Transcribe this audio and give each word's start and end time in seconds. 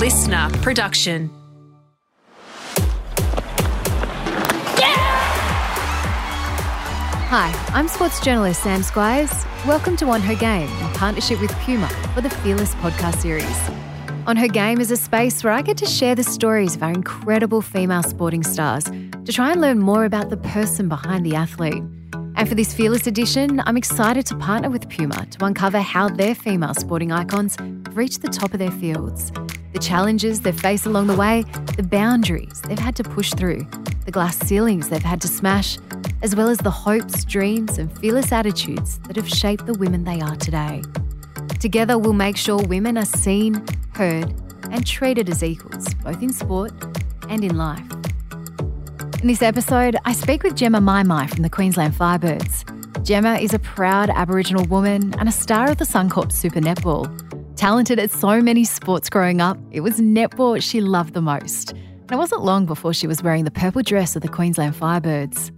listener 0.00 0.48
production. 0.62 1.28
Hi, 7.28 7.52
I'm 7.74 7.86
sports 7.86 8.18
journalist 8.20 8.62
Sam 8.62 8.80
Squiers. 8.80 9.30
Welcome 9.66 9.98
to 9.98 10.06
On 10.06 10.22
Her 10.22 10.34
Game 10.34 10.70
in 10.70 10.88
partnership 10.94 11.38
with 11.38 11.52
Puma 11.58 11.86
for 12.14 12.22
the 12.22 12.30
Fearless 12.30 12.74
podcast 12.76 13.16
series. 13.16 13.44
On 14.26 14.38
Her 14.38 14.48
Game 14.48 14.80
is 14.80 14.90
a 14.90 14.96
space 14.96 15.44
where 15.44 15.52
I 15.52 15.60
get 15.60 15.76
to 15.76 15.86
share 15.86 16.14
the 16.14 16.24
stories 16.24 16.76
of 16.76 16.82
our 16.82 16.92
incredible 16.92 17.60
female 17.60 18.02
sporting 18.02 18.42
stars 18.42 18.84
to 18.84 19.32
try 19.32 19.52
and 19.52 19.60
learn 19.60 19.80
more 19.80 20.06
about 20.06 20.30
the 20.30 20.38
person 20.38 20.88
behind 20.88 21.26
the 21.26 21.34
athlete. 21.34 21.82
And 22.36 22.48
for 22.48 22.54
this 22.54 22.72
Fearless 22.72 23.06
edition, 23.06 23.62
I'm 23.66 23.76
excited 23.76 24.24
to 24.26 24.36
partner 24.38 24.70
with 24.70 24.88
Puma 24.88 25.26
to 25.26 25.44
uncover 25.44 25.80
how 25.80 26.08
their 26.08 26.34
female 26.34 26.72
sporting 26.72 27.12
icons 27.12 27.58
reached 27.92 28.22
the 28.22 28.28
top 28.28 28.54
of 28.54 28.58
their 28.58 28.70
fields, 28.70 29.30
the 29.72 29.78
challenges 29.78 30.40
they've 30.40 30.58
faced 30.58 30.86
along 30.86 31.06
the 31.06 31.16
way, 31.16 31.44
the 31.76 31.82
boundaries 31.82 32.60
they've 32.62 32.78
had 32.78 32.96
to 32.96 33.04
push 33.04 33.32
through, 33.34 33.66
the 34.04 34.10
glass 34.10 34.36
ceilings 34.38 34.88
they've 34.88 35.02
had 35.02 35.20
to 35.20 35.28
smash, 35.28 35.78
as 36.22 36.34
well 36.34 36.48
as 36.48 36.58
the 36.58 36.70
hopes, 36.70 37.24
dreams, 37.24 37.78
and 37.78 37.96
fearless 37.98 38.32
attitudes 38.32 38.98
that 39.06 39.16
have 39.16 39.28
shaped 39.28 39.66
the 39.66 39.74
women 39.74 40.04
they 40.04 40.20
are 40.20 40.36
today. 40.36 40.82
Together, 41.60 41.98
we'll 41.98 42.12
make 42.12 42.36
sure 42.36 42.62
women 42.66 42.98
are 42.98 43.04
seen, 43.04 43.64
heard, 43.94 44.34
and 44.70 44.86
treated 44.86 45.28
as 45.28 45.42
equals, 45.42 45.92
both 45.94 46.22
in 46.22 46.32
sport 46.32 46.72
and 47.28 47.44
in 47.44 47.56
life. 47.56 47.84
In 49.20 49.26
this 49.26 49.42
episode, 49.42 49.96
I 50.04 50.12
speak 50.12 50.42
with 50.42 50.54
Jemma 50.54 50.80
Mi 50.80 51.02
Mi 51.02 51.26
from 51.26 51.42
the 51.42 51.50
Queensland 51.50 51.94
Firebirds. 51.94 52.64
Jemma 53.04 53.40
is 53.40 53.52
a 53.52 53.58
proud 53.58 54.10
Aboriginal 54.10 54.64
woman 54.66 55.14
and 55.18 55.28
a 55.28 55.32
star 55.32 55.70
of 55.70 55.76
the 55.76 55.84
Suncorp 55.84 56.32
Super 56.32 56.60
Netball. 56.60 57.29
Talented 57.60 57.98
at 57.98 58.10
so 58.10 58.40
many 58.40 58.64
sports 58.64 59.10
growing 59.10 59.42
up, 59.42 59.58
it 59.70 59.80
was 59.80 60.00
netball 60.00 60.62
she 60.62 60.80
loved 60.80 61.12
the 61.12 61.20
most. 61.20 61.72
And 61.72 62.10
it 62.10 62.16
wasn't 62.16 62.42
long 62.42 62.64
before 62.64 62.94
she 62.94 63.06
was 63.06 63.22
wearing 63.22 63.44
the 63.44 63.50
purple 63.50 63.82
dress 63.82 64.16
of 64.16 64.22
the 64.22 64.28
Queensland 64.28 64.74
Firebirds. 64.74 65.52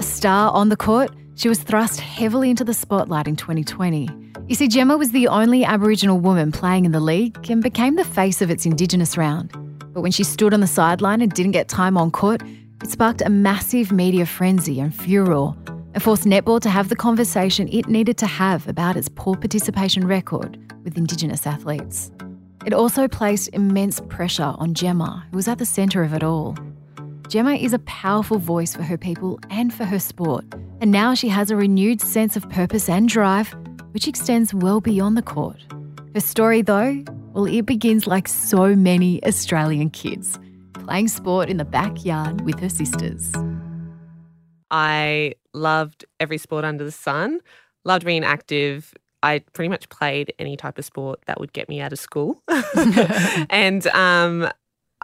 A 0.00 0.02
star 0.02 0.50
on 0.50 0.68
the 0.68 0.76
court, 0.76 1.12
she 1.36 1.48
was 1.48 1.62
thrust 1.62 2.00
heavily 2.00 2.50
into 2.50 2.64
the 2.64 2.74
spotlight 2.74 3.28
in 3.28 3.36
2020. 3.36 4.08
You 4.48 4.56
see, 4.56 4.66
Jemma 4.66 4.98
was 4.98 5.12
the 5.12 5.28
only 5.28 5.64
Aboriginal 5.64 6.18
woman 6.18 6.50
playing 6.50 6.86
in 6.86 6.90
the 6.90 6.98
league 6.98 7.48
and 7.48 7.62
became 7.62 7.94
the 7.94 8.04
face 8.04 8.42
of 8.42 8.50
its 8.50 8.66
Indigenous 8.66 9.16
round. 9.16 9.52
But 9.94 10.00
when 10.00 10.10
she 10.10 10.24
stood 10.24 10.54
on 10.54 10.60
the 10.60 10.66
sideline 10.66 11.20
and 11.20 11.30
didn't 11.30 11.52
get 11.52 11.68
time 11.68 11.96
on 11.96 12.10
court, 12.10 12.42
it 12.82 12.90
sparked 12.90 13.22
a 13.22 13.30
massive 13.30 13.92
media 13.92 14.26
frenzy 14.26 14.80
and 14.80 14.92
furor 14.92 15.54
and 15.94 16.02
forced 16.02 16.24
netball 16.24 16.60
to 16.60 16.68
have 16.68 16.88
the 16.88 16.96
conversation 16.96 17.68
it 17.72 17.88
needed 17.88 18.18
to 18.18 18.26
have 18.26 18.68
about 18.68 18.96
its 18.96 19.08
poor 19.08 19.36
participation 19.36 20.06
record 20.06 20.58
with 20.82 20.98
Indigenous 20.98 21.46
athletes. 21.46 22.10
It 22.66 22.72
also 22.72 23.08
placed 23.08 23.50
immense 23.52 24.00
pressure 24.08 24.54
on 24.58 24.74
Jemma, 24.74 25.24
who 25.30 25.36
was 25.36 25.48
at 25.48 25.58
the 25.58 25.66
centre 25.66 26.02
of 26.02 26.12
it 26.12 26.22
all. 26.22 26.54
Jemma 27.28 27.60
is 27.62 27.72
a 27.72 27.78
powerful 27.80 28.38
voice 28.38 28.74
for 28.74 28.82
her 28.82 28.98
people 28.98 29.38
and 29.50 29.72
for 29.72 29.84
her 29.84 29.98
sport, 29.98 30.44
and 30.80 30.90
now 30.90 31.14
she 31.14 31.28
has 31.28 31.50
a 31.50 31.56
renewed 31.56 32.00
sense 32.00 32.36
of 32.36 32.48
purpose 32.50 32.88
and 32.88 33.08
drive, 33.08 33.54
which 33.92 34.08
extends 34.08 34.52
well 34.52 34.80
beyond 34.80 35.16
the 35.16 35.22
court. 35.22 35.64
Her 36.14 36.20
story, 36.20 36.62
though, 36.62 37.02
well, 37.32 37.46
it 37.46 37.66
begins 37.66 38.06
like 38.06 38.28
so 38.28 38.74
many 38.74 39.24
Australian 39.24 39.90
kids, 39.90 40.38
playing 40.72 41.08
sport 41.08 41.48
in 41.48 41.56
the 41.56 41.64
backyard 41.64 42.42
with 42.42 42.60
her 42.60 42.68
sisters. 42.68 43.32
I 44.70 45.34
loved 45.54 46.04
every 46.20 46.38
sport 46.38 46.64
under 46.64 46.84
the 46.84 46.92
sun, 46.92 47.40
loved 47.84 48.04
being 48.04 48.24
active. 48.24 48.94
I 49.22 49.40
pretty 49.54 49.68
much 49.68 49.88
played 49.88 50.34
any 50.38 50.56
type 50.56 50.78
of 50.78 50.84
sport 50.84 51.20
that 51.26 51.40
would 51.40 51.52
get 51.52 51.68
me 51.68 51.80
out 51.80 51.92
of 51.92 51.98
school. 51.98 52.42
and 53.50 53.86
um, 53.88 54.50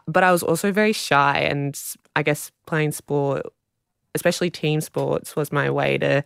but 0.06 0.24
I 0.24 0.32
was 0.32 0.42
also 0.42 0.72
very 0.72 0.92
shy, 0.92 1.38
and 1.38 1.80
I 2.16 2.22
guess 2.22 2.50
playing 2.66 2.92
sport, 2.92 3.46
especially 4.14 4.50
team 4.50 4.80
sports, 4.80 5.36
was 5.36 5.52
my 5.52 5.70
way 5.70 5.98
to 5.98 6.24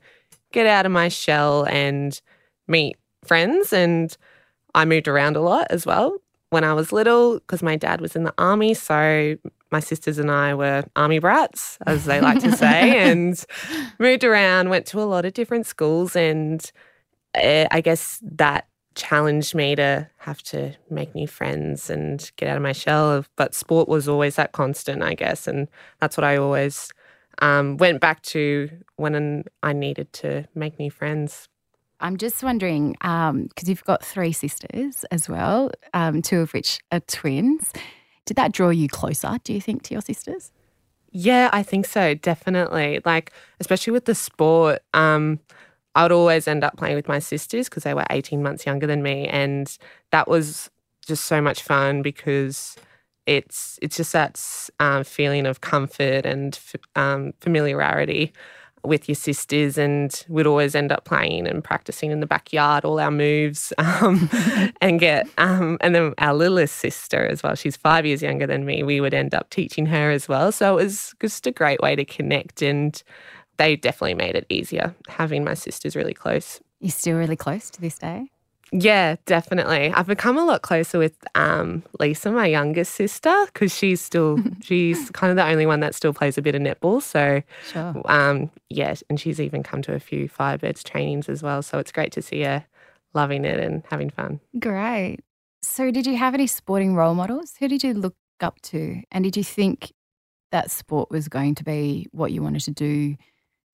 get 0.52 0.66
out 0.66 0.86
of 0.86 0.92
my 0.92 1.08
shell 1.08 1.66
and 1.66 2.20
meet 2.66 2.96
friends. 3.24 3.72
And 3.72 4.16
I 4.74 4.84
moved 4.84 5.06
around 5.06 5.36
a 5.36 5.40
lot 5.40 5.68
as 5.70 5.86
well 5.86 6.18
when 6.54 6.62
I 6.62 6.72
was 6.72 6.92
little 6.92 7.34
because 7.40 7.64
my 7.64 7.74
dad 7.74 8.00
was 8.00 8.14
in 8.14 8.22
the 8.22 8.32
army. 8.38 8.74
So 8.74 9.36
my 9.72 9.80
sisters 9.80 10.18
and 10.18 10.30
I 10.30 10.54
were 10.54 10.84
army 10.94 11.18
brats, 11.18 11.78
as 11.84 12.04
they 12.04 12.20
like 12.20 12.40
to 12.42 12.56
say, 12.56 12.96
and 13.10 13.44
moved 13.98 14.22
around, 14.22 14.70
went 14.70 14.86
to 14.86 15.00
a 15.00 15.02
lot 15.02 15.24
of 15.24 15.34
different 15.34 15.66
schools. 15.66 16.14
And 16.14 16.70
uh, 17.34 17.66
I 17.72 17.80
guess 17.80 18.20
that 18.22 18.68
challenged 18.94 19.56
me 19.56 19.74
to 19.74 20.08
have 20.18 20.44
to 20.44 20.72
make 20.90 21.12
new 21.12 21.26
friends 21.26 21.90
and 21.90 22.30
get 22.36 22.48
out 22.48 22.56
of 22.56 22.62
my 22.62 22.70
shell. 22.70 23.24
But 23.34 23.52
sport 23.52 23.88
was 23.88 24.08
always 24.08 24.36
that 24.36 24.52
constant, 24.52 25.02
I 25.02 25.14
guess, 25.14 25.48
and 25.48 25.66
that's 25.98 26.16
what 26.16 26.22
I 26.22 26.36
always 26.36 26.92
um, 27.42 27.78
went 27.78 28.00
back 28.00 28.22
to 28.22 28.70
when 28.94 29.42
I 29.64 29.72
needed 29.72 30.12
to 30.12 30.46
make 30.54 30.78
new 30.78 30.92
friends. 30.92 31.48
I'm 32.04 32.18
just 32.18 32.42
wondering 32.42 32.92
because 32.92 33.30
um, 33.30 33.48
you've 33.64 33.82
got 33.84 34.04
three 34.04 34.32
sisters 34.32 35.04
as 35.10 35.26
well, 35.26 35.70
um, 35.94 36.20
two 36.20 36.40
of 36.40 36.52
which 36.52 36.78
are 36.92 37.00
twins. 37.00 37.72
Did 38.26 38.36
that 38.36 38.52
draw 38.52 38.68
you 38.68 38.88
closer? 38.88 39.38
Do 39.42 39.54
you 39.54 39.60
think 39.60 39.84
to 39.84 39.94
your 39.94 40.02
sisters? 40.02 40.52
Yeah, 41.12 41.48
I 41.50 41.62
think 41.62 41.86
so. 41.86 42.12
Definitely. 42.12 43.00
Like, 43.06 43.32
especially 43.58 43.92
with 43.92 44.04
the 44.04 44.14
sport. 44.14 44.82
Um, 44.92 45.40
I 45.94 46.02
would 46.02 46.12
always 46.12 46.46
end 46.46 46.62
up 46.62 46.76
playing 46.76 46.96
with 46.96 47.08
my 47.08 47.20
sisters 47.20 47.70
because 47.70 47.84
they 47.84 47.94
were 47.94 48.04
18 48.10 48.42
months 48.42 48.66
younger 48.66 48.86
than 48.86 49.02
me. 49.02 49.26
And 49.26 49.74
that 50.12 50.28
was 50.28 50.70
just 51.06 51.24
so 51.24 51.40
much 51.40 51.62
fun 51.62 52.02
because 52.02 52.76
it's 53.26 53.78
it's 53.80 53.96
just 53.96 54.12
that 54.12 54.38
um, 54.78 55.04
feeling 55.04 55.46
of 55.46 55.62
comfort 55.62 56.26
and 56.26 56.58
um, 56.96 57.32
familiarity 57.40 58.34
with 58.84 59.08
your 59.08 59.14
sisters 59.14 59.78
and 59.78 60.24
we'd 60.28 60.46
always 60.46 60.74
end 60.74 60.92
up 60.92 61.04
playing 61.04 61.46
and 61.46 61.64
practicing 61.64 62.10
in 62.10 62.20
the 62.20 62.26
backyard 62.26 62.84
all 62.84 63.00
our 63.00 63.10
moves 63.10 63.72
um, 63.78 64.28
and 64.80 65.00
get 65.00 65.26
um, 65.38 65.78
and 65.80 65.94
then 65.94 66.14
our 66.18 66.34
littlest 66.34 66.76
sister 66.76 67.26
as 67.26 67.42
well 67.42 67.54
she's 67.54 67.76
five 67.76 68.04
years 68.04 68.22
younger 68.22 68.46
than 68.46 68.64
me 68.64 68.82
we 68.82 69.00
would 69.00 69.14
end 69.14 69.34
up 69.34 69.48
teaching 69.50 69.86
her 69.86 70.10
as 70.10 70.28
well 70.28 70.52
so 70.52 70.78
it 70.78 70.84
was 70.84 71.14
just 71.20 71.46
a 71.46 71.50
great 71.50 71.80
way 71.80 71.96
to 71.96 72.04
connect 72.04 72.62
and 72.62 73.02
they 73.56 73.76
definitely 73.76 74.14
made 74.14 74.34
it 74.34 74.46
easier 74.48 74.94
having 75.08 75.44
my 75.44 75.54
sisters 75.54 75.96
really 75.96 76.14
close. 76.14 76.60
You're 76.80 76.90
still 76.90 77.16
really 77.16 77.36
close 77.36 77.70
to 77.70 77.80
this 77.80 77.98
day? 77.98 78.30
Yeah, 78.72 79.16
definitely. 79.26 79.92
I've 79.92 80.06
become 80.06 80.36
a 80.36 80.44
lot 80.44 80.62
closer 80.62 80.98
with 80.98 81.16
um, 81.34 81.82
Lisa, 82.00 82.32
my 82.32 82.46
youngest 82.46 82.94
sister, 82.94 83.32
because 83.46 83.74
she's 83.74 84.00
still 84.00 84.42
she's 84.62 85.10
kind 85.10 85.30
of 85.30 85.36
the 85.36 85.44
only 85.44 85.66
one 85.66 85.80
that 85.80 85.94
still 85.94 86.12
plays 86.12 86.38
a 86.38 86.42
bit 86.42 86.54
of 86.54 86.62
netball. 86.62 87.02
So, 87.02 87.42
sure. 87.64 88.02
um, 88.06 88.50
yeah, 88.70 88.94
and 89.08 89.20
she's 89.20 89.40
even 89.40 89.62
come 89.62 89.82
to 89.82 89.94
a 89.94 90.00
few 90.00 90.28
Firebirds 90.28 90.82
trainings 90.82 91.28
as 91.28 91.42
well. 91.42 91.62
So 91.62 91.78
it's 91.78 91.92
great 91.92 92.12
to 92.12 92.22
see 92.22 92.42
her 92.42 92.64
loving 93.12 93.44
it 93.44 93.60
and 93.60 93.84
having 93.90 94.10
fun. 94.10 94.40
Great. 94.58 95.18
So, 95.62 95.90
did 95.90 96.06
you 96.06 96.16
have 96.16 96.34
any 96.34 96.46
sporting 96.46 96.94
role 96.94 97.14
models? 97.14 97.54
Who 97.60 97.68
did 97.68 97.82
you 97.82 97.94
look 97.94 98.16
up 98.40 98.60
to, 98.62 99.02
and 99.12 99.24
did 99.24 99.36
you 99.36 99.44
think 99.44 99.92
that 100.50 100.70
sport 100.70 101.10
was 101.10 101.28
going 101.28 101.54
to 101.56 101.64
be 101.64 102.06
what 102.12 102.32
you 102.32 102.42
wanted 102.42 102.62
to 102.62 102.70
do 102.70 103.16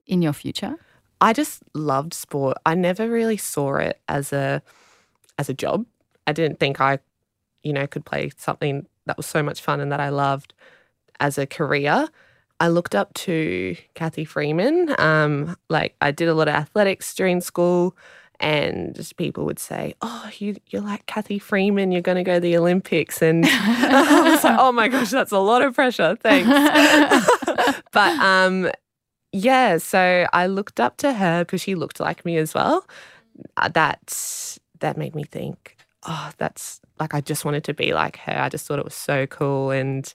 in 0.07 0.23
your 0.23 0.33
future? 0.33 0.77
I 1.21 1.33
just 1.33 1.63
loved 1.75 2.15
sport. 2.15 2.57
I 2.65 2.75
never 2.75 3.09
really 3.09 3.37
saw 3.37 3.77
it 3.77 4.01
as 4.09 4.33
a 4.33 4.63
as 5.39 5.49
a 5.49 5.55
job. 5.55 5.87
I 6.27 6.33
didn't 6.33 6.61
think 6.61 6.81
I, 6.81 6.99
you 7.63 7.73
know, 7.73 7.87
could 7.87 8.05
play 8.05 8.31
something 8.37 8.87
that 9.07 9.17
was 9.17 9.27
so 9.27 9.43
much 9.43 9.61
fun 9.61 9.81
and 9.81 9.91
that 9.93 10.01
I 10.01 10.11
loved 10.11 10.55
as 11.19 11.39
a 11.39 11.47
career. 11.47 12.09
I 12.61 12.69
looked 12.69 12.95
up 12.95 13.13
to 13.15 13.77
Cathy 13.95 14.25
Freeman. 14.25 14.95
Um, 14.99 15.57
like 15.69 15.97
I 16.01 16.11
did 16.11 16.29
a 16.29 16.35
lot 16.35 16.49
of 16.49 16.55
athletics 16.55 17.15
during 17.15 17.41
school, 17.41 17.97
and 18.39 19.13
people 19.17 19.45
would 19.47 19.59
say, 19.59 19.95
"Oh, 20.03 20.31
you 20.39 20.57
you're 20.69 20.83
like 20.83 21.07
Cathy 21.07 21.39
Freeman. 21.39 21.91
You're 21.91 22.03
going 22.03 22.17
to 22.17 22.23
go 22.23 22.35
to 22.35 22.41
the 22.41 22.57
Olympics." 22.57 23.23
And 23.23 23.45
I 23.49 24.31
was 24.31 24.45
like, 24.45 24.59
"Oh 24.59 24.73
my 24.73 24.89
gosh, 24.89 25.11
that's 25.11 25.33
a 25.33 25.39
lot 25.39 25.63
of 25.63 25.75
pressure. 25.75 26.17
Thanks." 26.17 26.49
but 27.93 28.19
um, 28.21 28.71
yeah, 29.33 29.79
so 29.79 30.27
I 30.33 30.47
looked 30.47 30.81
up 30.81 30.97
to 30.99 31.13
her 31.13 31.45
because 31.45 31.61
she 31.61 31.75
looked 31.75 32.01
like 32.01 32.25
me 32.25 32.37
as 32.37 32.55
well. 32.55 32.87
Uh, 33.57 33.69
that 33.69 34.59
that 34.81 34.97
made 34.97 35.15
me 35.15 35.25
think, 35.25 35.77
oh, 36.07 36.31
that's 36.39 36.81
like 36.99 37.15
I 37.15 37.21
just 37.21 37.45
wanted 37.45 37.65
to 37.65 37.75
be 37.75 37.93
like 37.95 38.17
her. 38.19 38.39
I 38.41 38.49
just 38.49 38.67
thought 38.67 38.79
it 38.79 38.85
was 38.85 38.95
so 38.95 39.27
cool, 39.27 39.71
and 39.71 40.13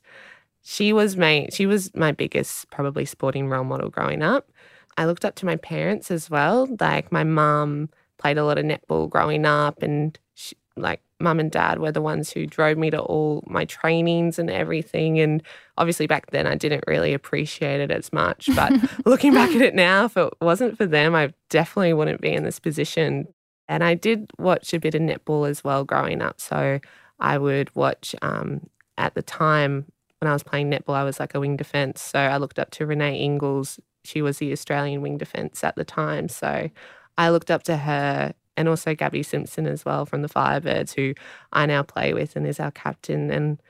she 0.63 0.94
was 0.94 1.17
my 1.17 1.47
she 1.53 1.65
was 1.65 1.94
my 1.95 2.12
biggest 2.12 2.69
probably 2.71 3.06
sporting 3.06 3.50
role 3.50 3.63
model 3.65 3.89
growing 3.89 4.23
up. 4.23 4.51
I 4.97 5.06
looked 5.06 5.25
up 5.25 5.35
to 5.35 5.45
my 5.45 5.57
parents 5.57 6.12
as 6.12 6.29
well. 6.29 6.67
Like 6.79 7.12
my 7.12 7.23
mum 7.23 7.89
played 8.17 8.38
a 8.38 8.45
lot 8.45 8.57
of 8.57 8.65
netball 8.65 9.09
growing 9.09 9.45
up, 9.45 9.81
and 9.83 10.17
she, 10.35 10.56
like 10.77 11.01
mum 11.19 11.39
and 11.39 11.51
dad 11.51 11.80
were 11.80 11.92
the 11.92 12.01
ones 12.01 12.31
who 12.31 12.45
drove 12.45 12.77
me 12.77 12.89
to 12.89 13.00
all 13.00 13.44
my 13.48 13.66
trainings 13.66 14.38
and 14.38 14.50
everything. 14.50 15.19
And 15.19 15.42
obviously 15.77 16.07
back 16.07 16.31
then 16.31 16.45
I 16.45 16.56
didn't 16.56 16.83
really 16.88 17.13
appreciate 17.13 17.80
it 17.80 17.92
as 17.92 18.12
much. 18.12 18.50
But 18.56 18.74
looking 19.06 19.33
back 19.33 19.51
at 19.51 19.62
it 19.62 19.75
now, 19.75 20.06
if 20.06 20.18
it 20.18 20.33
wasn't 20.42 20.77
for 20.77 20.86
them, 20.86 21.16
I 21.16 21.33
definitely 21.50 21.94
wouldn't 21.94 22.22
be 22.22 22.33
in 22.33 22.44
this 22.44 22.60
position. 22.60 23.27
And 23.68 23.83
I 23.83 23.95
did 23.95 24.30
watch 24.38 24.74
a 24.74 24.80
bit 24.80 24.95
of 24.95 25.01
netball 25.01 25.50
as 25.50 25.63
well 25.63 25.86
growing 25.86 26.22
up. 26.22 26.42
So 26.42 26.80
I 27.19 27.38
would 27.38 27.74
watch. 27.75 28.13
Um, 28.22 28.68
at 28.98 29.16
the 29.16 29.22
time 29.22 29.86
when 30.19 30.30
I 30.30 30.33
was 30.33 30.44
playing 30.44 30.72
netball, 30.72 30.95
I 30.95 31.04
was 31.04 31.19
like 31.19 31.36
a 31.36 31.39
wing 31.39 31.57
defence, 31.57 32.01
so 32.01 32.19
I 32.19 32.38
looked 32.38 32.60
up 32.60 32.72
to 32.72 32.86
Renae 32.86 33.19
Ingles. 33.19 33.80
She 34.04 34.22
was 34.22 34.38
the 34.38 34.51
Australian 34.51 35.01
wing 35.01 35.18
defence 35.18 35.63
at 35.63 35.75
the 35.75 35.83
time, 35.83 36.30
so 36.30 36.69
I 37.18 37.30
looked 37.30 37.51
up 37.51 37.63
to 37.63 37.77
her 37.77 38.33
and 38.57 38.68
also 38.68 38.96
Gabi 38.96 39.25
Simpson 39.25 39.68
as 39.68 39.86
well 39.86 40.06
from 40.06 40.22
the 40.22 40.30
Firebirds, 40.30 40.94
who 40.94 41.13
I 41.54 41.66
now 41.66 41.84
play 41.84 42.13
with 42.13 42.36
and 42.36 42.48
is 42.48 42.60
our 42.60 42.72
captain, 42.72 43.31
and 43.31 43.62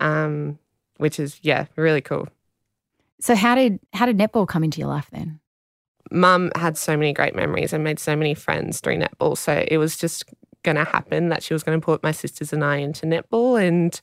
um, 0.00 0.58
which 0.96 1.18
is 1.18 1.38
yeah, 1.42 1.66
really 1.76 2.00
cool. 2.00 2.28
So 3.20 3.34
how 3.34 3.54
did 3.54 3.80
how 3.92 4.06
did 4.06 4.18
netball 4.18 4.48
come 4.48 4.64
into 4.64 4.78
your 4.78 4.88
life 4.88 5.08
then? 5.12 5.40
Mum 6.10 6.50
had 6.56 6.76
so 6.76 6.96
many 6.96 7.12
great 7.12 7.36
memories 7.36 7.72
and 7.72 7.84
made 7.84 7.98
so 7.98 8.16
many 8.16 8.34
friends 8.34 8.80
during 8.80 9.00
netball, 9.00 9.36
so 9.36 9.64
it 9.68 9.78
was 9.78 9.96
just 9.96 10.24
going 10.62 10.76
to 10.76 10.84
happen 10.84 11.28
that 11.28 11.42
she 11.42 11.54
was 11.54 11.62
going 11.62 11.80
to 11.80 11.84
put 11.84 12.02
my 12.02 12.12
sisters 12.12 12.52
and 12.52 12.64
I 12.64 12.76
into 12.76 13.06
netball, 13.06 13.62
and 13.62 14.00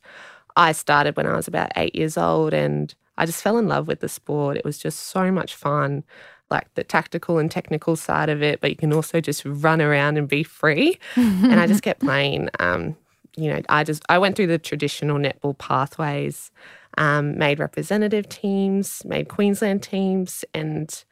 I 0.56 0.72
started 0.72 1.18
when 1.18 1.28
I 1.28 1.36
was 1.36 1.48
about 1.48 1.72
eight 1.76 1.96
years 1.96 2.18
old, 2.18 2.54
and 2.54 2.94
I 3.18 3.26
just 3.26 3.42
fell 3.42 3.58
in 3.58 3.68
love 3.68 3.88
with 3.88 4.00
the 4.00 4.10
sport. 4.10 4.58
It 4.58 4.66
was 4.66 4.78
just 4.78 5.00
so 5.00 5.32
much 5.32 5.56
fun 5.56 6.04
like 6.50 6.74
the 6.76 6.84
tactical 6.84 7.40
and 7.40 7.52
technical 7.52 7.96
side 7.96 8.30
of 8.30 8.42
it, 8.42 8.62
but 8.62 8.70
you 8.70 8.76
can 8.76 8.94
also 8.94 9.20
just 9.20 9.44
run 9.46 9.82
around 9.82 10.18
and 10.18 10.28
be 10.28 10.44
free. 10.44 11.00
and 11.16 11.60
I 11.60 11.68
just 11.68 11.84
kept 11.84 12.02
playing. 12.02 12.50
Um, 12.60 12.96
you 13.36 13.54
know, 13.54 13.62
I 13.70 13.84
just 13.84 14.04
I 14.10 14.18
went 14.18 14.36
through 14.36 14.48
the 14.48 14.58
traditional 14.58 15.18
netball 15.18 15.58
pathways, 15.58 16.52
um, 16.98 17.38
made 17.38 17.60
representative 17.60 18.28
teams, 18.30 19.04
made 19.06 19.30
Queensland 19.30 19.84
teams, 19.84 20.44
and 20.54 21.04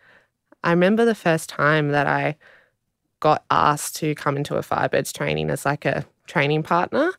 I 0.63 0.71
remember 0.71 1.05
the 1.05 1.15
first 1.15 1.49
time 1.49 1.89
that 1.89 2.07
I 2.07 2.35
got 3.19 3.43
asked 3.51 3.95
to 3.97 4.15
come 4.15 4.37
into 4.37 4.55
a 4.55 4.61
Firebirds 4.61 5.13
training 5.13 5.49
as 5.49 5.65
like 5.65 5.85
a 5.85 6.05
training 6.27 6.63
partner, 6.63 7.11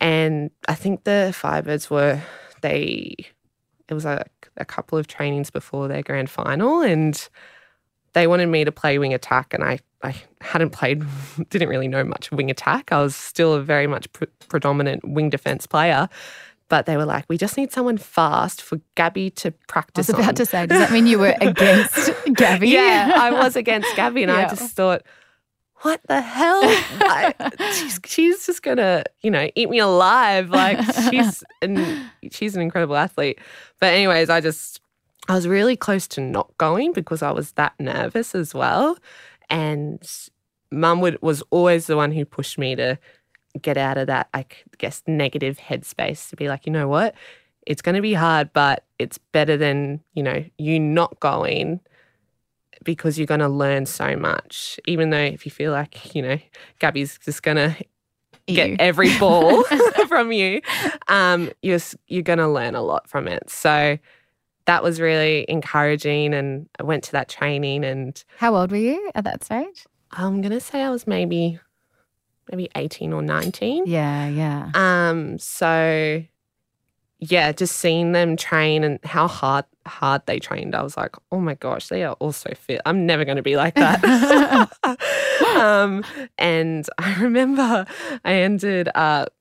and 0.00 0.50
I 0.68 0.74
think 0.74 1.04
the 1.04 1.34
Firebirds 1.34 1.88
were 1.88 2.20
they 2.60 3.14
it 3.88 3.94
was 3.94 4.04
like 4.04 4.26
a 4.56 4.64
couple 4.64 4.98
of 4.98 5.06
trainings 5.06 5.50
before 5.50 5.88
their 5.88 6.02
grand 6.02 6.30
final 6.30 6.80
and 6.80 7.28
they 8.12 8.26
wanted 8.26 8.46
me 8.46 8.64
to 8.64 8.72
play 8.72 8.98
wing 8.98 9.14
attack 9.14 9.54
and 9.54 9.64
I, 9.64 9.78
I 10.02 10.14
hadn't 10.40 10.70
played, 10.70 11.02
didn't 11.50 11.68
really 11.68 11.88
know 11.88 12.04
much 12.04 12.30
wing 12.30 12.50
attack. 12.50 12.92
I 12.92 13.00
was 13.00 13.16
still 13.16 13.54
a 13.54 13.62
very 13.62 13.86
much 13.86 14.12
pr- 14.12 14.24
predominant 14.48 15.06
wing 15.06 15.30
defense 15.30 15.66
player. 15.66 16.08
But 16.68 16.86
they 16.86 16.96
were 16.96 17.04
like, 17.04 17.26
we 17.28 17.36
just 17.36 17.58
need 17.58 17.70
someone 17.70 17.98
fast 17.98 18.62
for 18.62 18.80
Gabi 18.96 19.34
to 19.36 19.50
practice. 19.68 20.08
I 20.08 20.12
was 20.12 20.20
about 20.20 20.28
on. 20.30 20.34
to 20.36 20.46
say, 20.46 20.66
does 20.66 20.78
that 20.78 20.90
mean 20.90 21.06
you 21.06 21.18
were 21.18 21.34
against 21.40 22.08
Gabi? 22.28 22.70
Yeah, 22.70 23.12
I 23.14 23.30
was 23.30 23.56
against 23.62 23.88
Gabi, 23.94 24.22
and 24.22 24.30
yeah. 24.30 24.46
I 24.46 24.48
just 24.48 24.74
thought, 24.74 25.02
what 25.82 26.00
the 26.08 26.20
hell? 26.20 26.60
I, 26.64 27.34
she's, 27.74 28.00
she's 28.04 28.46
just 28.46 28.62
gonna, 28.62 29.04
you 29.22 29.30
know, 29.30 29.48
eat 29.54 29.68
me 29.68 29.78
alive. 29.78 30.50
Like 30.50 30.80
she's 31.10 31.44
and 31.60 32.04
she's 32.30 32.56
an 32.56 32.62
incredible 32.62 32.96
athlete. 32.96 33.38
But 33.80 33.92
anyways, 33.92 34.30
I 34.30 34.40
just 34.40 34.80
I 35.28 35.34
was 35.34 35.46
really 35.46 35.76
close 35.76 36.06
to 36.08 36.20
not 36.20 36.56
going 36.58 36.92
because 36.92 37.22
I 37.22 37.30
was 37.30 37.52
that 37.52 37.74
nervous 37.78 38.34
as 38.34 38.54
well. 38.54 38.96
And 39.50 40.02
mum 40.70 41.00
would 41.00 41.20
was 41.22 41.42
always 41.50 41.86
the 41.86 41.96
one 41.96 42.12
who 42.12 42.24
pushed 42.24 42.58
me 42.58 42.74
to 42.76 42.98
get 43.60 43.76
out 43.76 43.98
of 43.98 44.06
that, 44.06 44.28
I 44.32 44.46
guess, 44.78 45.02
negative 45.06 45.58
headspace 45.58 46.30
to 46.30 46.36
be 46.36 46.48
like, 46.48 46.66
you 46.66 46.72
know 46.72 46.88
what? 46.88 47.14
It's 47.66 47.82
going 47.82 47.94
to 47.94 48.02
be 48.02 48.14
hard, 48.14 48.52
but 48.52 48.84
it's 48.98 49.18
better 49.18 49.56
than, 49.56 50.00
you 50.14 50.22
know, 50.22 50.44
you 50.58 50.80
not 50.80 51.20
going 51.20 51.80
because 52.84 53.18
you're 53.18 53.26
going 53.26 53.40
to 53.40 53.48
learn 53.48 53.86
so 53.86 54.16
much. 54.16 54.78
Even 54.86 55.10
though 55.10 55.18
if 55.18 55.44
you 55.44 55.50
feel 55.52 55.72
like, 55.72 56.14
you 56.14 56.22
know, 56.22 56.38
Gabi's 56.80 57.18
just 57.18 57.42
going 57.42 57.56
to 57.56 57.76
get 58.46 58.80
every 58.80 59.16
ball 59.18 59.64
from 60.08 60.32
you, 60.32 60.60
um, 61.08 61.50
you're, 61.62 61.80
you're 62.08 62.22
going 62.22 62.38
to 62.38 62.48
learn 62.48 62.74
a 62.74 62.82
lot 62.82 63.08
from 63.08 63.28
it. 63.28 63.50
So, 63.50 63.98
that 64.66 64.82
was 64.82 65.00
really 65.00 65.44
encouraging. 65.48 66.34
And 66.34 66.68
I 66.78 66.84
went 66.84 67.04
to 67.04 67.12
that 67.12 67.28
training. 67.28 67.84
And 67.84 68.22
how 68.36 68.54
old 68.54 68.70
were 68.70 68.76
you 68.76 69.10
at 69.14 69.24
that 69.24 69.42
stage? 69.42 69.86
I'm 70.12 70.40
gonna 70.40 70.60
say 70.60 70.82
I 70.82 70.90
was 70.90 71.06
maybe 71.06 71.58
maybe 72.50 72.68
18 72.74 73.12
or 73.12 73.22
19. 73.22 73.84
Yeah, 73.86 74.28
yeah. 74.28 74.70
Um, 74.74 75.38
so 75.38 76.22
yeah, 77.24 77.52
just 77.52 77.76
seeing 77.76 78.10
them 78.10 78.36
train 78.36 78.82
and 78.82 78.98
how 79.04 79.28
hard 79.28 79.64
hard 79.86 80.22
they 80.26 80.40
trained, 80.40 80.74
I 80.74 80.82
was 80.82 80.96
like, 80.96 81.14
oh 81.30 81.38
my 81.38 81.54
gosh, 81.54 81.86
they 81.86 82.02
are 82.02 82.14
all 82.14 82.32
so 82.32 82.52
fit. 82.54 82.80
I'm 82.84 83.06
never 83.06 83.24
going 83.24 83.36
to 83.36 83.44
be 83.44 83.56
like 83.56 83.76
that. 83.76 84.72
um, 85.56 86.04
and 86.36 86.84
I 86.98 87.14
remember 87.20 87.86
I 88.24 88.32
ended 88.32 88.88
up 88.96 89.32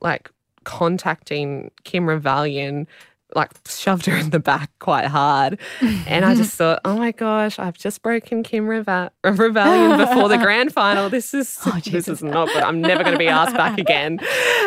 like 0.00 0.30
contacting 0.62 1.72
Kim 1.82 2.04
Ravaillion 2.04 2.86
like 3.34 3.50
shoved 3.66 4.06
her 4.06 4.16
in 4.16 4.30
the 4.30 4.38
back 4.38 4.70
quite 4.78 5.06
hard. 5.06 5.58
And 5.80 6.24
I 6.24 6.34
just 6.34 6.54
thought, 6.58 6.80
oh 6.84 6.96
my 6.96 7.12
gosh, 7.12 7.58
I've 7.58 7.76
just 7.76 8.02
broken 8.02 8.42
Kim 8.42 8.66
Reva- 8.66 9.10
Ravaillion 9.24 9.98
before 9.98 10.28
the 10.28 10.38
grand 10.38 10.72
final. 10.72 11.10
This 11.10 11.34
is 11.34 11.58
oh, 11.66 11.80
this 11.84 12.08
is 12.08 12.22
not 12.22 12.48
good. 12.48 12.62
I'm 12.62 12.80
never 12.80 13.02
going 13.02 13.14
to 13.14 13.18
be 13.18 13.28
asked 13.28 13.56
back 13.56 13.78
again. 13.78 14.20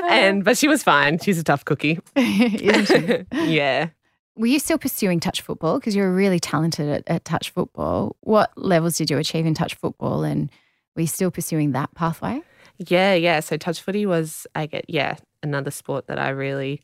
And 0.09 0.43
but 0.43 0.57
she 0.57 0.67
was 0.67 0.83
fine. 0.83 1.19
She's 1.19 1.39
a 1.39 1.43
tough 1.43 1.65
cookie. 1.65 1.99
yeah. 2.15 3.89
Were 4.35 4.47
you 4.47 4.59
still 4.59 4.77
pursuing 4.77 5.19
touch 5.19 5.41
football 5.41 5.79
because 5.79 5.95
you're 5.95 6.13
really 6.13 6.39
talented 6.39 6.87
at, 6.87 7.03
at 7.07 7.25
touch 7.25 7.49
football? 7.49 8.15
What 8.21 8.51
levels 8.55 8.97
did 8.97 9.09
you 9.09 9.17
achieve 9.17 9.45
in 9.45 9.53
touch 9.53 9.75
football, 9.75 10.23
and 10.23 10.49
were 10.95 11.01
you 11.01 11.07
still 11.07 11.29
pursuing 11.29 11.73
that 11.73 11.93
pathway? 11.93 12.41
Yeah, 12.77 13.13
yeah. 13.15 13.41
So 13.41 13.57
touch 13.57 13.81
footy 13.81 14.05
was, 14.05 14.47
I 14.55 14.65
get, 14.65 14.85
yeah, 14.87 15.17
another 15.43 15.71
sport 15.71 16.07
that 16.07 16.19
I 16.19 16.29
really 16.29 16.81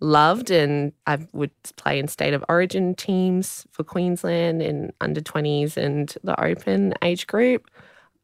loved 0.00 0.50
and 0.50 0.92
I 1.06 1.18
would 1.32 1.50
play 1.76 1.98
in 1.98 2.08
state 2.08 2.34
of 2.34 2.44
origin 2.48 2.94
teams 2.94 3.66
for 3.70 3.82
Queensland 3.84 4.62
in 4.62 4.92
under 5.00 5.20
20s 5.20 5.76
and 5.76 6.14
the 6.22 6.38
open 6.42 6.94
age 7.02 7.26
group. 7.26 7.70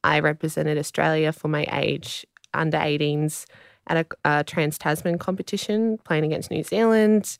I 0.05 0.21
represented 0.21 0.79
Australia 0.79 1.33
for 1.33 1.49
my 1.49 1.67
age 1.73 2.27
under 2.53 2.77
18s 2.77 3.47
at 3.87 3.97
a, 3.97 4.07
a 4.25 4.45
Trans 4.45 4.79
Tasman 4.79 5.19
competition 5.19 5.99
playing 6.05 6.25
against 6.25 6.51
New 6.51 6.63
Zealand. 6.63 7.39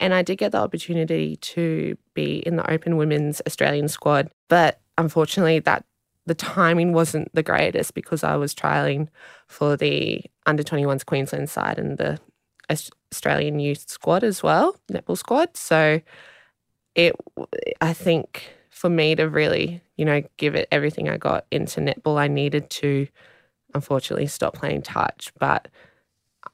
And 0.00 0.12
I 0.12 0.22
did 0.22 0.38
get 0.38 0.52
the 0.52 0.58
opportunity 0.58 1.36
to 1.36 1.96
be 2.14 2.38
in 2.38 2.56
the 2.56 2.68
open 2.70 2.96
women's 2.96 3.40
Australian 3.46 3.88
squad. 3.88 4.30
But 4.48 4.80
unfortunately, 4.98 5.60
that 5.60 5.84
the 6.26 6.34
timing 6.34 6.92
wasn't 6.92 7.32
the 7.34 7.42
greatest 7.42 7.94
because 7.94 8.24
I 8.24 8.36
was 8.36 8.54
trialing 8.54 9.08
for 9.46 9.76
the 9.76 10.24
under 10.46 10.62
21s 10.62 11.04
Queensland 11.04 11.50
side 11.50 11.78
and 11.78 11.98
the 11.98 12.18
Australian 12.70 13.58
youth 13.60 13.88
squad 13.88 14.24
as 14.24 14.42
well, 14.42 14.76
netball 14.90 15.18
squad. 15.18 15.56
So 15.56 16.00
it, 16.94 17.14
I 17.80 17.92
think 17.92 18.54
for 18.70 18.88
me 18.90 19.14
to 19.14 19.28
really, 19.28 19.82
you 19.96 20.04
know, 20.04 20.22
give 20.36 20.54
it 20.54 20.68
everything 20.70 21.08
I 21.08 21.16
got 21.16 21.46
into 21.50 21.80
netball, 21.80 22.18
I 22.18 22.28
needed 22.28 22.70
to 22.70 23.06
unfortunately 23.74 24.26
stop 24.26 24.54
playing 24.54 24.82
touch. 24.82 25.32
But 25.38 25.68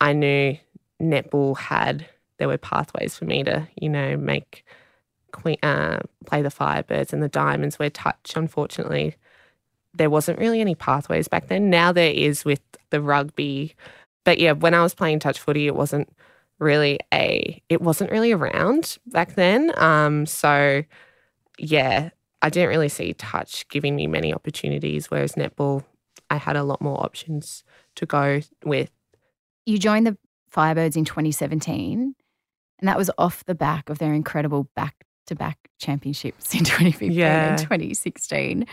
I 0.00 0.12
knew 0.12 0.57
netball 1.00 1.57
had, 1.57 2.07
there 2.38 2.49
were 2.49 2.59
pathways 2.59 3.17
for 3.17 3.25
me 3.25 3.43
to, 3.45 3.69
you 3.81 3.88
know, 3.88 4.17
make, 4.17 4.64
uh, 5.62 6.00
play 6.26 6.43
the 6.43 6.50
Firebirds 6.50 7.12
and 7.12 7.23
the 7.23 7.29
Diamonds 7.29 7.79
where 7.79 7.90
touch, 7.90 8.33
unfortunately, 8.35 9.17
there 9.95 10.11
wasn't 10.11 10.38
really 10.38 10.61
any 10.61 10.75
pathways 10.75 11.29
back 11.29 11.49
then. 11.49 11.71
Now 11.71 11.93
there 11.93 12.12
is 12.12 12.45
with 12.45 12.61
the 12.90 13.00
rugby 13.00 13.75
but 14.25 14.39
yeah, 14.39 14.53
when 14.53 14.75
I 14.75 14.83
was 14.83 14.95
playing 14.95 15.21
touch 15.21 15.39
footy, 15.39 15.67
it 15.67 15.75
wasn't 15.75 16.09
really 16.59 16.99
a 17.12 17.62
it 17.69 17.81
wasn't 17.81 18.11
really 18.11 18.33
around 18.33 18.99
back 19.07 19.35
then. 19.35 19.73
Um, 19.79 20.27
so 20.27 20.83
yeah, 21.59 22.11
I 22.43 22.50
didn't 22.50 22.69
really 22.69 22.89
see 22.89 23.12
touch 23.15 23.67
giving 23.69 23.97
me 23.97 24.07
many 24.07 24.33
opportunities, 24.33 25.11
whereas 25.11 25.33
netball, 25.33 25.85
I 26.31 26.37
had 26.37 26.57
a 26.57 26.62
lot 26.62 26.81
more 26.81 27.03
options 27.03 27.65
to 27.97 28.07
go 28.07 28.41
with. 28.65 28.91
You 29.67 29.79
joined 29.79 30.07
the 30.07 30.17
Firebirds 30.55 30.97
in 30.97 31.05
2017, 31.05 32.15
and 32.79 32.89
that 32.89 32.97
was 32.97 33.11
off 33.19 33.45
the 33.45 33.55
back 33.55 33.89
of 33.89 33.99
their 33.99 34.12
incredible 34.12 34.69
back 34.75 35.05
to 35.27 35.35
back 35.35 35.59
championships 35.79 36.55
in 36.55 36.61
2015 36.65 37.12
yeah. 37.12 37.50
and 37.50 37.59
2016. 37.59 38.67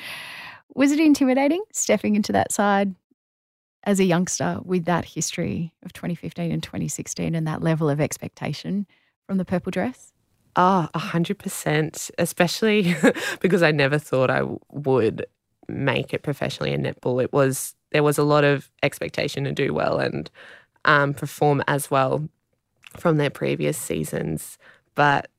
Was 0.75 0.91
it 0.91 0.99
intimidating 0.99 1.63
stepping 1.71 2.15
into 2.15 2.31
that 2.31 2.51
side 2.51 2.93
as 3.87 4.01
a 4.01 4.03
youngster 4.03 4.59
with 4.65 4.83
that 4.83 5.05
history 5.05 5.73
of 5.81 5.93
2015 5.93 6.51
and 6.51 6.61
2016 6.61 7.33
and 7.33 7.47
that 7.47 7.63
level 7.63 7.89
of 7.89 8.01
expectation 8.01 8.85
from 9.25 9.37
the 9.37 9.45
purple 9.45 9.71
dress? 9.71 10.11
Oh, 10.57 10.89
100%, 10.93 12.11
especially 12.17 12.95
because 13.39 13.63
I 13.63 13.71
never 13.71 13.97
thought 13.97 14.29
I 14.29 14.43
would 14.71 15.25
make 15.69 16.13
it 16.13 16.21
professionally 16.21 16.73
in 16.73 16.83
netball. 16.83 17.23
It 17.23 17.31
was, 17.31 17.75
there 17.91 18.03
was 18.03 18.17
a 18.17 18.23
lot 18.23 18.43
of 18.43 18.69
expectation 18.83 19.45
to 19.45 19.53
do 19.53 19.73
well 19.73 19.99
and 19.99 20.29
um, 20.83 21.13
perform 21.13 21.63
as 21.67 21.89
well 21.89 22.27
from 22.97 23.15
their 23.15 23.29
previous 23.29 23.77
seasons. 23.77 24.57
But 24.95 25.29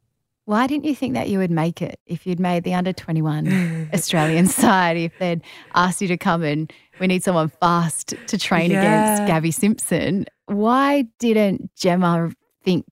why 0.48 0.66
didn't 0.66 0.86
you 0.86 0.94
think 0.94 1.12
that 1.12 1.28
you 1.28 1.38
would 1.38 1.50
make 1.50 1.82
it 1.82 2.00
if 2.06 2.26
you'd 2.26 2.40
made 2.40 2.64
the 2.64 2.72
under 2.72 2.94
21 2.94 3.90
Australian 3.92 4.46
side, 4.46 4.96
if 4.96 5.12
they'd 5.18 5.42
asked 5.74 6.00
you 6.00 6.08
to 6.08 6.16
come 6.16 6.42
and 6.42 6.72
we 7.00 7.06
need 7.06 7.22
someone 7.22 7.48
fast 7.48 8.14
to 8.26 8.38
train 8.38 8.70
yeah. 8.70 8.80
against 9.18 9.32
Gabi 9.32 9.54
Simpson. 9.54 10.26
Why 10.46 11.06
didn't 11.18 11.74
Jemma 11.76 12.34
think 12.62 12.86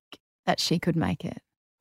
that 0.47 0.61
she 0.61 0.79
could 0.79 0.97
make 0.97 1.25
it? 1.25 1.39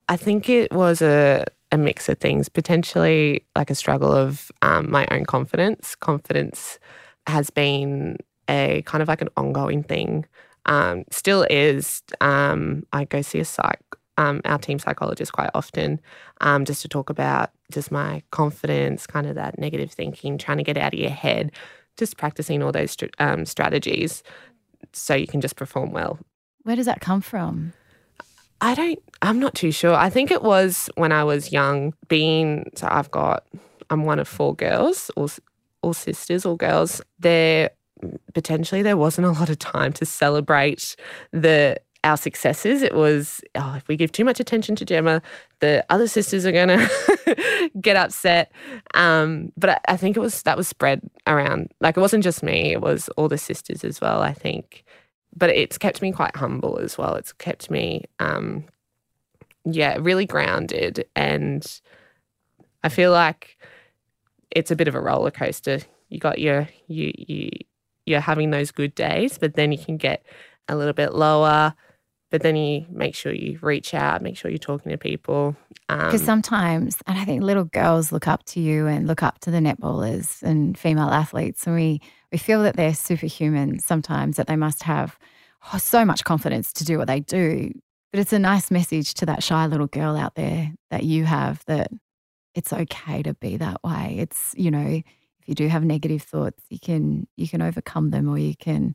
I 0.07 0.17
think 0.17 0.49
it 0.49 0.71
was 0.71 1.01
a, 1.01 1.45
a 1.71 1.77
mix 1.77 2.09
of 2.09 2.17
things, 2.19 2.49
potentially 2.49 3.45
like 3.55 3.69
a 3.69 3.75
struggle 3.75 4.11
of 4.11 4.51
um, 4.61 4.89
my 4.89 5.07
own 5.11 5.25
confidence. 5.25 5.95
Confidence 5.95 6.79
has 7.27 7.49
been 7.49 8.17
a 8.47 8.83
kind 8.85 9.01
of 9.01 9.07
like 9.07 9.21
an 9.21 9.29
ongoing 9.35 9.83
thing. 9.83 10.25
Um, 10.67 11.03
still 11.11 11.45
is. 11.49 12.01
Um, 12.21 12.83
I 12.91 13.05
go 13.05 13.21
see 13.21 13.39
a 13.39 13.45
psych, 13.45 13.81
um, 14.17 14.41
our 14.45 14.57
team 14.57 14.79
psychologist 14.79 15.33
quite 15.33 15.51
often, 15.53 15.99
um, 16.41 16.65
just 16.65 16.81
to 16.83 16.87
talk 16.87 17.09
about 17.09 17.51
just 17.71 17.91
my 17.91 18.23
confidence, 18.31 19.07
kind 19.07 19.27
of 19.27 19.35
that 19.35 19.59
negative 19.59 19.91
thinking, 19.91 20.37
trying 20.37 20.57
to 20.57 20.63
get 20.63 20.77
out 20.77 20.93
of 20.93 20.99
your 20.99 21.09
head, 21.09 21.51
just 21.97 22.17
practicing 22.17 22.61
all 22.63 22.71
those 22.71 22.95
um, 23.19 23.45
strategies 23.45 24.23
so 24.93 25.13
you 25.13 25.27
can 25.27 25.41
just 25.41 25.55
perform 25.55 25.91
well. 25.91 26.19
Where 26.63 26.75
does 26.75 26.85
that 26.85 27.01
come 27.01 27.21
from? 27.21 27.73
I 28.61 28.73
don't, 28.73 28.99
I'm 29.21 29.39
not 29.39 29.53
too 29.53 29.71
sure. 29.71 29.93
I 29.93 30.09
think 30.09 30.31
it 30.31 30.41
was 30.41 30.89
when 30.95 31.11
I 31.11 31.23
was 31.23 31.51
young, 31.51 31.93
being, 32.07 32.71
so 32.75 32.87
I've 32.89 33.11
got, 33.11 33.45
I'm 33.89 34.05
one 34.05 34.19
of 34.19 34.27
four 34.27 34.55
girls, 34.55 35.11
all, 35.15 35.29
all 35.81 35.93
sisters, 35.93 36.45
all 36.45 36.55
girls. 36.55 37.01
There, 37.19 37.69
potentially, 38.33 38.81
there 38.81 38.97
wasn't 38.97 39.27
a 39.27 39.31
lot 39.31 39.49
of 39.49 39.59
time 39.59 39.93
to 39.93 40.05
celebrate 40.05 40.95
the 41.31 41.77
our 42.05 42.15
successes. 42.15 42.81
It 42.81 42.93
was, 42.93 43.41
oh, 43.55 43.73
if 43.75 43.87
we 43.87 43.97
give 43.97 44.11
too 44.11 44.23
much 44.23 44.39
attention 44.39 44.75
to 44.77 44.85
Jemma, 44.85 45.21
the 45.59 45.85
other 45.89 46.07
sisters 46.07 46.45
are 46.45 46.51
going 46.53 46.67
to 46.79 47.71
get 47.81 47.97
upset. 47.97 48.51
Um, 48.93 49.51
but 49.57 49.69
I, 49.71 49.79
I, 49.89 49.97
think 49.97 50.15
it 50.15 50.21
was, 50.21 50.41
that 50.43 50.55
was 50.55 50.67
spread 50.67 51.01
around. 51.27 51.73
Like 51.81 51.97
it 51.97 52.01
wasn't 52.01 52.23
just 52.23 52.43
me, 52.43 52.71
it 52.71 52.81
was 52.81 53.09
all 53.17 53.27
the 53.27 53.37
sisters 53.37 53.83
as 53.83 53.99
well, 53.99 54.21
I 54.21 54.33
think 54.33 54.85
but 55.35 55.49
it's 55.49 55.77
kept 55.77 56.01
me 56.01 56.11
quite 56.11 56.35
humble 56.35 56.79
as 56.79 56.97
well. 56.97 57.15
It's 57.15 57.33
kept 57.33 57.69
me, 57.69 58.05
um, 58.19 58.63
yeah, 59.65 59.97
really 59.99 60.25
grounded. 60.25 61.05
And 61.15 61.65
I 62.83 62.89
feel 62.89 63.11
like 63.11 63.57
it's 64.51 64.71
a 64.71 64.75
bit 64.75 64.87
of 64.87 64.95
a 64.95 65.01
roller 65.01 65.31
coaster. 65.31 65.79
You 66.09 66.19
got 66.19 66.39
your, 66.39 66.69
you, 66.87 67.11
you, 67.17 67.49
you're 68.05 68.21
having 68.21 68.51
those 68.51 68.71
good 68.71 68.95
days, 68.95 69.37
but 69.37 69.55
then 69.55 69.71
you 69.71 69.77
can 69.77 69.97
get 69.97 70.23
a 70.69 70.75
little 70.75 70.93
bit 70.93 71.13
lower. 71.13 71.73
But 72.35 72.41
then 72.41 72.57
you 72.57 72.85
make 72.89 73.15
sure 73.15 73.31
you 73.31 73.57
reach 73.61 73.93
out, 73.93 74.21
make 74.21 74.35
sure 74.35 74.51
you're 74.51 74.57
talking 74.57 74.91
to 74.91 74.97
people. 74.97 75.55
Because 75.87 76.19
um, 76.19 76.25
sometimes, 76.25 76.97
and 77.07 77.17
I 77.17 77.23
think 77.23 77.41
little 77.41 77.63
girls 77.63 78.11
look 78.11 78.27
up 78.27 78.43
to 78.47 78.59
you 78.59 78.87
and 78.87 79.07
look 79.07 79.23
up 79.23 79.39
to 79.39 79.51
the 79.51 79.59
netballers 79.59 80.43
and 80.43 80.77
female 80.77 81.07
athletes, 81.11 81.65
and 81.65 81.77
we 81.77 82.01
we 82.33 82.37
feel 82.37 82.61
that 82.63 82.75
they're 82.75 82.93
superhuman 82.93 83.79
sometimes, 83.79 84.35
that 84.35 84.47
they 84.47 84.57
must 84.57 84.83
have 84.83 85.17
oh, 85.73 85.77
so 85.77 86.03
much 86.03 86.25
confidence 86.25 86.73
to 86.73 86.83
do 86.83 86.97
what 86.97 87.07
they 87.07 87.21
do. 87.21 87.71
But 88.11 88.19
it's 88.19 88.33
a 88.33 88.39
nice 88.39 88.69
message 88.69 89.13
to 89.13 89.25
that 89.27 89.41
shy 89.41 89.65
little 89.67 89.87
girl 89.87 90.17
out 90.17 90.35
there 90.35 90.73
that 90.91 91.05
you 91.05 91.23
have 91.23 91.63
that 91.67 91.89
it's 92.53 92.73
okay 92.73 93.23
to 93.23 93.33
be 93.35 93.55
that 93.55 93.81
way. 93.81 94.17
It's, 94.19 94.53
you 94.57 94.71
know, 94.71 95.01
if 95.39 95.47
you 95.47 95.55
do 95.55 95.69
have 95.69 95.85
negative 95.85 96.23
thoughts, 96.23 96.61
you 96.69 96.79
can 96.79 97.27
you 97.37 97.47
can 97.47 97.61
overcome 97.61 98.09
them 98.09 98.27
or 98.27 98.37
you 98.37 98.57
can 98.57 98.93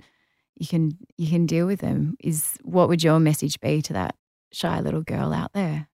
you 0.61 0.67
can 0.67 0.99
you 1.17 1.29
can 1.29 1.47
deal 1.47 1.67
with 1.67 1.81
them. 1.81 2.17
Is 2.21 2.57
what 2.63 2.89
would 2.89 3.03
your 3.03 3.19
message 3.19 3.59
be 3.61 3.81
to 3.83 3.95
that 3.95 4.15
shy 4.53 4.81
little 4.81 5.03
girl 5.03 5.33
out 5.33 5.55
there? 5.55 5.89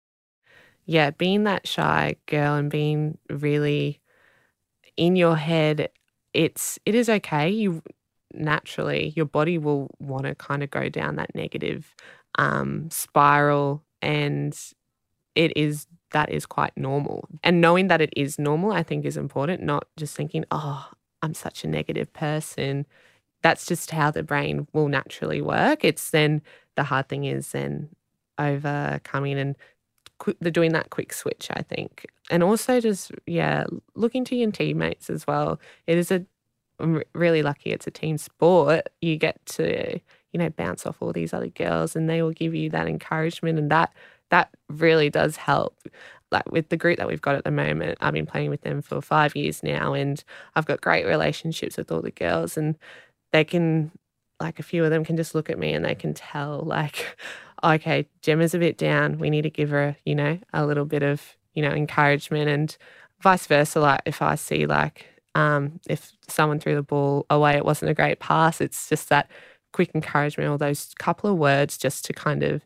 Yeah, 0.87 1.11
being 1.11 1.45
that 1.45 1.67
shy 1.67 2.17
girl 2.27 2.55
and 2.55 2.71
being 2.71 3.19
really 3.29 4.01
in 4.97 5.17
your 5.17 5.37
head 5.37 5.89
it's 6.33 6.79
it 6.87 6.95
is 6.95 7.09
okay. 7.09 7.51
You 7.51 7.83
naturally 8.33 9.13
your 9.17 9.27
body 9.27 9.59
will 9.59 9.91
want 9.99 10.25
to 10.25 10.35
kind 10.35 10.63
of 10.63 10.71
go 10.71 10.89
down 10.89 11.17
that 11.17 11.35
negative 11.35 11.95
um, 12.39 12.89
spiral, 12.91 13.83
and 14.01 14.59
it 15.35 15.57
is 15.57 15.87
that 16.13 16.31
is 16.31 16.47
quite 16.47 16.73
normal. 16.77 17.29
And 17.43 17.61
knowing 17.61 17.89
that 17.89 18.01
it 18.01 18.13
is 18.17 18.39
normal, 18.39 18.73
I 18.73 18.83
think, 18.83 19.05
is 19.05 19.17
important. 19.17 19.63
Not 19.63 19.87
just 19.97 20.17
thinking, 20.17 20.45
oh, 20.51 20.89
I'm 21.21 21.35
such 21.35 21.65
a 21.65 21.69
negative 21.69 22.13
person. 22.13 22.87
That's 23.43 23.67
just 23.67 23.91
how 23.91 24.11
the 24.11 24.23
brain 24.23 24.67
will 24.73 24.89
naturally 24.89 25.43
work. 25.43 25.85
It's 25.85 26.11
then 26.11 26.43
the 26.77 26.85
hard 26.85 27.09
thing 27.09 27.25
is 27.25 27.53
then 27.53 27.89
overcoming 28.39 29.39
and 29.39 29.57
they're 30.41 30.51
doing 30.51 30.73
that 30.73 30.91
quick 30.91 31.13
switch, 31.13 31.49
I 31.53 31.63
think. 31.63 32.07
And 32.31 32.43
also 32.43 32.81
just, 32.81 33.13
yeah, 33.27 33.65
looking 33.95 34.25
to 34.27 34.37
your 34.37 34.51
teammates 34.51 35.11
as 35.11 35.27
well. 35.27 35.61
It 35.87 35.99
is 35.99 36.11
a, 36.11 36.25
I'm 36.79 37.03
really 37.15 37.43
lucky 37.43 37.71
it's 37.71 37.87
a 37.87 37.91
team 37.91 38.19
sport. 38.19 38.89
You 39.01 39.17
get 39.17 39.45
to, 39.47 40.01
you 40.33 40.39
know, 40.39 40.51
bounce 40.51 40.87
off 40.87 40.99
all 41.01 41.13
these 41.13 41.33
other 41.33 41.49
girls 41.49 41.97
and 41.97 42.09
they 42.09 42.23
will 42.23 42.33
give 42.33 42.55
you 42.55 42.71
that 42.71 42.89
encouragement 42.89 43.59
and 43.59 43.71
that, 43.71 43.93
that 44.31 44.51
really 44.69 45.11
does 45.11 45.37
help. 45.37 45.77
Like 46.31 46.51
with 46.51 46.71
the 46.71 46.79
group 46.79 46.99
that 46.99 47.09
we've 47.09 47.21
got 47.21 47.35
at 47.35 47.45
the 47.45 47.51
moment, 47.51 47.99
I've 48.01 48.15
been 48.15 48.25
playing 48.27 48.51
with 48.51 48.63
them 48.63 48.81
for 48.81 49.03
five 49.03 49.37
years 49.37 49.63
now 49.63 49.93
and 49.93 50.23
I've 50.57 50.67
got 50.67 50.81
great 50.81 51.05
relationships 51.05 51.77
with 51.77 51.93
all 51.93 52.01
the 52.01 52.11
girls 52.11 52.57
and 52.57 52.79
they 53.33 53.45
can, 53.45 53.91
like 54.41 54.59
a 54.59 54.63
few 54.63 54.85
of 54.85 54.91
them 54.91 55.05
can 55.05 55.17
just 55.17 55.35
look 55.35 55.51
at 55.51 55.59
me 55.59 55.73
and 55.73 55.85
they 55.85 55.95
can 55.95 56.15
tell, 56.15 56.61
like, 56.61 57.17
okay, 57.65 58.09
Jemma's 58.23 58.55
a 58.55 58.59
bit 58.59 58.79
down. 58.79 59.19
We 59.19 59.31
need 59.31 59.43
to 59.43 59.51
give 59.51 59.71
her, 59.71 59.97
you 60.05 60.15
know, 60.15 60.39
a 60.53 60.67
little 60.67 60.85
bit 60.85 61.03
of, 61.03 61.23
you 61.55 61.63
know, 61.63 61.71
encouragement 61.71 62.49
and 62.49 62.77
vice 63.21 63.47
versa. 63.47 63.81
Like 63.81 64.03
if 64.07 64.21
I 64.21 64.35
see 64.35 64.67
like 64.67 65.07
um, 65.35 65.81
if 65.89 66.13
someone 66.29 66.59
threw 66.61 66.75
the 66.75 66.83
ball 66.83 67.27
away, 67.31 67.57
it 67.57 67.65
wasn't 67.65 67.91
a 67.91 67.95
great 67.95 68.21
pass. 68.21 68.61
It's 68.61 68.89
just 68.89 69.09
that 69.09 69.31
quick 69.73 69.91
encouragement 69.95 70.51
or 70.51 70.59
those 70.59 70.93
couple 70.99 71.31
of 71.31 71.39
words 71.39 71.79
just 71.79 72.05
to 72.07 72.13
kind 72.13 72.43
of 72.43 72.63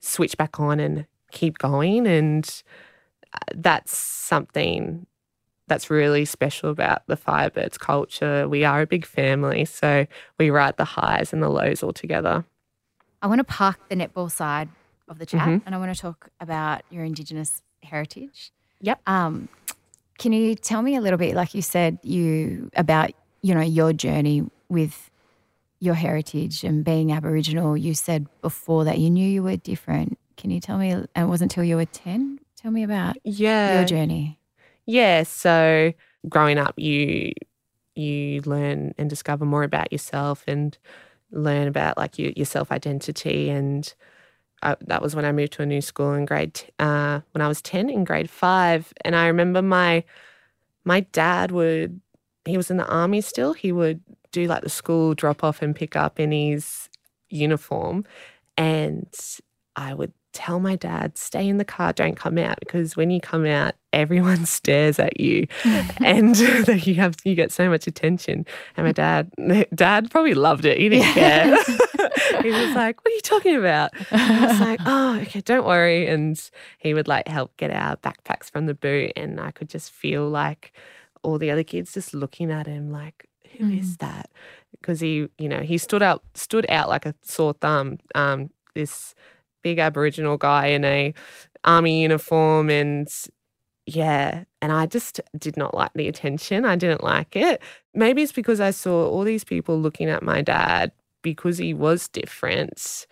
switch 0.00 0.36
back 0.36 0.60
on 0.60 0.80
and 0.80 1.06
keep 1.32 1.58
going. 1.58 2.06
And 2.06 2.62
uh, 3.32 3.38
that's 3.54 3.96
something 3.96 5.06
that's 5.70 5.88
really 5.88 6.24
special 6.24 6.68
about 6.68 7.06
the 7.06 7.16
Firebirds 7.16 7.78
culture. 7.78 8.48
We 8.48 8.64
are 8.64 8.82
a 8.82 8.86
big 8.88 9.06
family, 9.06 9.64
so 9.64 10.06
we 10.36 10.50
ride 10.50 10.76
the 10.76 10.84
highs 10.84 11.32
and 11.32 11.40
the 11.40 11.48
lows 11.48 11.84
all 11.84 11.92
together. 11.92 12.44
I 13.22 13.28
want 13.28 13.38
to 13.38 13.44
park 13.44 13.78
the 13.88 13.94
netball 13.94 14.32
side 14.32 14.68
of 15.08 15.20
the 15.20 15.26
chat 15.26 15.42
mm-hmm. 15.42 15.66
and 15.66 15.74
I 15.74 15.78
want 15.78 15.94
to 15.94 16.00
talk 16.00 16.28
about 16.40 16.82
your 16.90 17.04
Indigenous 17.04 17.62
heritage. 17.84 18.50
Yep. 18.80 19.00
Um, 19.06 19.48
can 20.18 20.32
you 20.32 20.56
tell 20.56 20.82
me 20.82 20.96
a 20.96 21.00
little 21.00 21.18
bit, 21.18 21.36
like 21.36 21.54
you 21.54 21.62
said, 21.62 21.98
you 22.02 22.68
about 22.74 23.12
you 23.42 23.54
know 23.54 23.60
your 23.60 23.92
journey 23.92 24.44
with 24.68 25.08
your 25.78 25.94
heritage 25.94 26.64
and 26.64 26.84
being 26.84 27.12
Aboriginal? 27.12 27.76
You 27.76 27.94
said 27.94 28.26
before 28.42 28.84
that 28.84 28.98
you 28.98 29.08
knew 29.08 29.26
you 29.26 29.44
were 29.44 29.56
different. 29.56 30.18
Can 30.36 30.50
you 30.50 30.58
tell 30.58 30.78
me? 30.78 30.90
And 30.90 31.08
it 31.14 31.26
wasn't 31.26 31.52
until 31.52 31.64
you 31.64 31.76
were 31.76 31.84
ten. 31.84 32.40
Tell 32.56 32.72
me 32.72 32.82
about 32.82 33.16
yeah 33.22 33.78
your 33.78 33.86
journey. 33.86 34.39
Yeah. 34.86 35.22
So 35.24 35.92
growing 36.28 36.58
up, 36.58 36.74
you 36.78 37.32
you 37.94 38.40
learn 38.42 38.94
and 38.98 39.10
discover 39.10 39.44
more 39.44 39.64
about 39.64 39.92
yourself 39.92 40.44
and 40.46 40.76
learn 41.32 41.68
about 41.68 41.98
like 41.98 42.18
your, 42.18 42.32
your 42.36 42.46
self 42.46 42.72
identity. 42.72 43.50
And 43.50 43.92
I, 44.62 44.76
that 44.86 45.02
was 45.02 45.16
when 45.16 45.24
I 45.26 45.32
moved 45.32 45.52
to 45.54 45.62
a 45.62 45.66
new 45.66 45.80
school 45.82 46.14
in 46.14 46.26
grade 46.26 46.62
uh, 46.78 47.20
when 47.32 47.42
I 47.42 47.48
was 47.48 47.62
ten 47.62 47.90
in 47.90 48.04
grade 48.04 48.30
five. 48.30 48.92
And 49.04 49.16
I 49.16 49.26
remember 49.28 49.62
my 49.62 50.04
my 50.84 51.00
dad 51.12 51.50
would 51.52 52.00
he 52.46 52.56
was 52.56 52.70
in 52.70 52.76
the 52.78 52.86
army 52.86 53.20
still. 53.20 53.52
He 53.52 53.72
would 53.72 54.00
do 54.32 54.46
like 54.46 54.62
the 54.62 54.70
school 54.70 55.14
drop 55.14 55.44
off 55.44 55.62
and 55.62 55.74
pick 55.76 55.96
up 55.96 56.20
in 56.20 56.32
his 56.32 56.88
uniform, 57.30 58.04
and 58.56 59.08
I 59.76 59.94
would 59.94 60.12
tell 60.32 60.60
my 60.60 60.76
dad, 60.76 61.18
stay 61.18 61.48
in 61.48 61.58
the 61.58 61.64
car, 61.64 61.92
don't 61.92 62.16
come 62.16 62.38
out 62.38 62.58
because 62.60 62.96
when 62.96 63.10
you 63.10 63.20
come 63.20 63.46
out, 63.46 63.74
everyone 63.92 64.46
stares 64.58 64.98
at 64.98 65.20
you 65.20 65.46
and 65.98 66.38
you 66.86 66.94
have 66.94 67.16
you 67.24 67.34
get 67.34 67.52
so 67.52 67.68
much 67.68 67.86
attention. 67.86 68.46
And 68.76 68.86
my 68.86 68.92
dad 68.92 69.30
dad 69.74 70.10
probably 70.10 70.34
loved 70.34 70.64
it. 70.64 70.78
He 70.78 70.88
didn't 70.88 71.12
care. 71.12 71.56
he 72.42 72.50
was 72.50 72.74
like, 72.74 73.02
What 73.04 73.12
are 73.12 73.14
you 73.14 73.20
talking 73.22 73.56
about? 73.56 73.90
And 74.10 74.32
I 74.32 74.46
was 74.46 74.60
like, 74.60 74.80
Oh, 74.84 75.18
okay, 75.22 75.40
don't 75.40 75.66
worry. 75.66 76.06
And 76.06 76.40
he 76.78 76.94
would 76.94 77.08
like 77.08 77.28
help 77.28 77.56
get 77.56 77.70
our 77.70 77.96
backpacks 77.96 78.50
from 78.50 78.66
the 78.66 78.74
boot 78.74 79.12
and 79.16 79.40
I 79.40 79.50
could 79.50 79.68
just 79.68 79.90
feel 79.90 80.28
like 80.28 80.72
all 81.22 81.38
the 81.38 81.50
other 81.50 81.64
kids 81.64 81.92
just 81.92 82.14
looking 82.14 82.50
at 82.50 82.66
him 82.66 82.90
like, 82.90 83.28
"Who 83.58 83.64
mm. 83.64 83.78
is 83.78 83.98
that? 83.98 84.30
Because 84.70 85.00
he, 85.00 85.28
you 85.38 85.48
know, 85.48 85.60
he 85.60 85.78
stood 85.78 86.02
out 86.02 86.22
stood 86.34 86.64
out 86.68 86.88
like 86.88 87.06
a 87.06 87.14
sore 87.22 87.52
thumb. 87.52 87.98
Um, 88.14 88.50
this 88.74 89.14
big 89.62 89.78
Aboriginal 89.78 90.36
guy 90.36 90.68
in 90.68 90.84
a 90.84 91.12
army 91.64 92.02
uniform 92.02 92.70
and 92.70 93.08
yeah, 93.86 94.44
and 94.62 94.72
I 94.72 94.86
just 94.86 95.20
did 95.36 95.56
not 95.56 95.74
like 95.74 95.92
the 95.94 96.08
attention. 96.08 96.64
I 96.64 96.76
didn't 96.76 97.02
like 97.02 97.34
it. 97.36 97.62
Maybe 97.94 98.22
it's 98.22 98.32
because 98.32 98.60
I 98.60 98.70
saw 98.70 99.08
all 99.08 99.24
these 99.24 99.44
people 99.44 99.80
looking 99.80 100.08
at 100.08 100.22
my 100.22 100.42
dad 100.42 100.92
because 101.22 101.58
he 101.58 101.74
was 101.74 102.08
different. 102.08 103.06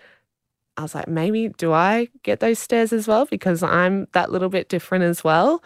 I 0.76 0.82
was 0.82 0.94
like, 0.94 1.08
maybe 1.08 1.48
do 1.48 1.72
I 1.72 2.08
get 2.22 2.40
those 2.40 2.58
stares 2.58 2.92
as 2.92 3.08
well 3.08 3.26
because 3.26 3.62
I'm 3.62 4.06
that 4.12 4.30
little 4.30 4.48
bit 4.48 4.68
different 4.68 5.04
as 5.04 5.24
well? 5.24 5.62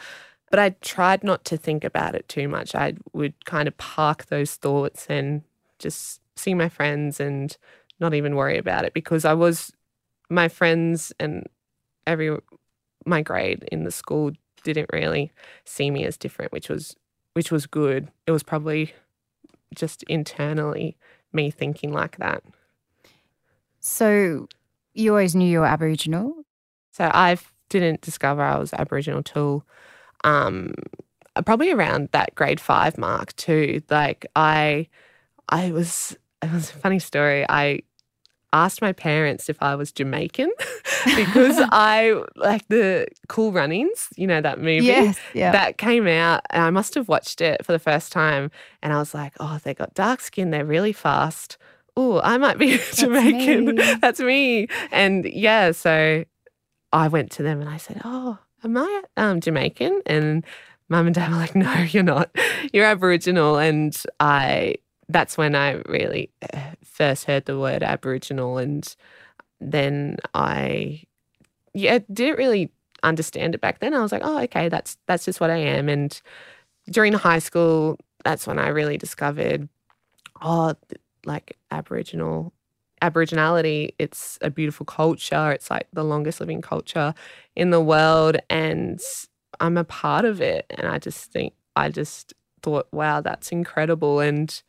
But 0.50 0.58
I 0.58 0.70
tried 0.80 1.24
not 1.24 1.44
to 1.46 1.56
think 1.56 1.84
about 1.84 2.14
it 2.14 2.28
too 2.28 2.48
much. 2.48 2.74
I 2.74 2.94
would 3.12 3.44
kind 3.44 3.68
of 3.68 3.76
park 3.78 4.26
those 4.26 4.54
thoughts 4.54 5.06
and 5.08 5.42
just 5.78 6.20
see 6.36 6.54
my 6.54 6.68
friends 6.68 7.20
and 7.20 7.56
not 8.00 8.14
even 8.14 8.36
worry 8.36 8.58
about 8.58 8.84
it 8.84 8.94
because 8.94 9.24
I 9.24 9.34
was 9.34 9.72
my 10.30 10.48
friends 10.48 11.12
and 11.20 11.46
every 12.06 12.36
my 13.04 13.20
grade 13.22 13.68
in 13.70 13.84
the 13.84 13.90
school 13.90 14.32
didn't 14.64 14.90
really 14.92 15.32
see 15.64 15.90
me 15.90 16.04
as 16.04 16.16
different, 16.16 16.52
which 16.52 16.68
was 16.68 16.96
which 17.34 17.50
was 17.50 17.66
good. 17.66 18.08
It 18.26 18.30
was 18.30 18.42
probably 18.42 18.92
just 19.74 20.02
internally 20.04 20.96
me 21.32 21.50
thinking 21.50 21.92
like 21.92 22.18
that. 22.18 22.42
So 23.80 24.48
you 24.94 25.10
always 25.10 25.34
knew 25.34 25.48
you 25.48 25.60
were 25.60 25.66
Aboriginal? 25.66 26.44
So 26.92 27.10
I 27.12 27.38
didn't 27.68 28.02
discover 28.02 28.42
I 28.42 28.58
was 28.58 28.72
Aboriginal 28.74 29.22
till 29.22 29.64
um, 30.24 30.74
probably 31.46 31.72
around 31.72 32.10
that 32.12 32.34
grade 32.34 32.60
five 32.60 32.98
mark 32.98 33.34
too. 33.36 33.82
Like 33.90 34.26
I, 34.36 34.88
I 35.48 35.72
was. 35.72 36.16
It 36.42 36.52
was 36.52 36.70
a 36.70 36.74
funny 36.74 36.98
story. 36.98 37.46
I 37.48 37.82
asked 38.52 38.82
my 38.82 38.92
parents 38.92 39.48
if 39.48 39.62
I 39.62 39.74
was 39.74 39.92
Jamaican 39.92 40.50
because 41.16 41.56
I 41.72 42.22
like 42.36 42.66
the 42.68 43.08
Cool 43.28 43.52
Runnings, 43.52 44.08
you 44.16 44.26
know, 44.26 44.40
that 44.40 44.58
movie 44.58 44.86
yes, 44.86 45.18
yeah. 45.34 45.52
that 45.52 45.78
came 45.78 46.06
out. 46.06 46.42
And 46.50 46.62
I 46.62 46.70
must 46.70 46.94
have 46.94 47.08
watched 47.08 47.40
it 47.40 47.64
for 47.64 47.72
the 47.72 47.78
first 47.78 48.12
time. 48.12 48.50
And 48.82 48.92
I 48.92 48.98
was 48.98 49.14
like, 49.14 49.32
oh, 49.40 49.58
they 49.62 49.74
got 49.74 49.94
dark 49.94 50.20
skin. 50.20 50.50
They're 50.50 50.64
really 50.64 50.92
fast. 50.92 51.56
Oh, 51.96 52.20
I 52.22 52.38
might 52.38 52.58
be 52.58 52.78
Jamaican. 52.94 53.76
me. 53.76 53.94
That's 54.00 54.20
me. 54.20 54.68
And 54.90 55.24
yeah, 55.24 55.72
so 55.72 56.24
I 56.92 57.08
went 57.08 57.30
to 57.32 57.42
them 57.42 57.60
and 57.60 57.68
I 57.68 57.76
said, 57.76 58.00
oh, 58.04 58.38
am 58.64 58.76
I 58.76 59.02
um, 59.16 59.40
Jamaican? 59.40 60.02
And 60.06 60.44
mum 60.88 61.06
and 61.06 61.14
dad 61.14 61.30
were 61.30 61.36
like, 61.36 61.54
no, 61.54 61.72
you're 61.82 62.02
not. 62.02 62.30
You're 62.72 62.86
Aboriginal. 62.86 63.58
And 63.58 63.96
I, 64.20 64.76
that's 65.08 65.36
when 65.36 65.54
I 65.54 65.82
really 65.86 66.30
uh, 66.52 66.72
first 67.02 67.24
heard 67.24 67.46
the 67.46 67.58
word 67.58 67.82
Aboriginal. 67.82 68.58
And 68.58 68.94
then 69.60 70.18
I, 70.34 71.02
yeah, 71.74 71.98
didn't 72.12 72.38
really 72.38 72.70
understand 73.02 73.54
it 73.54 73.60
back 73.60 73.80
then. 73.80 73.94
I 73.94 74.00
was 74.00 74.12
like, 74.12 74.22
oh, 74.24 74.38
okay, 74.42 74.68
that's 74.68 74.96
that's 75.06 75.24
just 75.24 75.40
what 75.40 75.50
I 75.50 75.56
am. 75.56 75.88
And 75.88 76.20
during 76.88 77.12
high 77.12 77.40
school, 77.40 77.98
that's 78.24 78.46
when 78.46 78.58
I 78.58 78.68
really 78.68 78.98
discovered, 78.98 79.68
oh, 80.40 80.74
like 81.24 81.56
Aboriginal 81.70 82.52
Aboriginality, 83.02 83.94
it's 83.98 84.38
a 84.42 84.50
beautiful 84.50 84.86
culture. 84.86 85.50
It's 85.50 85.70
like 85.70 85.88
the 85.92 86.04
longest 86.04 86.38
living 86.38 86.62
culture 86.62 87.14
in 87.56 87.70
the 87.70 87.80
world. 87.80 88.36
And 88.48 89.00
I'm 89.58 89.76
a 89.76 89.82
part 89.82 90.24
of 90.24 90.40
it. 90.40 90.66
And 90.70 90.86
I 90.86 90.98
just 90.98 91.32
think, 91.32 91.52
I 91.74 91.88
just 91.88 92.32
thought, 92.62 92.86
wow, 92.92 93.20
that's 93.20 93.50
incredible. 93.50 94.20
And 94.20 94.62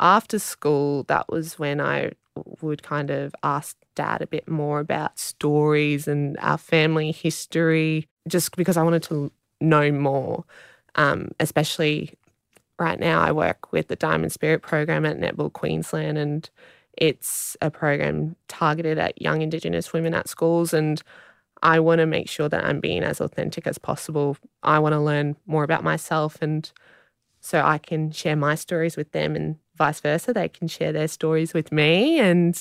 after 0.00 0.38
school, 0.38 1.04
that 1.04 1.28
was 1.28 1.58
when 1.58 1.80
I 1.80 2.12
would 2.60 2.82
kind 2.82 3.10
of 3.10 3.34
ask 3.42 3.76
dad 3.94 4.22
a 4.22 4.26
bit 4.26 4.48
more 4.48 4.80
about 4.80 5.18
stories 5.18 6.08
and 6.08 6.36
our 6.40 6.58
family 6.58 7.12
history, 7.12 8.08
just 8.28 8.56
because 8.56 8.76
I 8.76 8.82
wanted 8.82 9.04
to 9.04 9.30
know 9.60 9.92
more, 9.92 10.44
um, 10.96 11.28
especially 11.40 12.14
right 12.78 12.98
now 12.98 13.20
I 13.20 13.32
work 13.32 13.72
with 13.72 13.88
the 13.88 13.96
Diamond 13.96 14.32
Spirit 14.32 14.62
program 14.62 15.06
at 15.06 15.18
Netball 15.18 15.52
Queensland 15.52 16.18
and 16.18 16.50
it's 16.96 17.56
a 17.60 17.70
program 17.70 18.36
targeted 18.48 18.98
at 18.98 19.20
young 19.20 19.42
Indigenous 19.42 19.92
women 19.92 20.14
at 20.14 20.28
schools, 20.28 20.72
and 20.72 21.02
I 21.62 21.80
want 21.80 21.98
to 22.00 22.06
make 22.06 22.28
sure 22.28 22.48
that 22.48 22.64
I'm 22.64 22.80
being 22.80 23.02
as 23.02 23.20
authentic 23.20 23.66
as 23.66 23.78
possible. 23.78 24.36
I 24.62 24.78
want 24.78 24.92
to 24.92 25.00
learn 25.00 25.36
more 25.46 25.64
about 25.64 25.84
myself, 25.84 26.38
and 26.40 26.70
so 27.40 27.62
I 27.62 27.78
can 27.78 28.10
share 28.12 28.36
my 28.36 28.54
stories 28.54 28.96
with 28.96 29.12
them, 29.12 29.34
and 29.36 29.56
vice 29.76 30.00
versa. 30.00 30.32
They 30.32 30.48
can 30.48 30.68
share 30.68 30.92
their 30.92 31.08
stories 31.08 31.54
with 31.54 31.72
me, 31.72 32.18
and 32.18 32.58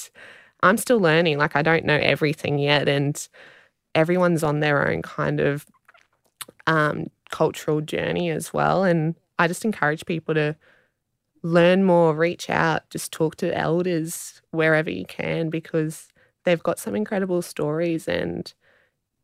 I'm 0.61 0.77
still 0.77 0.99
learning. 0.99 1.37
Like, 1.37 1.55
I 1.55 1.61
don't 1.61 1.85
know 1.85 1.99
everything 2.01 2.59
yet, 2.59 2.87
and 2.87 3.27
everyone's 3.95 4.43
on 4.43 4.59
their 4.59 4.87
own 4.89 5.01
kind 5.01 5.39
of 5.39 5.65
um, 6.67 7.07
cultural 7.29 7.81
journey 7.81 8.29
as 8.29 8.53
well. 8.53 8.83
And 8.83 9.15
I 9.39 9.47
just 9.47 9.65
encourage 9.65 10.05
people 10.05 10.33
to 10.35 10.55
learn 11.43 11.83
more, 11.83 12.15
reach 12.15 12.49
out, 12.49 12.89
just 12.89 13.11
talk 13.11 13.35
to 13.37 13.55
elders 13.57 14.41
wherever 14.51 14.89
you 14.89 15.05
can 15.05 15.49
because 15.49 16.07
they've 16.45 16.63
got 16.63 16.79
some 16.79 16.95
incredible 16.95 17.41
stories. 17.41 18.07
And 18.07 18.51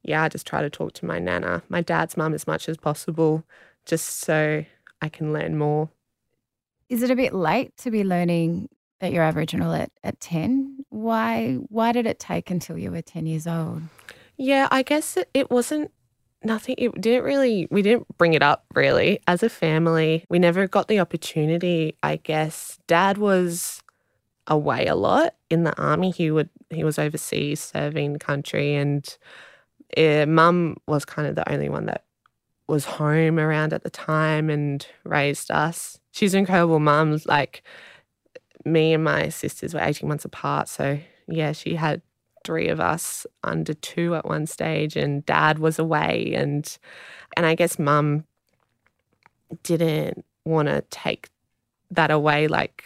yeah, 0.03 0.23
I 0.23 0.29
just 0.29 0.45
try 0.45 0.61
to 0.61 0.69
talk 0.69 0.93
to 0.93 1.05
my 1.05 1.19
nana, 1.19 1.63
my 1.69 1.81
dad's 1.81 2.17
mum, 2.17 2.33
as 2.33 2.45
much 2.45 2.67
as 2.67 2.77
possible, 2.77 3.43
just 3.85 4.19
so 4.19 4.65
I 5.01 5.09
can 5.09 5.33
learn 5.33 5.57
more. 5.57 5.89
Is 6.89 7.03
it 7.03 7.11
a 7.11 7.15
bit 7.15 7.33
late 7.33 7.75
to 7.77 7.91
be 7.91 8.03
learning 8.03 8.69
that 8.99 9.13
you're 9.13 9.23
Aboriginal 9.23 9.73
at, 9.73 9.91
at 10.03 10.19
10? 10.19 10.85
Why, 10.89 11.55
why 11.69 11.91
did 11.91 12.05
it 12.05 12.19
take 12.19 12.49
until 12.49 12.77
you 12.77 12.91
were 12.91 13.01
10 13.01 13.25
years 13.25 13.47
old? 13.47 13.83
Yeah, 14.37 14.67
I 14.71 14.81
guess 14.81 15.15
it, 15.15 15.29
it 15.33 15.51
wasn't 15.51 15.91
nothing 16.43 16.75
it 16.77 16.89
didn't 17.01 17.23
really 17.23 17.67
we 17.69 17.81
didn't 17.81 18.07
bring 18.17 18.33
it 18.33 18.41
up 18.41 18.65
really 18.73 19.19
as 19.27 19.43
a 19.43 19.49
family 19.49 20.25
we 20.29 20.39
never 20.39 20.67
got 20.67 20.87
the 20.87 20.99
opportunity 20.99 21.97
i 22.01 22.15
guess 22.15 22.79
dad 22.87 23.17
was 23.17 23.81
away 24.47 24.85
a 24.87 24.95
lot 24.95 25.35
in 25.49 25.63
the 25.63 25.77
army 25.81 26.11
he 26.11 26.31
would 26.31 26.49
he 26.69 26.83
was 26.83 26.97
overseas 26.97 27.59
serving 27.59 28.17
country 28.19 28.73
and 28.73 29.17
uh, 29.97 30.25
mum 30.25 30.77
was 30.87 31.03
kind 31.03 31.27
of 31.27 31.35
the 31.35 31.51
only 31.51 31.67
one 31.67 31.87
that 31.87 32.05
was 32.67 32.85
home 32.85 33.37
around 33.37 33.73
at 33.73 33.83
the 33.83 33.89
time 33.89 34.49
and 34.49 34.87
raised 35.03 35.51
us 35.51 35.98
she's 36.11 36.33
an 36.33 36.39
incredible 36.39 36.79
mum 36.79 37.19
like 37.25 37.63
me 38.65 38.93
and 38.93 39.03
my 39.03 39.29
sisters 39.29 39.73
were 39.73 39.81
18 39.81 40.07
months 40.07 40.25
apart 40.25 40.67
so 40.67 40.99
yeah 41.27 41.51
she 41.51 41.75
had 41.75 42.01
three 42.43 42.67
of 42.69 42.79
us 42.79 43.25
under 43.43 43.73
two 43.73 44.15
at 44.15 44.25
one 44.25 44.45
stage, 44.45 44.95
and 44.95 45.25
dad 45.25 45.59
was 45.59 45.79
away. 45.79 46.33
And, 46.35 46.77
and 47.37 47.45
I 47.45 47.55
guess 47.55 47.79
mum 47.79 48.25
didn't 49.63 50.25
want 50.45 50.67
to 50.67 50.83
take 50.89 51.29
that 51.91 52.11
away. 52.11 52.47
Like, 52.47 52.83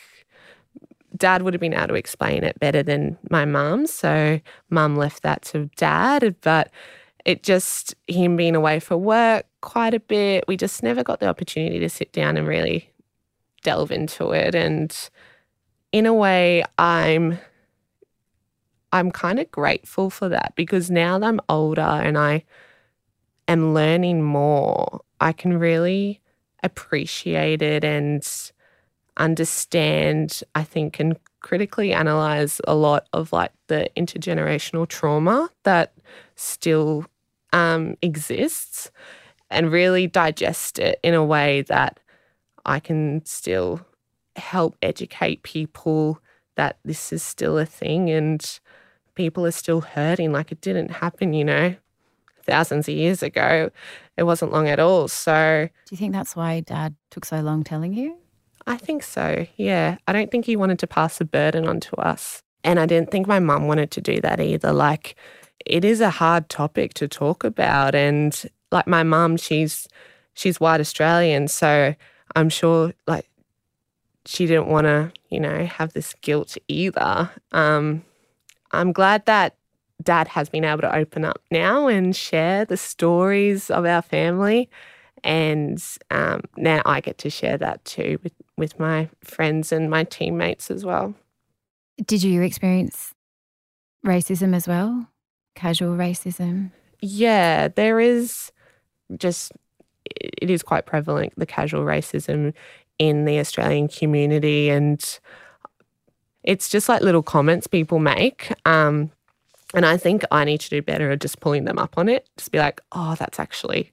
dad 1.15 1.41
would 1.41 1.53
have 1.53 1.61
been 1.61 1.73
able 1.73 1.87
to 1.87 1.93
explain 1.93 2.43
it 2.43 2.59
better 2.59 2.83
than 2.83 3.17
my 3.29 3.45
mum. 3.45 3.87
So, 3.87 4.39
mum 4.69 4.95
left 4.95 5.23
that 5.23 5.43
to 5.43 5.69
dad. 5.77 6.35
But 6.41 6.71
it 7.25 7.43
just, 7.43 7.95
him 8.07 8.35
being 8.35 8.55
away 8.55 8.79
for 8.79 8.97
work 8.97 9.45
quite 9.61 9.93
a 9.93 9.99
bit, 9.99 10.43
we 10.47 10.57
just 10.57 10.83
never 10.83 11.03
got 11.03 11.19
the 11.19 11.27
opportunity 11.27 11.79
to 11.79 11.89
sit 11.89 12.11
down 12.11 12.35
and 12.35 12.47
really 12.47 12.89
delve 13.63 13.91
into 13.91 14.31
it. 14.31 14.55
And 14.55 14.95
in 15.91 16.05
a 16.05 16.13
way, 16.13 16.63
I'm 16.77 17.39
I'm 18.91 19.11
kind 19.11 19.39
of 19.39 19.49
grateful 19.49 20.09
for 20.09 20.29
that 20.29 20.53
because 20.55 20.91
now 20.91 21.17
that 21.17 21.25
I'm 21.25 21.39
older 21.49 21.81
and 21.81 22.17
I 22.17 22.43
am 23.47 23.73
learning 23.73 24.21
more, 24.21 25.01
I 25.19 25.31
can 25.31 25.57
really 25.57 26.21
appreciate 26.61 27.61
it 27.61 27.83
and 27.83 28.23
understand, 29.17 30.41
I 30.53 30.63
think, 30.63 30.99
and 30.99 31.17
critically 31.41 31.91
analyze 31.93 32.61
a 32.67 32.75
lot 32.75 33.07
of 33.13 33.33
like 33.33 33.51
the 33.67 33.89
intergenerational 33.97 34.87
trauma 34.87 35.49
that 35.63 35.93
still 36.35 37.05
um, 37.51 37.95
exists 38.01 38.91
and 39.49 39.71
really 39.71 40.07
digest 40.07 40.79
it 40.79 40.99
in 41.03 41.13
a 41.13 41.23
way 41.23 41.61
that 41.63 41.99
I 42.65 42.79
can 42.79 43.25
still 43.25 43.85
help 44.35 44.75
educate 44.81 45.43
people 45.43 46.19
that 46.55 46.77
this 46.85 47.11
is 47.11 47.23
still 47.23 47.57
a 47.57 47.65
thing 47.65 48.09
and 48.09 48.59
people 49.15 49.45
are 49.45 49.51
still 49.51 49.81
hurting 49.81 50.31
like 50.31 50.51
it 50.51 50.61
didn't 50.61 50.89
happen, 50.89 51.33
you 51.33 51.43
know, 51.43 51.75
thousands 52.43 52.87
of 52.87 52.95
years 52.95 53.23
ago. 53.23 53.69
It 54.17 54.23
wasn't 54.23 54.51
long 54.51 54.67
at 54.67 54.79
all. 54.79 55.07
So, 55.07 55.69
do 55.85 55.95
you 55.95 55.97
think 55.97 56.13
that's 56.13 56.35
why 56.35 56.59
dad 56.61 56.95
took 57.09 57.25
so 57.25 57.39
long 57.41 57.63
telling 57.63 57.93
you? 57.93 58.17
I 58.65 58.77
think 58.77 59.03
so, 59.03 59.45
yeah. 59.57 59.97
I 60.07 60.13
don't 60.13 60.31
think 60.31 60.45
he 60.45 60.55
wanted 60.55 60.79
to 60.79 60.87
pass 60.87 61.17
the 61.17 61.25
burden 61.25 61.67
on 61.67 61.79
to 61.81 61.95
us. 61.97 62.41
And 62.63 62.79
I 62.79 62.85
didn't 62.85 63.11
think 63.11 63.27
my 63.27 63.39
mum 63.39 63.67
wanted 63.67 63.91
to 63.91 64.01
do 64.01 64.21
that 64.21 64.39
either. 64.39 64.71
Like, 64.71 65.15
it 65.65 65.83
is 65.83 65.99
a 65.99 66.09
hard 66.09 66.49
topic 66.49 66.93
to 66.95 67.07
talk 67.07 67.43
about. 67.43 67.93
And 67.93 68.41
like 68.71 68.87
my 68.87 69.03
mum, 69.03 69.37
she's 69.37 69.87
she's 70.33 70.59
white 70.59 70.79
Australian, 70.79 71.47
so 71.47 71.95
I'm 72.35 72.49
sure 72.49 72.93
like 73.07 73.29
she 74.25 74.45
didn't 74.45 74.67
want 74.67 74.85
to, 74.85 75.11
you 75.29 75.39
know, 75.39 75.65
have 75.65 75.93
this 75.93 76.13
guilt 76.21 76.57
either. 76.67 77.29
Um, 77.51 78.03
I'm 78.71 78.91
glad 78.91 79.25
that 79.25 79.55
dad 80.01 80.27
has 80.29 80.49
been 80.49 80.65
able 80.65 80.81
to 80.81 80.95
open 80.95 81.23
up 81.25 81.41
now 81.51 81.87
and 81.87 82.15
share 82.15 82.65
the 82.65 82.77
stories 82.77 83.69
of 83.69 83.85
our 83.85 84.01
family. 84.01 84.69
And 85.23 85.81
um, 86.11 86.41
now 86.57 86.81
I 86.85 86.99
get 86.99 87.17
to 87.19 87.29
share 87.29 87.57
that 87.57 87.83
too 87.85 88.19
with, 88.23 88.33
with 88.57 88.79
my 88.79 89.09
friends 89.23 89.71
and 89.71 89.89
my 89.89 90.03
teammates 90.03 90.69
as 90.69 90.83
well. 90.83 91.13
Did 92.05 92.23
you 92.23 92.41
experience 92.41 93.13
racism 94.05 94.55
as 94.55 94.67
well? 94.67 95.07
Casual 95.55 95.95
racism? 95.95 96.71
Yeah, 96.99 97.67
there 97.67 97.99
is 97.99 98.51
just 99.17 99.51
it 100.05 100.49
is 100.49 100.63
quite 100.63 100.85
prevalent, 100.85 101.33
the 101.37 101.45
casual 101.45 101.83
racism 101.83 102.53
in 102.99 103.25
the 103.25 103.39
Australian 103.39 103.87
community. 103.87 104.69
And 104.69 105.01
it's 106.43 106.69
just 106.69 106.89
like 106.89 107.01
little 107.01 107.23
comments 107.23 107.67
people 107.67 107.99
make. 107.99 108.51
Um, 108.65 109.11
and 109.73 109.85
I 109.85 109.97
think 109.97 110.23
I 110.31 110.43
need 110.43 110.61
to 110.61 110.69
do 110.69 110.81
better 110.81 111.11
at 111.11 111.21
just 111.21 111.39
pulling 111.39 111.65
them 111.65 111.79
up 111.79 111.97
on 111.97 112.07
it. 112.07 112.27
Just 112.37 112.51
be 112.51 112.59
like, 112.59 112.81
oh, 112.91 113.15
that's 113.17 113.39
actually 113.39 113.91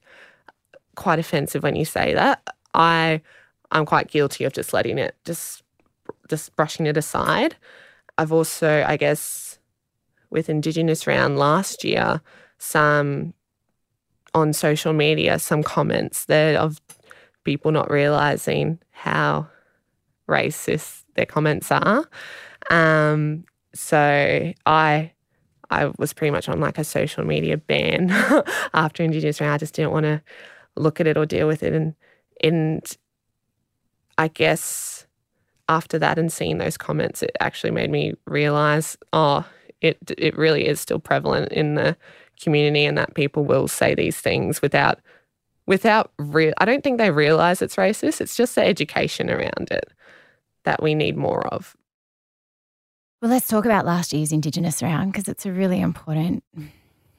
quite 0.95 1.19
offensive 1.19 1.63
when 1.63 1.75
you 1.75 1.85
say 1.85 2.13
that. 2.13 2.45
I 2.73 3.21
I'm 3.71 3.85
quite 3.85 4.09
guilty 4.09 4.43
of 4.43 4.53
just 4.53 4.73
letting 4.73 4.97
it 4.97 5.15
just 5.25 5.63
just 6.29 6.55
brushing 6.55 6.85
it 6.85 6.97
aside. 6.97 7.55
I've 8.17 8.31
also, 8.31 8.83
I 8.87 8.97
guess, 8.97 9.57
with 10.29 10.49
Indigenous 10.49 11.07
Round 11.07 11.37
last 11.37 11.83
year, 11.83 12.21
some 12.57 13.33
on 14.33 14.53
social 14.53 14.93
media, 14.93 15.39
some 15.39 15.63
comments 15.63 16.25
that 16.25 16.55
of 16.55 16.79
people 17.43 17.71
not 17.71 17.91
realizing 17.91 18.79
how 18.91 19.47
racist 20.27 21.03
their 21.15 21.25
comments 21.25 21.71
are. 21.71 22.07
Um, 22.69 23.45
so 23.73 24.53
I 24.65 25.11
I 25.69 25.89
was 25.97 26.11
pretty 26.13 26.31
much 26.31 26.49
on 26.49 26.59
like 26.59 26.77
a 26.77 26.83
social 26.83 27.23
media 27.23 27.57
ban 27.57 28.09
after 28.73 29.03
Indigenous 29.03 29.39
Round. 29.39 29.53
I 29.53 29.57
just 29.57 29.73
didn't 29.73 29.91
want 29.91 30.03
to 30.03 30.21
look 30.75 30.99
at 30.99 31.07
it 31.07 31.17
or 31.17 31.25
deal 31.25 31.47
with 31.47 31.63
it. 31.63 31.73
And 31.73 31.95
and 32.43 32.85
I 34.17 34.27
guess 34.27 35.07
after 35.69 35.97
that 35.99 36.19
and 36.19 36.31
seeing 36.31 36.57
those 36.57 36.77
comments, 36.77 37.23
it 37.23 37.35
actually 37.39 37.71
made 37.71 37.89
me 37.89 38.13
realize, 38.25 38.97
oh, 39.13 39.45
it 39.79 39.97
it 40.17 40.37
really 40.37 40.67
is 40.67 40.79
still 40.79 40.99
prevalent 40.99 41.51
in 41.51 41.75
the 41.75 41.95
community, 42.41 42.85
and 42.85 42.97
that 42.97 43.15
people 43.15 43.45
will 43.45 43.67
say 43.67 43.95
these 43.95 44.19
things 44.19 44.61
without 44.61 44.99
without 45.67 46.11
real. 46.17 46.53
I 46.57 46.65
don't 46.65 46.83
think 46.83 46.97
they 46.97 47.11
realize 47.11 47.61
it's 47.61 47.75
racist. 47.75 48.21
It's 48.21 48.35
just 48.35 48.55
the 48.55 48.63
education 48.63 49.29
around 49.29 49.69
it 49.71 49.89
that 50.63 50.81
we 50.81 50.95
need 50.95 51.17
more 51.17 51.47
of. 51.47 51.75
Well, 53.21 53.29
let's 53.29 53.47
talk 53.47 53.65
about 53.65 53.85
last 53.85 54.13
year's 54.13 54.31
Indigenous 54.31 54.81
round 54.81 55.11
because 55.11 55.27
it's 55.27 55.45
a 55.45 55.51
really 55.51 55.79
important 55.79 56.43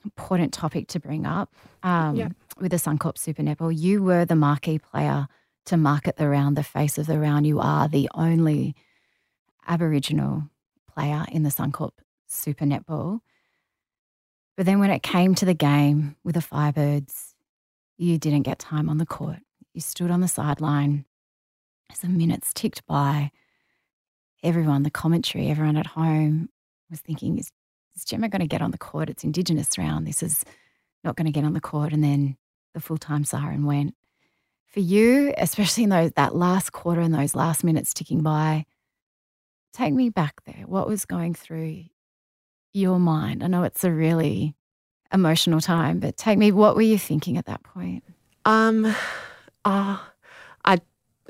important 0.04 0.52
topic 0.52 0.88
to 0.88 1.00
bring 1.00 1.26
up. 1.26 1.54
Um, 1.82 2.16
yeah. 2.16 2.28
With 2.58 2.72
the 2.72 2.76
Suncorp 2.76 3.16
Super 3.16 3.42
Netball, 3.42 3.76
you 3.76 4.02
were 4.02 4.24
the 4.24 4.36
marquee 4.36 4.78
player 4.78 5.28
to 5.66 5.76
market 5.76 6.16
the 6.16 6.28
round, 6.28 6.56
the 6.56 6.64
face 6.64 6.98
of 6.98 7.06
the 7.06 7.18
round. 7.18 7.46
You 7.46 7.60
are 7.60 7.88
the 7.88 8.08
only 8.14 8.74
Aboriginal 9.66 10.50
player 10.92 11.24
in 11.30 11.44
the 11.44 11.50
Suncorp 11.50 11.92
Super 12.26 12.64
Netball. 12.64 13.20
But 14.56 14.66
then 14.66 14.80
when 14.80 14.90
it 14.90 15.02
came 15.02 15.34
to 15.36 15.44
the 15.44 15.54
game 15.54 16.16
with 16.24 16.34
the 16.34 16.40
Firebirds, 16.40 17.34
you 17.96 18.18
didn't 18.18 18.42
get 18.42 18.58
time 18.58 18.88
on 18.88 18.98
the 18.98 19.06
court. 19.06 19.38
You 19.72 19.80
stood 19.80 20.10
on 20.10 20.20
the 20.20 20.28
sideline 20.28 21.04
as 21.90 22.00
the 22.00 22.08
minutes 22.08 22.52
ticked 22.52 22.86
by 22.86 23.30
everyone, 24.42 24.82
the 24.82 24.90
commentary, 24.90 25.48
everyone 25.48 25.76
at 25.76 25.86
home 25.86 26.48
was 26.90 27.00
thinking, 27.00 27.38
is, 27.38 27.50
is 27.96 28.04
Jemma 28.04 28.30
going 28.30 28.40
to 28.40 28.46
get 28.46 28.62
on 28.62 28.70
the 28.70 28.78
court? 28.78 29.08
It's 29.08 29.24
Indigenous 29.24 29.78
round. 29.78 30.06
This 30.06 30.22
is 30.22 30.44
not 31.04 31.16
going 31.16 31.26
to 31.26 31.32
get 31.32 31.44
on 31.44 31.52
the 31.52 31.60
court. 31.60 31.92
And 31.92 32.02
then 32.02 32.36
the 32.74 32.80
full 32.80 32.98
time 32.98 33.24
siren 33.24 33.66
went. 33.66 33.94
For 34.66 34.80
you, 34.80 35.34
especially 35.36 35.84
in 35.84 35.90
those, 35.90 36.12
that 36.12 36.34
last 36.34 36.72
quarter 36.72 37.02
and 37.02 37.14
those 37.14 37.34
last 37.34 37.62
minutes 37.62 37.92
ticking 37.92 38.22
by, 38.22 38.64
take 39.74 39.92
me 39.92 40.08
back 40.08 40.42
there. 40.44 40.64
What 40.66 40.88
was 40.88 41.04
going 41.04 41.34
through 41.34 41.84
your 42.72 42.98
mind? 42.98 43.42
I 43.42 43.46
know 43.46 43.62
it's 43.62 43.84
a 43.84 43.90
really 43.90 44.54
emotional 45.12 45.60
time, 45.60 46.00
but 46.00 46.16
take 46.16 46.38
me, 46.38 46.52
what 46.52 46.74
were 46.74 46.82
you 46.82 46.98
thinking 46.98 47.36
at 47.36 47.46
that 47.46 47.62
point? 47.62 48.02
Um, 48.44 48.86
uh, 49.64 49.98
I, 50.64 50.78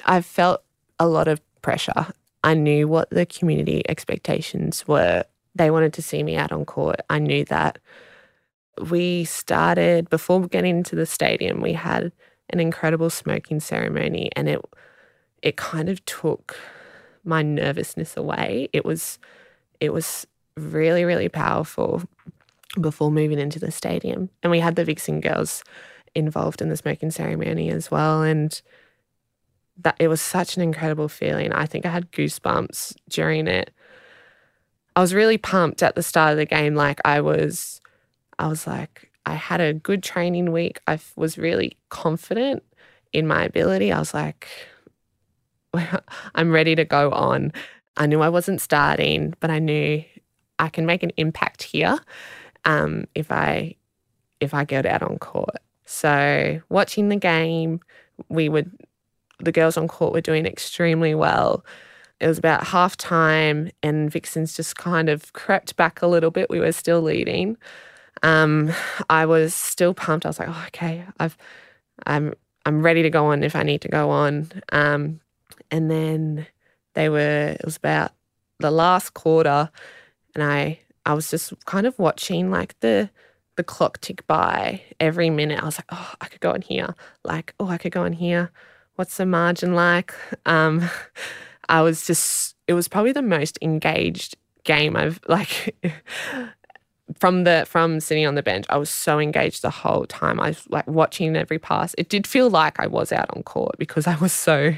I 0.04 0.20
felt 0.20 0.62
a 0.98 1.06
lot 1.06 1.28
of 1.28 1.40
pressure 1.62 2.06
I 2.44 2.54
knew 2.54 2.88
what 2.88 3.10
the 3.10 3.26
community 3.26 3.82
expectations 3.88 4.86
were. 4.88 5.24
They 5.54 5.70
wanted 5.70 5.92
to 5.94 6.02
see 6.02 6.22
me 6.22 6.36
out 6.36 6.52
on 6.52 6.64
court. 6.64 7.00
I 7.08 7.18
knew 7.18 7.44
that. 7.46 7.78
We 8.90 9.24
started 9.24 10.08
before 10.08 10.40
getting 10.48 10.78
into 10.78 10.96
the 10.96 11.06
stadium, 11.06 11.60
we 11.60 11.74
had 11.74 12.10
an 12.50 12.58
incredible 12.58 13.10
smoking 13.10 13.60
ceremony 13.60 14.30
and 14.34 14.48
it 14.48 14.60
it 15.42 15.56
kind 15.56 15.88
of 15.88 16.04
took 16.04 16.56
my 17.24 17.42
nervousness 17.42 18.16
away. 18.16 18.68
It 18.72 18.84
was 18.84 19.18
it 19.78 19.92
was 19.92 20.26
really, 20.56 21.04
really 21.04 21.28
powerful 21.28 22.02
before 22.80 23.10
moving 23.10 23.38
into 23.38 23.58
the 23.58 23.70
stadium. 23.70 24.30
And 24.42 24.50
we 24.50 24.60
had 24.60 24.76
the 24.76 24.84
Vixen 24.84 25.20
girls 25.20 25.62
involved 26.14 26.62
in 26.62 26.68
the 26.68 26.76
smoking 26.76 27.10
ceremony 27.10 27.70
as 27.70 27.90
well. 27.90 28.22
And 28.22 28.60
that 29.78 29.96
it 29.98 30.08
was 30.08 30.20
such 30.20 30.56
an 30.56 30.62
incredible 30.62 31.08
feeling. 31.08 31.52
I 31.52 31.66
think 31.66 31.86
I 31.86 31.90
had 31.90 32.12
goosebumps 32.12 32.94
during 33.08 33.46
it. 33.46 33.70
I 34.94 35.00
was 35.00 35.14
really 35.14 35.38
pumped 35.38 35.82
at 35.82 35.94
the 35.94 36.02
start 36.02 36.32
of 36.32 36.36
the 36.36 36.46
game. 36.46 36.74
Like 36.74 37.00
I 37.04 37.20
was, 37.20 37.80
I 38.38 38.48
was 38.48 38.66
like, 38.66 39.10
I 39.24 39.34
had 39.34 39.60
a 39.60 39.72
good 39.72 40.02
training 40.02 40.52
week. 40.52 40.80
I 40.86 40.98
was 41.16 41.38
really 41.38 41.76
confident 41.88 42.62
in 43.12 43.26
my 43.26 43.44
ability. 43.44 43.92
I 43.92 43.98
was 43.98 44.12
like, 44.12 44.48
I'm 46.34 46.50
ready 46.52 46.74
to 46.74 46.84
go 46.84 47.10
on. 47.10 47.52
I 47.96 48.06
knew 48.06 48.20
I 48.20 48.28
wasn't 48.28 48.60
starting, 48.60 49.34
but 49.40 49.50
I 49.50 49.58
knew 49.58 50.02
I 50.58 50.68
can 50.68 50.86
make 50.86 51.02
an 51.02 51.12
impact 51.16 51.62
here 51.62 51.98
um, 52.64 53.06
if 53.14 53.30
I 53.30 53.76
if 54.40 54.54
I 54.54 54.64
get 54.64 54.86
out 54.86 55.02
on 55.02 55.18
court. 55.18 55.56
So 55.84 56.60
watching 56.68 57.08
the 57.08 57.16
game, 57.16 57.80
we 58.28 58.48
would 58.48 58.70
the 59.40 59.52
girls 59.52 59.76
on 59.76 59.88
court 59.88 60.12
were 60.12 60.20
doing 60.20 60.46
extremely 60.46 61.14
well. 61.14 61.64
It 62.20 62.28
was 62.28 62.38
about 62.38 62.64
half 62.68 62.96
time, 62.96 63.70
and 63.82 64.10
Vixens 64.10 64.54
just 64.54 64.76
kind 64.76 65.08
of 65.08 65.32
crept 65.32 65.76
back 65.76 66.02
a 66.02 66.06
little 66.06 66.30
bit. 66.30 66.48
We 66.48 66.60
were 66.60 66.72
still 66.72 67.02
leading. 67.02 67.56
Um, 68.22 68.72
I 69.10 69.26
was 69.26 69.54
still 69.54 69.92
pumped. 69.92 70.24
I 70.24 70.28
was 70.28 70.38
like, 70.38 70.48
oh, 70.48 70.64
okay, 70.68 71.04
I've, 71.18 71.36
I'm, 72.06 72.34
I'm 72.64 72.82
ready 72.82 73.02
to 73.02 73.10
go 73.10 73.26
on 73.26 73.42
if 73.42 73.56
I 73.56 73.64
need 73.64 73.80
to 73.80 73.88
go 73.88 74.10
on. 74.10 74.52
Um, 74.70 75.20
and 75.72 75.90
then 75.90 76.46
they 76.94 77.08
were. 77.08 77.56
It 77.58 77.64
was 77.64 77.76
about 77.76 78.12
the 78.60 78.70
last 78.70 79.14
quarter, 79.14 79.68
and 80.34 80.42
I, 80.42 80.80
I 81.06 81.14
was 81.14 81.30
just 81.30 81.52
kind 81.66 81.86
of 81.86 81.98
watching 81.98 82.50
like 82.50 82.78
the 82.80 83.10
the 83.56 83.64
clock 83.64 84.00
tick 84.00 84.26
by 84.26 84.80
every 84.98 85.28
minute. 85.28 85.62
I 85.62 85.66
was 85.66 85.78
like, 85.78 85.88
oh, 85.90 86.14
I 86.22 86.26
could 86.26 86.40
go 86.40 86.52
in 86.52 86.62
here. 86.62 86.94
Like, 87.22 87.54
oh, 87.60 87.68
I 87.68 87.76
could 87.76 87.92
go 87.92 88.04
in 88.04 88.14
here 88.14 88.50
what's 88.96 89.16
the 89.16 89.26
margin 89.26 89.74
like? 89.74 90.14
Um, 90.46 90.90
I 91.68 91.82
was 91.82 92.04
just, 92.04 92.56
it 92.66 92.72
was 92.74 92.88
probably 92.88 93.12
the 93.12 93.22
most 93.22 93.56
engaged 93.62 94.36
game 94.64 94.96
I've 94.96 95.20
like 95.28 95.76
from 97.18 97.44
the 97.44 97.64
from 97.68 98.00
sitting 98.00 98.26
on 98.26 98.34
the 98.34 98.42
bench. 98.42 98.66
I 98.68 98.76
was 98.76 98.90
so 98.90 99.20
engaged 99.20 99.62
the 99.62 99.70
whole 99.70 100.06
time. 100.06 100.40
I 100.40 100.48
was 100.48 100.68
like 100.68 100.86
watching 100.88 101.36
every 101.36 101.60
pass. 101.60 101.94
It 101.96 102.08
did 102.08 102.26
feel 102.26 102.50
like 102.50 102.80
I 102.80 102.88
was 102.88 103.12
out 103.12 103.30
on 103.36 103.44
court 103.44 103.76
because 103.78 104.08
I 104.08 104.16
was 104.16 104.32
so, 104.32 104.74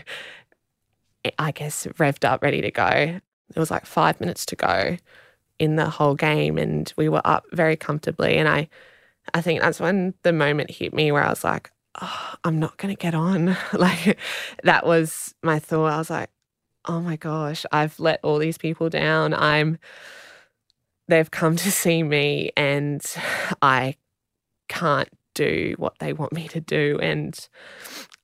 I 1.38 1.50
guess, 1.50 1.86
revved 1.98 2.24
up, 2.24 2.42
ready 2.42 2.60
to 2.60 2.70
go. 2.70 2.86
It 2.86 3.58
was 3.58 3.70
like 3.70 3.86
five 3.86 4.20
minutes 4.20 4.44
to 4.46 4.56
go 4.56 4.96
in 5.64 5.76
the 5.76 5.88
whole 5.88 6.14
game, 6.14 6.58
and 6.58 6.92
we 6.96 7.08
were 7.08 7.22
up 7.24 7.44
very 7.52 7.76
comfortably. 7.76 8.36
And 8.36 8.48
I, 8.48 8.68
I 9.32 9.40
think 9.40 9.60
that's 9.60 9.80
when 9.80 10.14
the 10.22 10.32
moment 10.32 10.70
hit 10.70 10.94
me 10.94 11.10
where 11.10 11.24
I 11.24 11.30
was 11.30 11.42
like, 11.42 11.70
oh, 12.00 12.34
I'm 12.44 12.58
not 12.58 12.76
going 12.76 12.94
to 12.94 13.00
get 13.00 13.14
on. 13.14 13.56
like 13.72 14.18
that 14.62 14.86
was 14.86 15.34
my 15.42 15.58
thought. 15.58 15.92
I 15.92 15.98
was 15.98 16.10
like, 16.10 16.30
oh 16.84 17.00
my 17.00 17.16
gosh, 17.16 17.64
I've 17.72 17.98
let 17.98 18.20
all 18.22 18.38
these 18.38 18.58
people 18.58 18.90
down. 18.90 19.32
I'm, 19.32 19.78
they've 21.08 21.30
come 21.30 21.56
to 21.56 21.70
see 21.70 22.02
me 22.02 22.50
and 22.56 23.02
I 23.62 23.96
can't 24.68 25.08
do 25.34 25.74
what 25.78 25.98
they 25.98 26.12
want 26.12 26.32
me 26.32 26.48
to 26.48 26.60
do. 26.60 26.98
And 27.02 27.36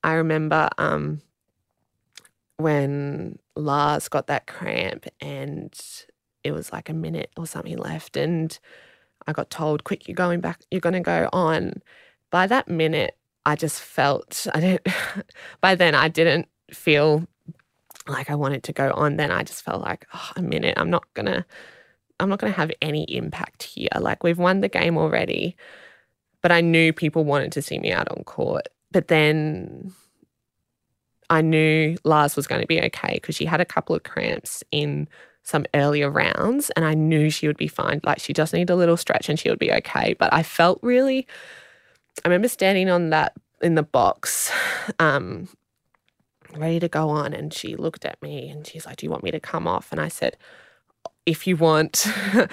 I 0.05 0.13
remember 0.15 0.69
um, 0.79 1.23
when 2.57 3.39
Lars 3.57 4.09
got 4.09 4.27
that 4.29 4.47
cramp 4.47 5.07
and 5.21 5.75
it 6.45 6.53
was 6.53 6.73
like 6.73 6.89
a 6.89 6.95
minute 6.95 7.31
or 7.37 7.47
something 7.47 7.77
left 7.77 8.17
and 8.17 8.59
I 9.27 9.33
got 9.33 9.51
told, 9.51 9.85
quick, 9.85 10.09
you're 10.09 10.15
going 10.15 10.41
back, 10.41 10.63
you're 10.71 10.81
going 10.81 10.95
to 10.95 11.01
go 11.01 11.29
on. 11.33 11.83
By 12.31 12.47
that 12.47 12.69
minute, 12.69 13.17
I 13.47 13.57
just 13.57 13.81
felt 13.81 14.47
I 14.55 14.61
didn't 14.61 14.87
by 15.61 15.75
then 15.75 15.95
I 15.95 16.09
didn't 16.09 16.49
feel 16.71 17.27
like 18.07 18.31
I 18.31 18.35
wanted 18.35 18.63
to 18.65 18.73
go 18.73 18.93
on. 18.93 19.17
Then 19.17 19.31
I 19.31 19.43
just 19.43 19.63
felt 19.63 19.83
like, 19.83 20.07
oh, 20.15 20.31
a 20.37 20.43
minute, 20.43 20.75
I'm 20.77 20.91
not 20.91 21.05
gonna 21.15 21.45
I'm 22.19 22.29
not 22.29 22.39
gonna 22.39 22.53
have 22.53 22.71
any 22.83 23.05
impact 23.05 23.63
here. 23.63 23.89
Like 23.99 24.23
we've 24.23 24.39
won 24.39 24.61
the 24.61 24.69
game 24.69 24.99
already. 24.99 25.57
But 26.43 26.53
I 26.53 26.61
knew 26.61 26.93
people 26.93 27.25
wanted 27.25 27.53
to 27.53 27.63
see 27.63 27.79
me 27.79 27.93
out 27.93 28.09
on 28.09 28.25
court. 28.25 28.69
But 28.93 29.09
then 29.09 29.93
I 31.29 31.43
knew 31.43 31.97
Lars 32.05 32.35
was 32.35 32.47
going 32.47 32.63
to 32.63 32.67
be 32.67 32.81
okay 32.81 33.15
because 33.15 33.37
she 33.37 33.45
had 33.45 33.61
a 33.61 33.67
couple 33.67 33.95
of 33.95 34.03
cramps 34.03 34.65
in 34.73 35.07
some 35.43 35.67
earlier 35.75 36.11
rounds 36.11 36.71
and 36.71 36.85
I 36.85 36.95
knew 36.95 37.31
she 37.31 37.47
would 37.47 37.57
be 37.57 37.69
fine. 37.69 38.01
Like 38.05 38.21
she 38.21 38.33
just 38.33 38.53
needed 38.53 38.71
a 38.71 38.77
little 38.77 38.97
stretch 38.97 39.29
and 39.29 39.39
she 39.39 39.49
would 39.49 39.59
be 39.59 39.73
okay. 39.73 40.15
But 40.19 40.33
I 40.33 40.43
felt 40.43 40.79
really 40.83 41.27
I 42.25 42.29
remember 42.29 42.49
standing 42.49 42.91
on 42.91 43.11
that 43.11 43.35
in 43.63 43.75
the 43.75 43.83
box, 43.83 44.53
um, 44.99 45.49
ready 46.57 46.81
to 46.81 46.89
go 46.89 47.09
on. 47.09 47.33
And 47.33 47.53
she 47.53 47.77
looked 47.77 48.05
at 48.05 48.21
me 48.23 48.49
and 48.49 48.67
she's 48.67 48.87
like, 48.87 48.97
Do 48.97 49.07
you 49.07 49.11
want 49.11 49.25
me 49.25 49.31
to 49.31 49.41
come 49.41 49.67
off? 49.67 49.91
And 49.91 50.01
I 50.01 50.09
said, 50.09 50.37
If 51.27 51.47
you 51.47 51.57
want. 51.57 52.07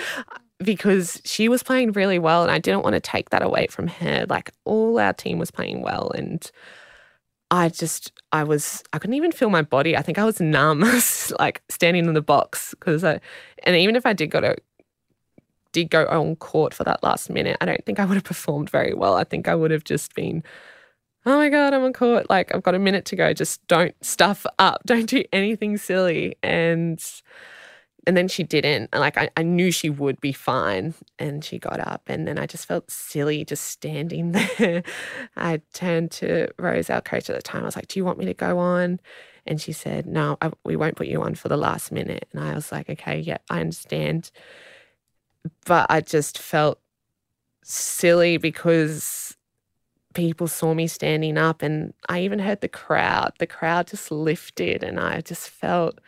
because 0.59 1.21
she 1.23 1.47
was 1.47 1.61
playing 1.61 1.91
really 1.91 2.17
well 2.17 2.41
and 2.41 2.49
I 2.49 2.57
didn't 2.57 2.81
want 2.81 2.95
to 2.95 2.99
take 2.99 3.29
that 3.29 3.43
away 3.43 3.67
from 3.67 3.85
her. 3.87 4.25
Like 4.27 4.51
all 4.65 4.97
our 4.97 5.13
team 5.13 5.37
was 5.37 5.51
playing 5.51 5.83
well 5.83 6.09
and 6.15 6.49
I 7.49 7.69
just 7.69 8.11
I 8.31 8.43
was 8.43 8.83
I 8.93 8.99
couldn't 8.99 9.15
even 9.15 9.31
feel 9.31 9.49
my 9.49 9.61
body. 9.61 9.95
I 9.95 10.01
think 10.01 10.17
I 10.17 10.25
was 10.25 10.39
numb 10.39 10.81
like 11.39 11.61
standing 11.69 12.05
in 12.05 12.13
the 12.13 12.21
box 12.21 12.71
because 12.71 13.03
I 13.03 13.19
and 13.63 13.75
even 13.75 13.95
if 13.95 14.05
I 14.05 14.13
did 14.13 14.31
go 14.31 14.41
to 14.41 14.55
did 15.71 15.89
go 15.89 16.05
on 16.07 16.35
court 16.37 16.73
for 16.73 16.83
that 16.83 17.03
last 17.03 17.29
minute, 17.29 17.57
I 17.61 17.65
don't 17.65 17.85
think 17.85 17.99
I 17.99 18.05
would 18.05 18.15
have 18.15 18.23
performed 18.23 18.69
very 18.69 18.93
well. 18.93 19.15
I 19.15 19.23
think 19.23 19.47
I 19.47 19.55
would 19.55 19.71
have 19.71 19.83
just 19.83 20.13
been 20.15 20.43
oh 21.25 21.37
my 21.37 21.49
god, 21.49 21.73
I'm 21.73 21.83
on 21.83 21.93
court. 21.93 22.29
Like 22.29 22.53
I've 22.53 22.63
got 22.63 22.75
a 22.75 22.79
minute 22.79 23.05
to 23.05 23.15
go. 23.15 23.33
Just 23.33 23.65
don't 23.67 23.95
stuff 24.03 24.45
up. 24.59 24.81
Don't 24.85 25.09
do 25.09 25.23
anything 25.33 25.77
silly 25.77 26.35
and 26.43 27.03
and 28.07 28.15
then 28.15 28.29
she 28.29 28.41
didn't. 28.41 28.93
Like 28.93 29.17
I, 29.17 29.29
I 29.35 29.43
knew 29.43 29.69
she 29.69 29.89
would 29.89 30.19
be 30.21 30.31
fine. 30.31 30.93
And 31.19 31.43
she 31.43 31.59
got 31.59 31.79
up 31.81 32.03
and 32.07 32.25
then 32.25 32.39
I 32.39 32.45
just 32.45 32.65
felt 32.65 32.89
silly 32.89 33.43
just 33.43 33.65
standing 33.65 34.31
there. 34.57 34.81
I 35.35 35.61
turned 35.73 36.11
to 36.11 36.47
Rose, 36.57 36.89
our 36.89 37.01
coach 37.01 37.29
at 37.29 37.35
the 37.35 37.41
time. 37.41 37.63
I 37.63 37.65
was 37.65 37.75
like, 37.75 37.89
Do 37.89 37.99
you 37.99 38.05
want 38.05 38.17
me 38.17 38.25
to 38.25 38.33
go 38.33 38.57
on? 38.59 39.01
And 39.45 39.61
she 39.61 39.73
said, 39.73 40.07
No, 40.07 40.37
I, 40.41 40.51
we 40.63 40.77
won't 40.77 40.95
put 40.95 41.07
you 41.07 41.21
on 41.21 41.35
for 41.35 41.49
the 41.49 41.57
last 41.57 41.91
minute. 41.91 42.27
And 42.31 42.41
I 42.41 42.55
was 42.55 42.71
like, 42.71 42.89
Okay, 42.89 43.19
yeah, 43.19 43.39
I 43.49 43.59
understand. 43.59 44.31
But 45.65 45.87
I 45.89 45.99
just 45.99 46.39
felt 46.39 46.79
silly 47.63 48.37
because 48.37 49.35
people 50.13 50.47
saw 50.47 50.73
me 50.73 50.87
standing 50.87 51.37
up 51.37 51.61
and 51.61 51.93
I 52.07 52.21
even 52.21 52.39
heard 52.39 52.61
the 52.61 52.69
crowd. 52.69 53.33
The 53.39 53.47
crowd 53.47 53.87
just 53.87 54.11
lifted 54.11 54.81
and 54.81 54.97
I 54.97 55.19
just 55.21 55.49
felt 55.49 55.99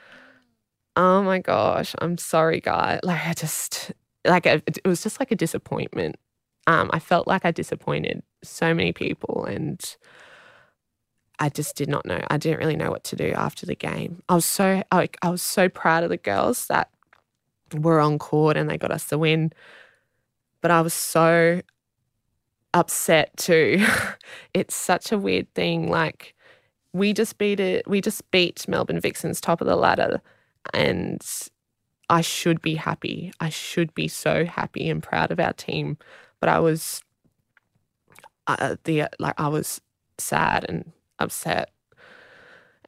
oh 0.95 1.23
my 1.23 1.39
gosh, 1.39 1.95
I'm 1.99 2.17
sorry, 2.17 2.59
guy. 2.59 2.99
Like 3.03 3.25
I 3.25 3.33
just 3.33 3.91
like 4.25 4.45
it, 4.45 4.63
it 4.83 4.87
was 4.87 5.01
just 5.01 5.19
like 5.19 5.31
a 5.31 5.35
disappointment. 5.35 6.15
Um, 6.67 6.89
I 6.93 6.99
felt 6.99 7.27
like 7.27 7.45
I 7.45 7.51
disappointed 7.51 8.21
so 8.43 8.73
many 8.73 8.93
people, 8.93 9.45
and 9.45 9.79
I 11.39 11.49
just 11.49 11.75
did 11.75 11.89
not 11.89 12.05
know. 12.05 12.21
I 12.29 12.37
didn't 12.37 12.59
really 12.59 12.75
know 12.75 12.91
what 12.91 13.03
to 13.05 13.15
do 13.15 13.31
after 13.31 13.65
the 13.65 13.75
game. 13.75 14.21
I 14.29 14.35
was 14.35 14.45
so 14.45 14.83
like 14.91 15.17
I 15.21 15.29
was 15.29 15.41
so 15.41 15.69
proud 15.69 16.03
of 16.03 16.09
the 16.09 16.17
girls 16.17 16.67
that 16.67 16.89
were 17.73 17.99
on 17.99 18.19
court 18.19 18.57
and 18.57 18.69
they 18.69 18.77
got 18.77 18.91
us 18.91 19.05
the 19.05 19.17
win, 19.17 19.53
but 20.61 20.71
I 20.71 20.81
was 20.81 20.93
so 20.93 21.61
upset 22.73 23.35
too. 23.37 23.85
it's 24.53 24.75
such 24.75 25.11
a 25.11 25.17
weird 25.17 25.53
thing. 25.53 25.89
Like 25.89 26.35
we 26.93 27.13
just 27.13 27.37
beat 27.37 27.59
it. 27.59 27.87
We 27.87 28.01
just 28.01 28.29
beat 28.31 28.67
Melbourne 28.67 28.99
Vixens 28.99 29.39
top 29.39 29.61
of 29.61 29.67
the 29.67 29.75
ladder 29.75 30.21
and 30.73 31.21
I 32.09 32.21
should 32.21 32.61
be 32.61 32.75
happy. 32.75 33.31
I 33.39 33.49
should 33.49 33.93
be 33.93 34.07
so 34.07 34.45
happy 34.45 34.89
and 34.89 35.01
proud 35.03 35.31
of 35.31 35.39
our 35.39 35.53
team. 35.53 35.97
But 36.39 36.49
I 36.49 36.59
was, 36.59 37.03
uh, 38.47 38.75
the 38.83 39.05
like 39.19 39.39
I 39.39 39.47
was 39.47 39.81
sad 40.17 40.65
and 40.67 40.91
upset. 41.19 41.71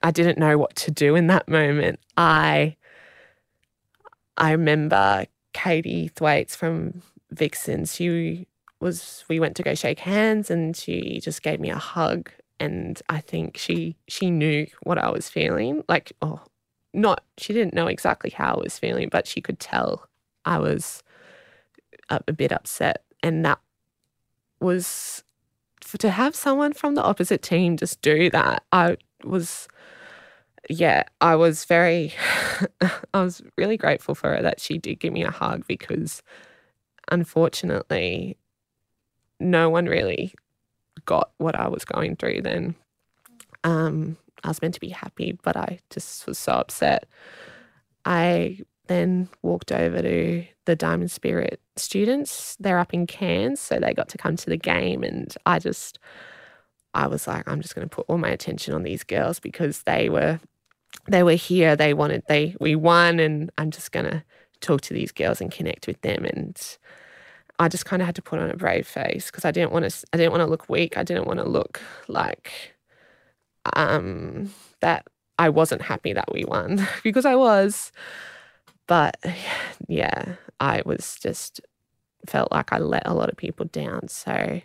I 0.03 0.11
didn't 0.11 0.39
know 0.39 0.57
what 0.57 0.75
to 0.77 0.91
do 0.91 1.15
in 1.15 1.27
that 1.27 1.47
moment. 1.47 1.99
I, 2.17 2.75
I 4.37 4.51
remember 4.51 5.25
Katie 5.53 6.07
Thwaites 6.07 6.55
from 6.55 7.03
Vixens. 7.29 7.95
She 7.95 8.47
was. 8.79 9.23
We 9.29 9.39
went 9.39 9.55
to 9.57 9.63
go 9.63 9.75
shake 9.75 9.99
hands, 9.99 10.49
and 10.49 10.75
she 10.75 11.19
just 11.21 11.43
gave 11.43 11.59
me 11.59 11.69
a 11.69 11.77
hug. 11.77 12.31
And 12.59 13.01
I 13.09 13.21
think 13.21 13.57
she 13.57 13.95
she 14.07 14.31
knew 14.31 14.67
what 14.83 14.97
I 14.97 15.09
was 15.09 15.29
feeling. 15.29 15.83
Like, 15.87 16.13
oh, 16.21 16.41
not 16.93 17.23
she 17.37 17.53
didn't 17.53 17.73
know 17.73 17.87
exactly 17.87 18.29
how 18.29 18.55
I 18.55 18.59
was 18.63 18.79
feeling, 18.79 19.09
but 19.09 19.27
she 19.27 19.41
could 19.41 19.59
tell 19.59 20.07
I 20.45 20.59
was 20.59 21.03
a, 22.09 22.21
a 22.27 22.33
bit 22.33 22.51
upset, 22.51 23.03
and 23.23 23.45
that 23.45 23.59
was 24.59 25.23
for, 25.81 25.97
to 25.97 26.09
have 26.11 26.35
someone 26.35 26.73
from 26.73 26.95
the 26.95 27.03
opposite 27.03 27.41
team 27.41 27.77
just 27.77 28.01
do 28.01 28.29
that. 28.29 28.63
I 28.71 28.97
was, 29.23 29.67
yeah, 30.69 31.03
I 31.19 31.35
was 31.35 31.65
very, 31.65 32.13
I 33.13 33.23
was 33.23 33.41
really 33.57 33.77
grateful 33.77 34.15
for 34.15 34.35
her 34.35 34.41
that 34.41 34.59
she 34.59 34.77
did 34.77 34.99
give 34.99 35.13
me 35.13 35.23
a 35.23 35.31
hug 35.31 35.65
because, 35.67 36.21
unfortunately, 37.09 38.37
no 39.39 39.69
one 39.69 39.85
really 39.85 40.33
got 41.05 41.31
what 41.37 41.55
I 41.55 41.67
was 41.67 41.83
going 41.83 42.15
through 42.15 42.41
then. 42.41 42.75
Um, 43.63 44.17
I 44.43 44.47
was 44.47 44.61
meant 44.61 44.73
to 44.75 44.79
be 44.79 44.89
happy, 44.89 45.37
but 45.43 45.55
I 45.55 45.79
just 45.89 46.25
was 46.27 46.39
so 46.39 46.53
upset. 46.53 47.07
I 48.05 48.59
then 48.87 49.29
walked 49.41 49.71
over 49.71 50.01
to 50.01 50.43
the 50.65 50.75
Diamond 50.75 51.11
Spirit 51.11 51.61
students. 51.75 52.57
They're 52.59 52.79
up 52.79 52.93
in 52.93 53.07
Cairns, 53.07 53.59
so 53.59 53.79
they 53.79 53.93
got 53.93 54.09
to 54.09 54.17
come 54.17 54.35
to 54.35 54.49
the 54.49 54.57
game. 54.57 55.03
And 55.03 55.33
I 55.45 55.59
just, 55.59 55.99
I 56.93 57.07
was 57.07 57.27
like, 57.27 57.47
I'm 57.47 57.61
just 57.61 57.75
going 57.75 57.87
to 57.87 57.95
put 57.95 58.05
all 58.07 58.17
my 58.17 58.29
attention 58.29 58.73
on 58.73 58.83
these 58.83 59.03
girls 59.03 59.39
because 59.39 59.83
they 59.83 60.09
were, 60.09 60.39
they 61.07 61.23
were 61.23 61.33
here. 61.35 61.75
They 61.75 61.93
wanted, 61.93 62.23
they, 62.27 62.55
we 62.59 62.75
won, 62.75 63.19
and 63.19 63.51
I'm 63.57 63.71
just 63.71 63.91
going 63.91 64.07
to 64.07 64.23
talk 64.59 64.81
to 64.81 64.93
these 64.93 65.11
girls 65.11 65.41
and 65.41 65.51
connect 65.51 65.87
with 65.87 66.01
them. 66.01 66.25
And 66.25 66.59
I 67.59 67.67
just 67.67 67.85
kind 67.85 68.01
of 68.01 68.07
had 68.07 68.15
to 68.15 68.21
put 68.21 68.39
on 68.39 68.49
a 68.49 68.57
brave 68.57 68.87
face 68.87 69.27
because 69.27 69.45
I 69.45 69.51
didn't 69.51 69.71
want 69.71 69.89
to, 69.89 70.07
I 70.11 70.17
didn't 70.17 70.31
want 70.31 70.41
to 70.41 70.47
look 70.47 70.67
weak. 70.69 70.97
I 70.97 71.03
didn't 71.03 71.27
want 71.27 71.39
to 71.39 71.47
look 71.47 71.79
like 72.07 72.73
um, 73.73 74.51
that 74.79 75.07
I 75.37 75.49
wasn't 75.49 75.81
happy 75.81 76.13
that 76.13 76.31
we 76.33 76.45
won 76.45 76.87
because 77.03 77.25
I 77.25 77.35
was. 77.35 77.91
But 78.87 79.17
yeah, 79.87 80.35
I 80.59 80.81
was 80.85 81.17
just 81.21 81.61
felt 82.27 82.51
like 82.51 82.73
I 82.73 82.79
let 82.79 83.07
a 83.07 83.13
lot 83.13 83.29
of 83.29 83.37
people 83.37 83.65
down. 83.65 84.07
So 84.07 84.61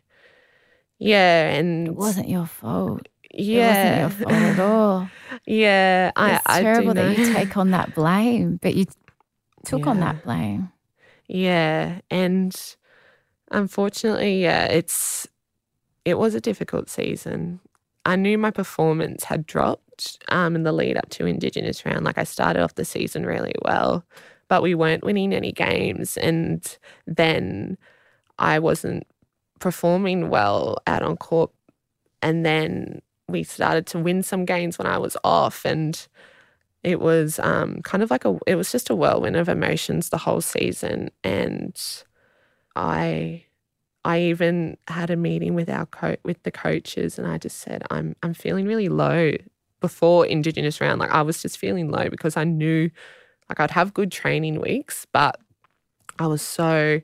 yeah, 0.98 1.50
and 1.50 1.88
it 1.88 1.94
wasn't 1.94 2.28
your 2.28 2.46
fault. 2.46 3.08
Yeah, 3.32 4.00
it 4.00 4.02
wasn't 4.02 4.20
your 4.20 4.28
fault 4.28 4.42
at 4.42 4.58
all. 4.58 5.10
yeah, 5.46 6.08
it's 6.08 6.42
I, 6.46 6.62
terrible 6.62 6.94
that 6.94 7.18
you 7.18 7.32
take 7.32 7.56
on 7.56 7.70
that 7.72 7.94
blame, 7.94 8.58
but 8.62 8.74
you 8.74 8.86
took 9.64 9.84
yeah. 9.84 9.90
on 9.90 10.00
that 10.00 10.24
blame. 10.24 10.72
Yeah, 11.28 12.00
and 12.10 12.74
unfortunately, 13.50 14.42
yeah, 14.42 14.64
it's 14.66 15.26
it 16.04 16.18
was 16.18 16.34
a 16.34 16.40
difficult 16.40 16.88
season. 16.88 17.60
I 18.06 18.14
knew 18.14 18.38
my 18.38 18.52
performance 18.52 19.24
had 19.24 19.46
dropped 19.46 20.24
um, 20.28 20.54
in 20.54 20.62
the 20.62 20.72
lead 20.72 20.96
up 20.96 21.10
to 21.10 21.26
Indigenous 21.26 21.84
round. 21.84 22.04
Like 22.04 22.18
I 22.18 22.24
started 22.24 22.62
off 22.62 22.76
the 22.76 22.84
season 22.84 23.26
really 23.26 23.54
well, 23.64 24.04
but 24.46 24.62
we 24.62 24.76
weren't 24.76 25.02
winning 25.02 25.32
any 25.32 25.50
games. 25.50 26.16
And 26.16 26.78
then 27.08 27.76
I 28.38 28.60
wasn't 28.60 29.08
performing 29.58 30.28
well 30.30 30.78
out 30.86 31.02
on 31.02 31.16
court. 31.16 31.50
And 32.22 32.46
then 32.46 33.02
we 33.28 33.42
started 33.42 33.86
to 33.88 33.98
win 33.98 34.22
some 34.22 34.44
games 34.44 34.78
when 34.78 34.86
I 34.86 34.98
was 34.98 35.16
off. 35.24 35.64
And 35.64 36.06
it 36.84 37.00
was 37.00 37.40
um, 37.40 37.82
kind 37.82 38.04
of 38.04 38.10
like 38.12 38.24
a, 38.24 38.38
it 38.46 38.54
was 38.54 38.70
just 38.70 38.88
a 38.88 38.94
whirlwind 38.94 39.34
of 39.34 39.48
emotions 39.48 40.10
the 40.10 40.18
whole 40.18 40.40
season. 40.40 41.10
And 41.24 41.76
I 42.76 43.46
I 44.06 44.20
even 44.20 44.76
had 44.86 45.10
a 45.10 45.16
meeting 45.16 45.54
with 45.56 45.68
our 45.68 45.86
co- 45.86 46.16
with 46.24 46.40
the 46.44 46.52
coaches, 46.52 47.18
and 47.18 47.26
I 47.26 47.38
just 47.38 47.58
said, 47.58 47.82
"I'm 47.90 48.14
I'm 48.22 48.34
feeling 48.34 48.66
really 48.66 48.88
low." 48.88 49.32
Before 49.80 50.24
Indigenous 50.24 50.80
round, 50.80 51.00
like 51.00 51.10
I 51.10 51.22
was 51.22 51.42
just 51.42 51.58
feeling 51.58 51.90
low 51.90 52.08
because 52.08 52.36
I 52.36 52.44
knew, 52.44 52.88
like 53.48 53.60
I'd 53.60 53.72
have 53.72 53.92
good 53.92 54.10
training 54.10 54.60
weeks, 54.60 55.06
but 55.12 55.38
I 56.18 56.26
was 56.28 56.40
so 56.40 57.00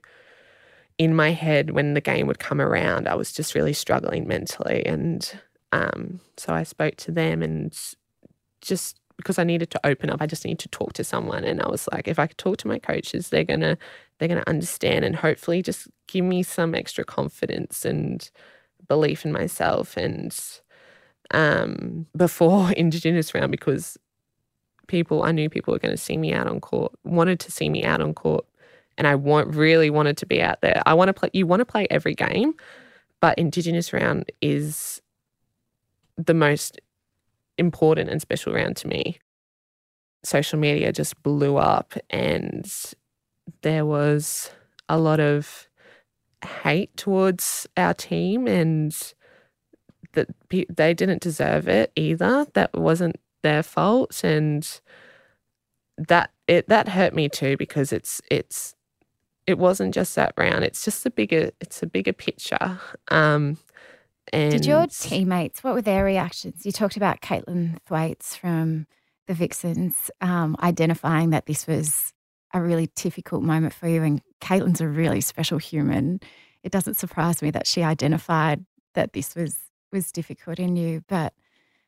in 0.97 1.15
my 1.15 1.33
head 1.33 1.73
when 1.73 1.95
the 1.95 2.01
game 2.01 2.27
would 2.29 2.39
come 2.39 2.61
around. 2.61 3.09
I 3.09 3.15
was 3.15 3.33
just 3.33 3.55
really 3.55 3.73
struggling 3.73 4.29
mentally, 4.29 4.87
and 4.87 5.39
um, 5.73 6.21
so 6.37 6.55
I 6.55 6.63
spoke 6.63 6.97
to 6.99 7.11
them 7.11 7.43
and 7.43 7.77
just 8.61 9.01
because 9.17 9.39
I 9.39 9.45
needed 9.45 9.71
to 9.71 9.81
open 9.85 10.11
up, 10.11 10.21
I 10.21 10.27
just 10.27 10.45
need 10.45 10.59
to 10.61 10.69
talk 10.69 10.93
to 10.95 11.05
someone. 11.05 11.45
And 11.45 11.61
I 11.61 11.69
was 11.69 11.89
like, 11.93 12.09
if 12.09 12.19
I 12.19 12.27
could 12.27 12.39
talk 12.39 12.59
to 12.59 12.69
my 12.69 12.79
coaches, 12.79 13.29
they're 13.29 13.45
gonna 13.45 13.77
they're 14.19 14.29
gonna 14.29 14.45
understand 14.47 15.05
and 15.05 15.17
hopefully 15.17 15.63
just 15.63 15.89
give 16.07 16.25
me 16.25 16.43
some 16.43 16.75
extra 16.75 17.05
confidence 17.05 17.85
and 17.85 18.31
belief 18.89 19.25
in 19.25 19.33
myself. 19.33 19.97
And 19.97 20.37
um, 21.33 22.07
before 22.17 22.73
Indigenous 22.77 23.35
round, 23.35 23.51
because 23.51 23.99
people 24.87 25.23
I 25.23 25.33
knew 25.33 25.49
people 25.49 25.73
were 25.73 25.79
to 25.79 25.97
see 25.97 26.17
me 26.17 26.33
out 26.33 26.47
on 26.47 26.61
court, 26.61 26.93
wanted 27.05 27.41
to 27.41 27.51
see 27.51 27.69
me 27.69 27.85
out 27.85 28.01
on 28.01 28.15
court, 28.15 28.45
and 28.99 29.07
I 29.07 29.15
want 29.15 29.55
really 29.55 29.91
wanted 29.91 30.17
to 30.19 30.27
be 30.27 30.43
out 30.43 30.61
there. 30.61 30.83
I 30.87 30.95
want 30.95 31.09
to 31.09 31.15
play. 31.15 31.31
You 31.33 31.47
want 31.47 31.61
to 31.61 31.67
play 31.67 31.87
every 31.91 32.15
game, 32.15 32.55
but 33.21 33.39
Indigenous 33.39 33.93
round 33.93 34.31
is 34.41 35.01
the 36.17 36.35
most 36.35 36.81
important 37.63 38.11
and 38.11 38.21
special 38.21 38.53
round 38.53 38.77
to 38.79 38.89
me. 38.89 39.19
Social 40.25 40.59
media 40.59 40.93
just 40.93 41.21
blew 41.23 41.57
up, 41.57 41.95
and 42.11 42.71
there 43.63 43.87
was 43.87 44.51
a 44.89 44.99
lot 44.99 45.21
of 45.21 45.69
hate 46.63 46.97
towards 46.97 47.69
our 47.77 47.95
team 47.95 48.47
and 48.47 49.15
that 50.13 50.29
they 50.51 50.93
didn't 50.93 51.23
deserve 51.23 51.69
it 51.69 51.93
either. 51.97 52.47
That 52.55 52.75
wasn't 52.75 53.17
their 53.43 53.63
fault, 53.63 54.23
and 54.23 54.81
that 55.97 56.31
it 56.47 56.69
that 56.69 56.89
hurt 56.89 57.15
me 57.15 57.29
too 57.29 57.57
because 57.57 57.93
it's 57.93 58.21
it's 58.31 58.75
it 59.47 59.59
wasn't 59.59 59.95
just 59.95 60.15
that 60.15 60.35
round. 60.37 60.65
It's 60.65 60.85
just 60.85 61.07
a 61.07 61.11
bigger 61.11 61.51
it's 61.61 61.83
a 61.83 61.87
bigger 61.87 62.13
picture. 62.13 62.81
Um, 63.09 63.59
and 64.33 64.53
Did 64.53 64.67
your 64.67 64.87
teammates, 64.87 65.63
what 65.63 65.75
were 65.75 65.83
their 65.83 66.05
reactions? 66.05 66.65
You 66.65 66.73
talked 66.73 66.97
about 66.97 67.21
Caitlin 67.21 67.77
Thwaites 67.87 68.35
from 68.35 68.87
the 69.27 69.35
Vixens 69.35 70.11
um, 70.21 70.57
identifying 70.61 71.31
that 71.31 71.47
this 71.47 71.67
was 71.67 72.13
a 72.55 72.61
really 72.61 72.89
difficult 72.95 73.43
moment 73.43 73.75
for 73.75 73.89
you. 73.89 74.03
And 74.03 74.23
Caitlin's 74.41 74.81
a 74.81 74.89
really 74.89 75.21
special 75.21 75.59
human. 75.59 76.21
It 76.63 76.73
doesn't 76.73 76.97
surprise 76.97 77.43
me 77.43 77.51
that 77.51 77.67
she 77.67 77.83
identified 77.83 78.65
that 78.95 79.13
this 79.13 79.35
was 79.35 79.57
was 79.93 80.11
difficult 80.11 80.59
in 80.59 80.77
you. 80.77 81.05
But 81.07 81.35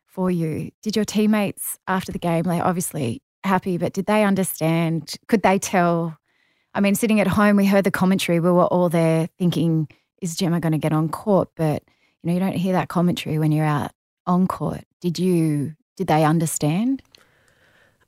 for 0.06 0.30
you, 0.30 0.70
did 0.82 0.94
your 0.94 1.04
teammates 1.04 1.78
after 1.88 2.12
the 2.12 2.18
game, 2.18 2.44
they 2.44 2.60
obviously 2.60 3.22
happy, 3.42 3.78
but 3.78 3.92
did 3.92 4.06
they 4.06 4.24
understand? 4.24 5.14
Could 5.28 5.42
they 5.42 5.58
tell? 5.58 6.18
I 6.74 6.80
mean, 6.80 6.94
sitting 6.94 7.20
at 7.20 7.26
home, 7.26 7.56
we 7.56 7.66
heard 7.66 7.84
the 7.84 7.90
commentary. 7.90 8.40
We 8.40 8.50
were 8.50 8.66
all 8.66 8.88
there 8.88 9.28
thinking, 9.38 9.88
is 10.20 10.36
Jemma 10.36 10.60
going 10.60 10.72
to 10.72 10.78
get 10.78 10.92
on 10.92 11.08
court? 11.08 11.48
But 11.56 11.84
you 12.24 12.28
know, 12.28 12.34
you 12.34 12.40
don't 12.40 12.56
hear 12.56 12.72
that 12.72 12.88
commentary 12.88 13.38
when 13.38 13.52
you're 13.52 13.66
out 13.66 13.92
on 14.26 14.46
court. 14.46 14.84
Did 15.00 15.18
you? 15.18 15.74
Did 15.96 16.06
they 16.06 16.24
understand? 16.24 17.02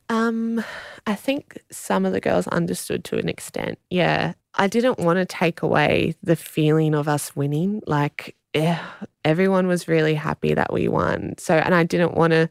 Um, 0.08 0.64
I 1.06 1.14
think 1.14 1.62
some 1.70 2.06
of 2.06 2.12
the 2.12 2.20
girls 2.20 2.46
understood 2.48 3.04
to 3.04 3.18
an 3.18 3.28
extent. 3.28 3.78
Yeah, 3.90 4.32
I 4.54 4.68
didn't 4.68 4.98
want 4.98 5.18
to 5.18 5.26
take 5.26 5.60
away 5.62 6.14
the 6.22 6.34
feeling 6.34 6.94
of 6.94 7.08
us 7.08 7.36
winning. 7.36 7.82
Like, 7.86 8.36
yeah, 8.54 8.82
everyone 9.24 9.66
was 9.66 9.86
really 9.86 10.14
happy 10.14 10.54
that 10.54 10.72
we 10.72 10.88
won. 10.88 11.34
So, 11.36 11.54
and 11.54 11.74
I 11.74 11.84
didn't 11.84 12.14
want 12.14 12.32
to 12.32 12.48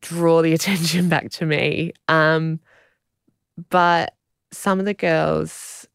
draw 0.00 0.42
the 0.42 0.52
attention 0.54 1.08
back 1.08 1.30
to 1.32 1.46
me. 1.46 1.92
Um, 2.06 2.60
but 3.68 4.14
some 4.52 4.78
of 4.78 4.86
the 4.86 4.94
girls 4.94 5.88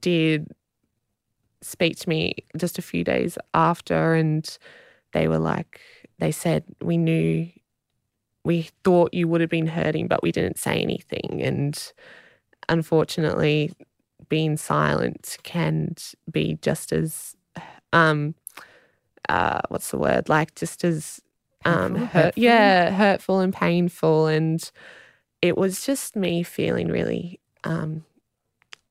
did 0.00 0.48
speak 1.62 1.96
to 1.98 2.08
me 2.08 2.34
just 2.56 2.78
a 2.78 2.82
few 2.82 3.04
days 3.04 3.38
after, 3.54 4.14
and 4.14 4.58
they 5.12 5.28
were 5.28 5.38
like, 5.38 5.80
they 6.18 6.32
said, 6.32 6.64
We 6.82 6.96
knew, 6.96 7.48
we 8.44 8.70
thought 8.84 9.14
you 9.14 9.28
would 9.28 9.40
have 9.40 9.50
been 9.50 9.66
hurting, 9.66 10.08
but 10.08 10.22
we 10.22 10.32
didn't 10.32 10.58
say 10.58 10.80
anything. 10.80 11.40
And 11.42 11.92
unfortunately, 12.68 13.72
being 14.28 14.56
silent 14.56 15.36
can 15.42 15.94
be 16.30 16.58
just 16.62 16.92
as, 16.92 17.36
um, 17.92 18.34
uh, 19.28 19.60
what's 19.68 19.90
the 19.90 19.98
word? 19.98 20.28
Like, 20.28 20.54
just 20.54 20.84
as 20.84 21.20
um, 21.64 21.94
hurt, 21.94 22.06
hurtful. 22.06 22.42
yeah, 22.42 22.90
hurtful 22.90 23.40
and 23.40 23.52
painful. 23.54 24.26
And 24.26 24.70
it 25.40 25.56
was 25.56 25.84
just 25.84 26.16
me 26.16 26.42
feeling 26.42 26.88
really 26.88 27.40
um, 27.64 28.04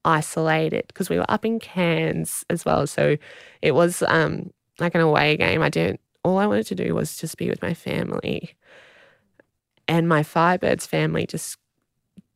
isolated 0.05 0.85
because 0.87 1.09
we 1.09 1.17
were 1.17 1.29
up 1.29 1.45
in 1.45 1.59
Cairns 1.59 2.43
as 2.49 2.65
well. 2.65 2.87
So 2.87 3.17
it 3.61 3.73
was 3.73 4.03
um, 4.07 4.51
like 4.79 4.95
an 4.95 5.01
away 5.01 5.37
game. 5.37 5.61
I 5.61 5.69
didn't, 5.69 5.99
all 6.23 6.37
I 6.37 6.47
wanted 6.47 6.67
to 6.67 6.75
do 6.75 6.93
was 6.95 7.17
just 7.17 7.37
be 7.37 7.49
with 7.49 7.61
my 7.61 7.73
family. 7.73 8.55
And 9.87 10.07
my 10.07 10.23
Firebirds 10.23 10.87
family 10.87 11.25
just 11.25 11.57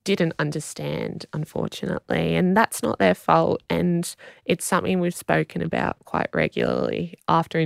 didn't 0.03 0.33
understand, 0.37 1.25
unfortunately. 1.33 2.35
And 2.35 2.55
that's 2.55 2.83
not 2.83 2.99
their 2.99 3.15
fault. 3.15 3.61
And 3.69 4.15
it's 4.45 4.65
something 4.65 4.99
we've 4.99 5.15
spoken 5.15 5.61
about 5.61 5.97
quite 6.05 6.29
regularly 6.33 7.15
after 7.27 7.59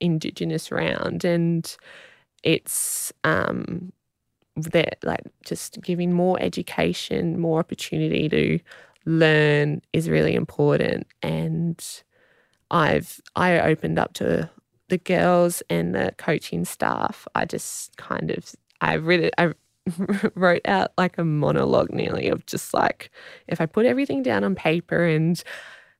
Indigenous 0.00 0.72
round. 0.72 1.24
And 1.24 1.76
it's 2.42 3.12
um, 3.24 3.92
that 4.56 4.98
like 5.02 5.22
just 5.44 5.80
giving 5.82 6.12
more 6.12 6.40
education, 6.40 7.38
more 7.38 7.60
opportunity 7.60 8.28
to 8.28 8.58
learn 9.06 9.80
is 9.92 10.10
really 10.10 10.34
important. 10.34 11.06
And 11.22 11.82
I've 12.70 13.20
I 13.34 13.60
opened 13.60 13.98
up 13.98 14.12
to 14.14 14.50
the 14.88 14.98
girls 14.98 15.62
and 15.70 15.94
the 15.94 16.14
coaching 16.18 16.64
staff. 16.64 17.26
I 17.34 17.44
just 17.44 17.96
kind 17.96 18.30
of 18.30 18.54
I 18.80 18.94
really 18.94 19.30
I 19.38 19.52
wrote 20.34 20.62
out 20.66 20.92
like 20.98 21.16
a 21.16 21.24
monologue 21.24 21.92
nearly 21.92 22.28
of 22.28 22.44
just 22.46 22.74
like 22.74 23.10
if 23.46 23.60
I 23.60 23.66
put 23.66 23.86
everything 23.86 24.22
down 24.22 24.44
on 24.44 24.54
paper 24.54 25.04
and 25.04 25.42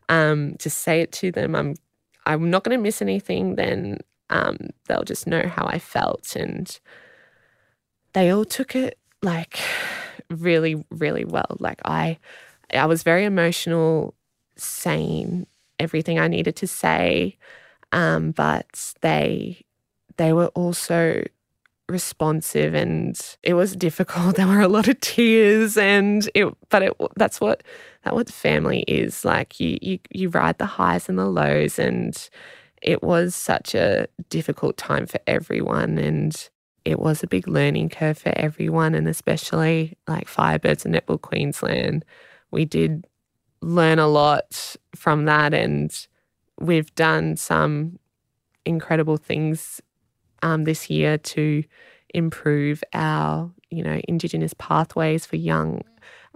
um, 0.09 0.57
just 0.59 0.79
say 0.79 1.01
it 1.01 1.13
to 1.13 1.31
them, 1.33 1.55
I'm 1.55 1.75
I'm 2.27 2.51
not 2.51 2.65
going 2.65 2.77
to 2.77 2.83
miss 2.83 3.01
anything. 3.01 3.57
Then 3.57 3.99
um, 4.31 4.57
they'll 4.87 5.05
just 5.05 5.27
know 5.27 5.47
how 5.47 5.67
I 5.67 5.79
felt, 5.79 6.35
and 6.37 6.79
they 8.13 8.31
all 8.31 8.45
took 8.45 8.75
it 8.75 8.99
like 9.23 9.61
really, 10.31 10.85
really 10.91 11.25
well. 11.25 11.57
Like 11.59 11.81
I 11.85 12.19
I 12.73 12.87
was 12.87 13.03
very 13.03 13.25
emotional 13.25 14.15
saying 14.57 15.47
everything 15.79 16.19
I 16.19 16.29
needed 16.29 16.57
to 16.57 16.67
say, 16.67 17.37
um, 17.93 18.33
but 18.33 18.95
they 19.03 19.65
they 20.17 20.33
were 20.33 20.49
also 20.49 21.23
responsive 21.89 22.75
and 22.75 23.19
it 23.43 23.55
was 23.55 23.77
difficult. 23.77 24.37
There 24.37 24.47
were 24.47 24.61
a 24.61 24.69
lot 24.69 24.89
of 24.89 25.01
tears 25.01 25.77
and 25.77 26.29
it 26.35 26.47
but 26.69 26.83
it 26.83 26.93
that's 27.17 27.41
what 27.41 27.63
that 28.05 28.15
what 28.15 28.31
family 28.31 28.81
is. 28.89 29.25
Like 29.25 29.61
you 29.61 29.79
you 29.81 29.99
you 30.11 30.29
ride 30.31 30.59
the 30.59 30.67
highs 30.67 31.09
and 31.09 31.19
the 31.19 31.27
lows 31.27 31.79
and 31.79 32.17
it 32.83 33.03
was 33.03 33.35
such 33.35 33.75
a 33.75 34.07
difficult 34.31 34.77
time 34.77 35.07
for 35.07 35.21
everyone 35.27 35.99
and 35.99 36.49
it 36.85 37.01
was 37.01 37.23
a 37.23 37.27
big 37.27 37.49
learning 37.49 37.89
curve 37.89 38.19
for 38.19 38.33
everyone 38.37 38.95
and 38.95 39.09
especially 39.09 39.97
like 40.07 40.29
Firebirds 40.29 40.85
and 40.85 40.95
Netball 40.95 41.21
Queensland 41.21 42.05
we 42.57 42.65
did 42.65 43.07
learn 43.61 43.99
a 43.99 44.09
lot 44.09 44.77
from 44.95 45.25
that 45.27 45.55
and 45.55 46.07
we've 46.59 46.95
done 46.95 47.37
some 47.37 47.99
incredible 48.65 49.17
things 49.17 49.81
um, 50.43 50.65
this 50.65 50.91
year 50.91 51.19
to 51.19 51.63
improve 52.15 52.83
our 52.93 53.51
you 53.71 53.83
know 53.83 54.01
indigenous 54.09 54.55
pathways 54.59 55.27
for 55.27 55.37
young 55.37 55.83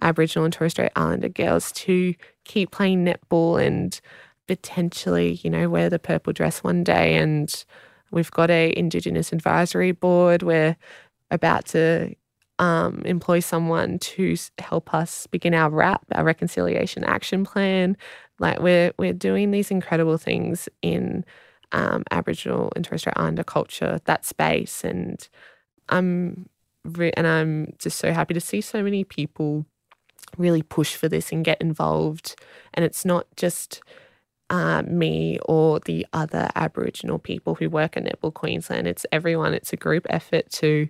aboriginal 0.03 0.45
and 0.45 0.53
torres 0.53 0.73
strait 0.73 0.91
islander 0.97 1.29
girls 1.29 1.73
to 1.73 2.15
keep 2.45 2.71
playing 2.71 3.05
netball 3.05 3.65
and 3.65 4.01
potentially 4.51 5.39
you 5.45 5.49
know 5.49 5.69
wear 5.69 5.89
the 5.89 5.99
purple 6.01 6.33
dress 6.33 6.65
one 6.65 6.83
day. 6.83 7.15
And 7.15 7.65
we've 8.11 8.33
got 8.33 8.51
a 8.51 8.77
indigenous 8.77 9.33
advisory 9.33 9.93
board. 9.93 10.43
We're 10.43 10.77
about 11.31 11.67
to 11.67 12.17
um, 12.61 13.01
employ 13.07 13.41
someone 13.41 13.99
to 13.99 14.37
help 14.59 14.93
us 14.93 15.27
begin 15.27 15.55
our 15.55 15.71
RAP, 15.71 16.05
our 16.13 16.23
reconciliation 16.23 17.03
action 17.05 17.43
plan. 17.43 17.97
Like 18.39 18.61
we're 18.61 18.93
we're 18.99 19.15
doing 19.15 19.51
these 19.51 19.71
incredible 19.71 20.19
things 20.19 20.69
in 20.83 21.25
um, 21.73 22.05
Aboriginal 22.11 22.71
and 22.77 22.85
Torres 22.85 23.01
Strait 23.01 23.15
Islander 23.17 23.45
culture, 23.45 23.99
that 24.05 24.27
space, 24.27 24.85
and 24.85 25.27
I'm 25.89 26.51
re- 26.85 27.15
and 27.17 27.27
I'm 27.27 27.73
just 27.79 27.99
so 27.99 28.13
happy 28.13 28.35
to 28.35 28.41
see 28.41 28.61
so 28.61 28.83
many 28.83 29.05
people 29.05 29.65
really 30.37 30.63
push 30.63 30.95
for 30.95 31.09
this 31.09 31.33
and 31.33 31.45
get 31.45 31.63
involved. 31.63 32.37
And 32.75 32.85
it's 32.85 33.07
not 33.07 33.27
just 33.37 33.81
uh, 34.51 34.83
me 34.83 35.39
or 35.47 35.81
the 35.81 36.07
other 36.13 36.51
Aboriginal 36.55 37.19
people 37.19 37.55
who 37.55 37.71
work 37.71 37.97
at 37.97 38.05
Netball 38.05 38.35
Queensland. 38.35 38.87
It's 38.87 39.07
everyone. 39.11 39.55
It's 39.55 39.73
a 39.73 39.77
group 39.79 40.07
effort 40.11 40.51
to 40.53 40.89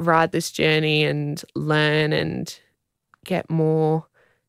ride 0.00 0.32
this 0.32 0.50
journey 0.50 1.04
and 1.04 1.42
learn 1.54 2.12
and 2.12 2.58
get 3.24 3.50
more 3.50 4.06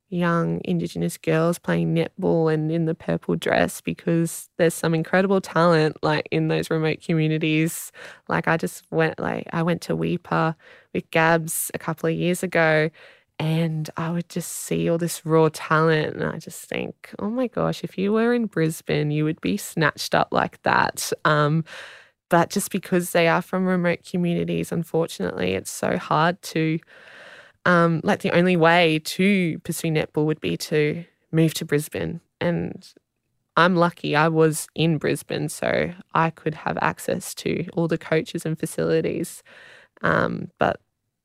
young 0.10 0.60
Indigenous 0.66 1.18
girls 1.18 1.58
playing 1.58 1.96
netball 1.96 2.54
and 2.54 2.70
in 2.72 2.86
the 2.86 2.94
purple 2.94 3.36
dress 3.36 3.80
because 3.80 4.50
there's 4.58 4.74
some 4.74 4.94
incredible 4.94 5.40
talent 5.40 5.96
like 6.04 6.28
in 6.32 6.50
those 6.50 6.70
remote 6.70 7.02
communities. 7.02 7.92
Like 8.28 8.48
I 8.48 8.58
just 8.58 8.84
went 8.92 9.20
like 9.20 9.48
I 9.54 9.63
went 9.63 9.82
to 9.84 9.96
Weipa 9.96 10.56
with 10.94 11.10
Gabs 11.12 11.71
a 11.73 11.80
couple 11.80 12.10
of 12.10 12.15
years 12.15 12.44
ago 12.44 12.90
and 13.40 13.90
I 13.98 14.12
would 14.12 14.30
just 14.30 14.52
see 14.52 14.90
all 14.90 14.98
this 14.98 15.25
raw 15.25 15.50
talent 15.52 16.15
and 16.15 16.25
I 16.25 16.38
just 16.38 16.67
think, 16.69 17.10
oh 17.17 17.30
my 17.30 17.48
gosh, 17.48 17.84
if 17.84 17.98
you 17.98 18.13
were 18.13 18.34
in 18.34 18.46
Brisbane, 18.46 19.12
you 19.12 19.23
would 19.23 19.42
be 19.42 19.58
snatched 19.58 20.13
up 20.13 20.28
like 20.32 20.62
that. 20.63 21.12
Um, 21.25 21.63
but 22.32 22.50
just 22.50 22.71
because 22.71 23.12
they 23.12 23.27
are 23.27 23.42
from 23.42 23.65
remote 23.65 24.00
communities, 24.10 24.71
unfortunately, 24.71 25.52
it's 25.52 25.69
so 25.69 25.98
hard 25.98 26.42
to, 26.42 26.79
um, 27.65 28.00
like, 28.06 28.21
the 28.21 28.32
only 28.32 28.56
way 28.56 29.00
to 29.00 29.60
pursue 29.60 29.90
netball 29.90 30.25
would 30.25 30.40
be 30.40 30.56
to 30.58 31.04
move 31.34 31.54
to 31.56 31.65
Brisbane. 31.65 32.21
And 32.40 32.88
I'm 33.58 33.75
lucky 33.75 34.15
I 34.15 34.29
was 34.29 34.67
in 34.75 34.98
Brisbane, 34.98 35.50
so 35.50 35.92
I 36.13 36.29
could 36.29 36.56
have 36.56 36.77
access 36.82 37.36
to 37.36 37.67
all 37.73 37.90
the 37.90 37.98
coaches 37.98 38.46
and 38.46 38.58
facilities. 38.58 39.44
Um, 40.02 40.52
but 40.58 40.79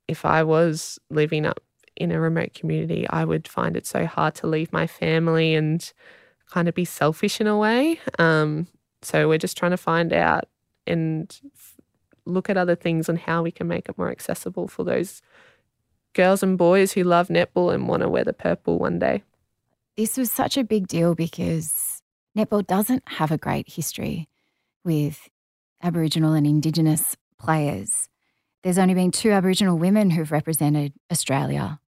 if 0.09 0.25
I 0.25 0.43
was 0.43 0.99
living 1.09 1.45
up 1.45 1.61
in 1.95 2.11
a 2.11 2.19
remote 2.19 2.53
community, 2.53 3.07
I 3.09 3.23
would 3.23 3.47
find 3.47 3.77
it 3.77 3.87
so 3.87 4.05
hard 4.05 4.35
to 4.35 4.47
leave 4.47 4.73
my 4.73 4.87
family 4.87 5.55
and 5.55 5.89
kind 6.51 6.67
of 6.67 6.75
be 6.75 6.85
selfish 6.85 7.39
in 7.39 7.47
a 7.47 7.57
way. 7.57 7.99
Um, 8.19 8.67
so 9.01 9.29
we're 9.29 9.37
just 9.37 9.57
trying 9.57 9.71
to 9.71 9.77
find 9.77 10.11
out 10.11 10.49
and 10.87 11.39
look 12.25 12.49
at 12.49 12.57
other 12.57 12.75
things 12.75 13.09
on 13.09 13.15
how 13.15 13.41
we 13.41 13.51
can 13.51 13.67
make 13.67 13.89
it 13.89 13.97
more 13.97 14.11
accessible 14.11 14.67
for 14.67 14.83
those 14.83 15.21
girls 16.13 16.43
and 16.43 16.57
boys 16.57 16.93
who 16.93 17.03
love 17.03 17.27
netball 17.27 17.73
and 17.73 17.87
want 17.87 18.01
to 18.01 18.09
wear 18.09 18.23
the 18.23 18.33
purple 18.33 18.79
one 18.79 18.99
day. 18.99 19.23
This 19.95 20.17
was 20.17 20.31
such 20.31 20.57
a 20.57 20.63
big 20.63 20.87
deal 20.87 21.15
because 21.15 22.01
netball 22.37 22.65
doesn't 22.65 23.03
have 23.07 23.31
a 23.31 23.37
great 23.37 23.69
history 23.69 24.27
with 24.83 25.29
Aboriginal 25.81 26.33
and 26.33 26.45
Indigenous 26.45 27.15
players. 27.39 28.09
There's 28.63 28.77
only 28.77 28.93
been 28.93 29.11
two 29.11 29.31
Aboriginal 29.31 29.77
women 29.77 30.09
who've 30.09 30.31
represented 30.31 30.93
Australia 31.11 31.79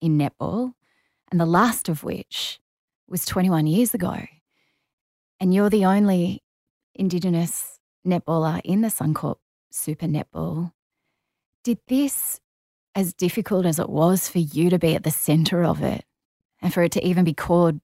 in 0.00 0.18
netball, 0.18 0.72
and 1.30 1.40
the 1.40 1.46
last 1.46 1.88
of 1.88 2.04
which 2.04 2.60
was 3.08 3.24
21 3.24 3.66
years 3.66 3.94
ago. 3.94 4.26
And 5.40 5.54
you're 5.54 5.70
the 5.70 5.84
only 5.84 6.42
Indigenous 6.94 7.77
netballer 8.08 8.60
in 8.64 8.80
the 8.80 8.88
Suncorp 8.88 9.36
Super 9.70 10.06
Netball. 10.06 10.72
Did 11.62 11.78
this, 11.86 12.40
as 12.94 13.12
difficult 13.12 13.66
as 13.66 13.78
it 13.78 13.88
was 13.88 14.28
for 14.28 14.38
you 14.38 14.70
to 14.70 14.78
be 14.78 14.94
at 14.94 15.04
the 15.04 15.10
centre 15.10 15.64
of 15.64 15.82
it, 15.82 16.04
and 16.60 16.72
for 16.72 16.82
it 16.82 16.92
to 16.92 17.06
even 17.06 17.24
be 17.24 17.34
called, 17.34 17.80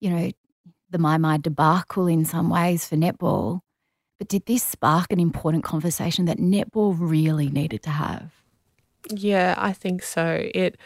you 0.00 0.10
know, 0.10 0.30
the 0.90 0.98
Mi 0.98 1.18
Mi 1.18 1.38
debacle 1.38 2.06
in 2.06 2.24
some 2.24 2.50
ways 2.50 2.86
for 2.86 2.96
netball, 2.96 3.60
but 4.18 4.28
did 4.28 4.46
this 4.46 4.62
spark 4.62 5.12
an 5.12 5.18
important 5.18 5.64
conversation 5.64 6.26
that 6.26 6.38
netball 6.38 6.94
really 6.98 7.48
needed 7.48 7.82
to 7.82 7.90
have? 7.90 8.30
Yeah, 9.10 9.54
I 9.58 9.72
think 9.72 10.02
so. 10.02 10.48
It. 10.54 10.78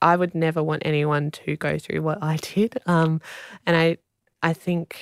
I 0.00 0.14
would 0.14 0.34
never 0.34 0.62
want 0.62 0.82
anyone 0.84 1.32
to 1.32 1.56
go 1.56 1.76
through 1.76 2.02
what 2.02 2.22
I 2.22 2.36
did, 2.36 2.78
um, 2.86 3.20
and 3.66 3.76
I, 3.76 3.96
I 4.42 4.52
think 4.52 5.00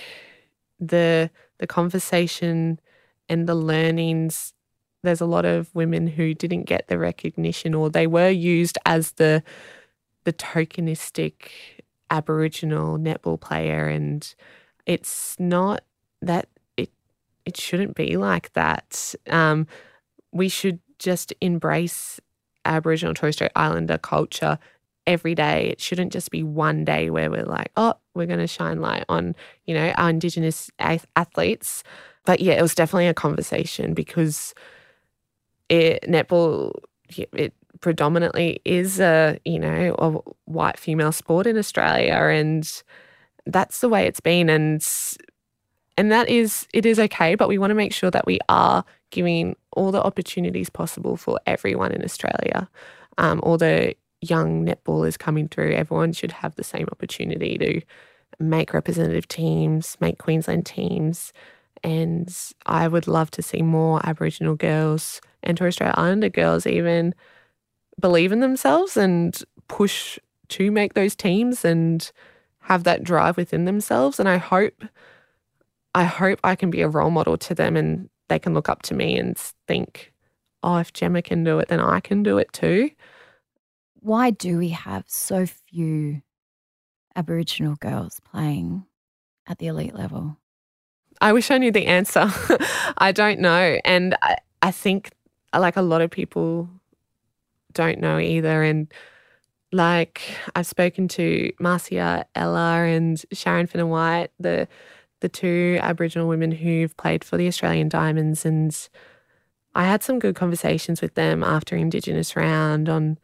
the 0.80 1.30
the 1.58 1.66
conversation 1.66 2.80
and 3.28 3.48
the 3.48 3.54
learnings. 3.54 4.52
There's 5.02 5.20
a 5.20 5.26
lot 5.26 5.44
of 5.44 5.74
women 5.74 6.06
who 6.06 6.34
didn't 6.34 6.64
get 6.64 6.88
the 6.88 6.98
recognition 6.98 7.74
or 7.74 7.90
they 7.90 8.06
were 8.06 8.30
used 8.30 8.78
as 8.86 9.12
the 9.12 9.42
the 10.24 10.32
tokenistic 10.32 11.50
aboriginal 12.10 12.98
netball 12.98 13.40
player. 13.40 13.86
And 13.86 14.34
it's 14.84 15.36
not 15.38 15.82
that 16.22 16.48
it 16.76 16.90
it 17.44 17.56
shouldn't 17.56 17.94
be 17.94 18.16
like 18.16 18.52
that. 18.54 19.14
Um, 19.28 19.66
we 20.32 20.48
should 20.48 20.80
just 20.98 21.32
embrace 21.40 22.20
aboriginal 22.64 23.14
torres 23.14 23.36
strait 23.36 23.52
islander 23.54 23.98
culture 23.98 24.58
every 25.06 25.34
day. 25.34 25.68
It 25.68 25.80
shouldn't 25.80 26.12
just 26.12 26.30
be 26.30 26.42
one 26.42 26.84
day 26.84 27.10
where 27.10 27.30
we're 27.30 27.44
like, 27.44 27.70
oh, 27.76 27.94
we're 28.16 28.26
going 28.26 28.38
to 28.38 28.46
shine 28.46 28.80
light 28.80 29.04
on, 29.08 29.34
you 29.66 29.74
know, 29.74 29.90
our 29.90 30.10
Indigenous 30.10 30.70
athletes. 30.78 31.82
But 32.24 32.40
yeah, 32.40 32.54
it 32.54 32.62
was 32.62 32.74
definitely 32.74 33.08
a 33.08 33.14
conversation 33.14 33.94
because 33.94 34.54
it, 35.68 36.02
netball, 36.08 36.72
it 37.16 37.54
predominantly 37.80 38.60
is 38.64 38.98
a, 38.98 39.38
you 39.44 39.58
know, 39.58 39.94
a 39.98 40.10
white 40.50 40.78
female 40.78 41.12
sport 41.12 41.46
in 41.46 41.56
Australia. 41.56 42.14
And 42.14 42.82
that's 43.44 43.80
the 43.80 43.88
way 43.88 44.06
it's 44.06 44.20
been. 44.20 44.48
And 44.48 44.82
and 45.96 46.12
that 46.12 46.28
is 46.28 46.66
it 46.72 46.86
is 46.86 46.98
okay 46.98 47.34
but 47.34 47.48
we 47.48 47.58
want 47.58 47.70
to 47.70 47.74
make 47.74 47.92
sure 47.92 48.10
that 48.10 48.26
we 48.26 48.38
are 48.48 48.84
giving 49.10 49.56
all 49.72 49.90
the 49.90 50.02
opportunities 50.02 50.68
possible 50.68 51.16
for 51.16 51.40
everyone 51.46 51.92
in 51.92 52.04
australia 52.04 52.68
um, 53.18 53.40
all 53.42 53.56
the 53.56 53.94
young 54.20 54.64
netballers 54.64 55.18
coming 55.18 55.48
through, 55.48 55.72
everyone 55.72 56.12
should 56.12 56.32
have 56.32 56.54
the 56.54 56.64
same 56.64 56.86
opportunity 56.90 57.58
to 57.58 57.80
make 58.38 58.74
representative 58.74 59.28
teams, 59.28 59.96
make 60.00 60.18
Queensland 60.18 60.66
teams. 60.66 61.32
And 61.82 62.34
I 62.66 62.88
would 62.88 63.06
love 63.06 63.30
to 63.32 63.42
see 63.42 63.62
more 63.62 64.00
Aboriginal 64.04 64.56
girls 64.56 65.20
and 65.42 65.56
Torres 65.56 65.74
Strait 65.74 65.92
Islander 65.94 66.28
girls 66.28 66.66
even 66.66 67.14
believe 68.00 68.32
in 68.32 68.40
themselves 68.40 68.96
and 68.96 69.38
push 69.68 70.18
to 70.48 70.70
make 70.70 70.94
those 70.94 71.14
teams 71.14 71.64
and 71.64 72.10
have 72.60 72.84
that 72.84 73.04
drive 73.04 73.36
within 73.36 73.64
themselves. 73.64 74.18
And 74.18 74.28
I 74.28 74.38
hope, 74.38 74.84
I 75.94 76.04
hope 76.04 76.40
I 76.42 76.56
can 76.56 76.70
be 76.70 76.82
a 76.82 76.88
role 76.88 77.10
model 77.10 77.36
to 77.38 77.54
them 77.54 77.76
and 77.76 78.08
they 78.28 78.38
can 78.38 78.54
look 78.54 78.68
up 78.68 78.82
to 78.82 78.94
me 78.94 79.18
and 79.18 79.36
think, 79.68 80.12
oh, 80.62 80.78
if 80.78 80.92
Jemma 80.92 81.22
can 81.22 81.44
do 81.44 81.58
it, 81.58 81.68
then 81.68 81.80
I 81.80 82.00
can 82.00 82.22
do 82.22 82.38
it 82.38 82.52
too 82.52 82.90
why 84.06 84.30
do 84.30 84.56
we 84.56 84.68
have 84.68 85.02
so 85.08 85.46
few 85.46 86.22
Aboriginal 87.16 87.74
girls 87.74 88.20
playing 88.20 88.86
at 89.48 89.58
the 89.58 89.66
elite 89.66 89.96
level? 89.96 90.36
I 91.20 91.32
wish 91.32 91.50
I 91.50 91.58
knew 91.58 91.72
the 91.72 91.86
answer. 91.86 92.30
I 92.98 93.10
don't 93.10 93.40
know. 93.40 93.80
And 93.84 94.16
I, 94.22 94.36
I 94.62 94.70
think, 94.70 95.10
like, 95.52 95.76
a 95.76 95.82
lot 95.82 96.02
of 96.02 96.12
people 96.12 96.68
don't 97.72 97.98
know 97.98 98.20
either. 98.20 98.62
And, 98.62 98.92
like, 99.72 100.22
I've 100.54 100.68
spoken 100.68 101.08
to 101.08 101.52
Marcia 101.58 102.26
Ella 102.36 102.84
and 102.84 103.20
Sharon 103.32 103.66
Finnan 103.66 103.88
White, 103.88 104.28
the, 104.38 104.68
the 105.18 105.28
two 105.28 105.80
Aboriginal 105.82 106.28
women 106.28 106.52
who've 106.52 106.96
played 106.96 107.24
for 107.24 107.36
the 107.36 107.48
Australian 107.48 107.88
Diamonds. 107.88 108.46
And 108.46 108.88
I 109.74 109.82
had 109.82 110.04
some 110.04 110.20
good 110.20 110.36
conversations 110.36 111.02
with 111.02 111.14
them 111.14 111.42
after 111.42 111.74
Indigenous 111.74 112.36
round 112.36 112.88
on 112.88 113.18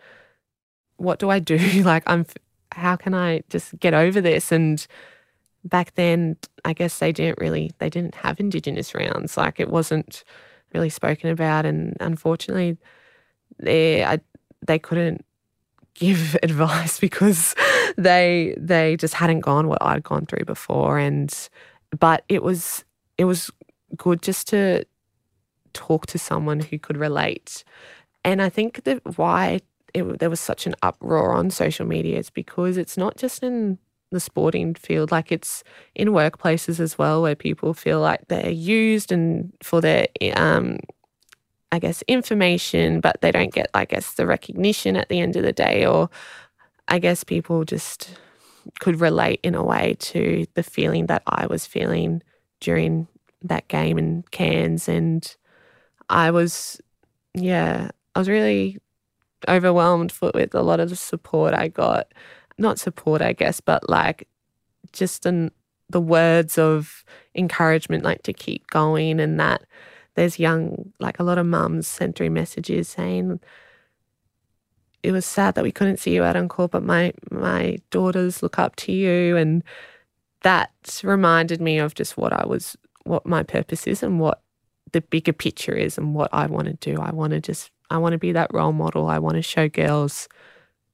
what 1.03 1.18
do 1.18 1.30
I 1.30 1.38
do? 1.38 1.57
like, 1.84 2.05
I'm, 2.07 2.24
how 2.72 2.96
can 2.96 3.14
I 3.14 3.42
just 3.50 3.78
get 3.80 3.94
over 3.94 4.20
this? 4.20 4.53
And 4.53 4.86
back 5.64 5.94
then, 5.94 6.36
I 6.64 6.72
guess 6.72 6.98
they 6.98 7.12
didn't 7.12 7.38
really, 7.38 7.72
they 7.78 7.90
didn't 7.90 8.14
have 8.16 8.40
Indigenous 8.40 8.94
rounds. 8.94 9.36
Like, 9.36 9.61
it 9.61 9.68
wasn't 9.68 10.24
really 10.72 10.90
spoken 10.90 11.30
about. 11.30 11.66
And 11.66 11.96
unfortunately, 12.00 12.78
they, 13.59 14.05
I, 14.05 14.20
they 14.66 14.78
couldn't 14.78 15.24
give 15.94 16.36
advice 16.42 16.98
because 16.98 17.55
they 17.96 18.55
they 18.57 18.96
just 18.96 19.14
hadn't 19.14 19.40
gone 19.40 19.68
what 19.68 19.82
I'd 19.82 20.03
gone 20.03 20.24
through 20.24 20.44
before 20.46 20.98
and 20.98 21.48
but 21.98 22.24
it 22.28 22.42
was 22.42 22.84
it 23.18 23.26
was 23.26 23.50
good 23.96 24.22
just 24.22 24.48
to 24.48 24.86
talk 25.74 26.07
to 26.07 26.18
someone 26.18 26.61
who 26.61 26.78
could 26.78 26.96
relate 26.96 27.62
and 28.24 28.40
I 28.40 28.48
think 28.48 28.84
that 28.84 29.18
why 29.18 29.61
it, 29.95 30.18
there 30.18 30.30
was 30.30 30.40
such 30.40 30.66
an 30.66 30.74
uproar 30.82 31.32
on 31.32 31.51
social 31.51 31.86
media 31.86 32.18
is 32.18 32.30
because 32.30 32.76
it's 32.76 32.97
not 32.97 33.16
just 33.16 33.43
in 33.43 33.78
the 34.11 34.20
sporting 34.20 34.74
field, 34.74 35.11
like 35.11 35.32
it's 35.32 35.64
in 35.95 36.09
workplaces 36.09 36.78
as 36.78 36.99
well, 36.99 37.22
where 37.22 37.34
people 37.34 37.74
feel 37.74 38.01
like 38.01 38.28
they're 38.28 38.51
used 38.51 39.11
and 39.11 39.53
for 39.62 39.80
their, 39.80 40.07
um, 40.36 40.78
I 41.72 41.78
guess, 41.78 42.03
information, 42.07 43.01
but 43.01 43.20
they 43.22 43.32
don't 43.32 43.53
get, 43.53 43.68
I 43.74 43.86
guess, 43.86 44.14
the 44.14 44.26
recognition 44.26 44.97
at 44.97 45.09
the 45.09 45.20
end 45.20 45.36
of 45.36 45.43
the 45.43 45.53
day. 45.53 45.86
Or 45.86 46.11
I 46.88 46.99
guess 46.99 47.24
people 47.24 47.64
just 47.64 48.14
could 48.80 49.01
relate 49.01 49.40
in 49.43 49.55
a 49.55 49.64
way 49.64 49.97
to 49.99 50.47
the 50.55 50.62
feeling 50.62 51.07
that 51.07 51.22
I 51.26 51.47
was 51.47 51.66
feeling 51.66 52.22
during 52.61 53.09
that 53.43 53.66
game 53.68 53.99
in 53.99 54.24
Cairns. 54.30 54.88
And 54.88 55.34
I 56.09 56.30
was, 56.30 56.80
yeah, 57.34 57.90
I 58.14 58.18
was 58.18 58.28
really 58.28 58.78
overwhelmed 59.49 60.12
for, 60.12 60.30
with 60.34 60.55
a 60.55 60.62
lot 60.62 60.80
of 60.80 60.90
the 60.90 60.97
support 60.97 61.55
I 61.55 61.68
got. 61.68 62.12
Not 62.59 62.78
support, 62.78 63.22
I 63.22 63.32
guess, 63.32 63.61
but 63.61 63.88
like 63.88 64.28
just 64.93 65.26
in 65.26 65.51
the 65.88 66.01
words 66.01 66.59
of 66.59 67.05
encouragement, 67.34 68.05
like 68.05 68.22
to 68.24 68.32
keep 68.32 68.66
going, 68.68 69.20
and 69.20 69.38
that 69.40 69.62
there's 70.14 70.38
young, 70.38 70.93
like 71.01 71.18
a 71.18 71.24
lot 71.24 71.38
of 71.38 71.47
mums 71.47 71.86
sent 71.86 72.16
through 72.16 72.30
messages 72.30 72.88
saying, 72.88 73.40
it 75.03 75.12
was 75.12 75.26
sad 75.26 75.55
that 75.55 75.64
we 75.64 75.72
couldn't 75.72 75.99
see 75.99 76.14
you 76.14 76.22
out 76.22 76.36
on 76.36 76.49
court, 76.49 76.70
but 76.70 76.84
my 76.84 77.12
my 77.30 77.78
daughters 77.90 78.43
look 78.43 78.59
up 78.59 78.76
to 78.76 78.93
you, 78.93 79.36
and 79.36 79.64
that 80.43 80.70
reminded 81.03 81.61
me 81.61 81.78
of 81.78 81.95
just 81.95 82.16
what 82.16 82.32
I 82.32 82.47
was, 82.47 82.76
what 83.05 83.26
my 83.26 83.43
purpose 83.43 83.86
is, 83.86 84.03
and 84.03 84.20
what 84.20 84.40
the 84.93 85.01
bigger 85.01 85.32
picture 85.32 85.74
is, 85.74 85.99
and 85.99 86.14
what 86.14 86.30
I 86.32 86.47
want 86.47 86.68
to 86.68 86.74
do. 86.74 87.01
I 87.01 87.11
want 87.12 87.32
to 87.32 87.40
just 87.40 87.70
I 87.93 87.99
want 87.99 88.12
to 88.12 88.18
be 88.18 88.32
that 88.32 88.53
role 88.55 88.72
model. 88.72 89.07
I 89.09 89.18
want 89.18 89.36
to 89.36 89.43
show 89.43 89.68
girls, 89.68 90.28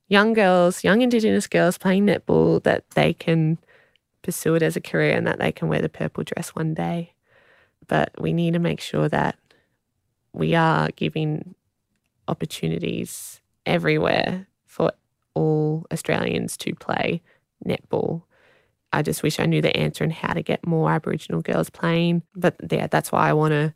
young 0.09 0.33
girls, 0.33 0.83
young 0.83 1.01
Indigenous 1.01 1.47
girls 1.47 1.79
playing 1.79 2.07
netball 2.07 2.63
that 2.65 2.91
they 2.91 3.13
can 3.13 3.59
pursue 4.23 4.57
it 4.57 4.63
as 4.63 4.77
a 4.77 4.81
career 4.81 5.17
and 5.17 5.27
that 5.27 5.39
they 5.39 5.53
can 5.53 5.69
wear 5.69 5.81
the 5.81 5.89
purple 5.89 6.25
dress 6.25 6.51
one 6.51 6.75
day. 6.75 7.15
But 7.87 8.11
we 8.21 8.33
need 8.33 8.55
to 8.55 8.59
make 8.59 8.81
sure 8.81 9.09
that 9.09 9.39
we 10.33 10.57
are 10.57 10.89
giving 10.97 11.55
opportunities 12.27 13.41
everywhere 13.65 14.49
for 14.67 14.93
all 15.35 15.87
Australians 15.93 16.57
to 16.59 16.75
play 16.75 17.23
netball. 17.65 18.23
I 18.93 19.03
just 19.03 19.23
wish 19.23 19.39
I 19.39 19.47
knew 19.47 19.63
the 19.63 19.77
answer 19.77 20.03
and 20.03 20.13
how 20.13 20.33
to 20.33 20.43
get 20.43 20.67
more 20.67 20.91
Aboriginal 20.91 21.43
girls 21.43 21.71
playing. 21.71 22.23
But 22.35 22.57
yeah, 22.71 22.89
that's 22.89 23.13
why 23.13 23.29
I 23.29 23.35
want 23.35 23.53
to 23.53 23.73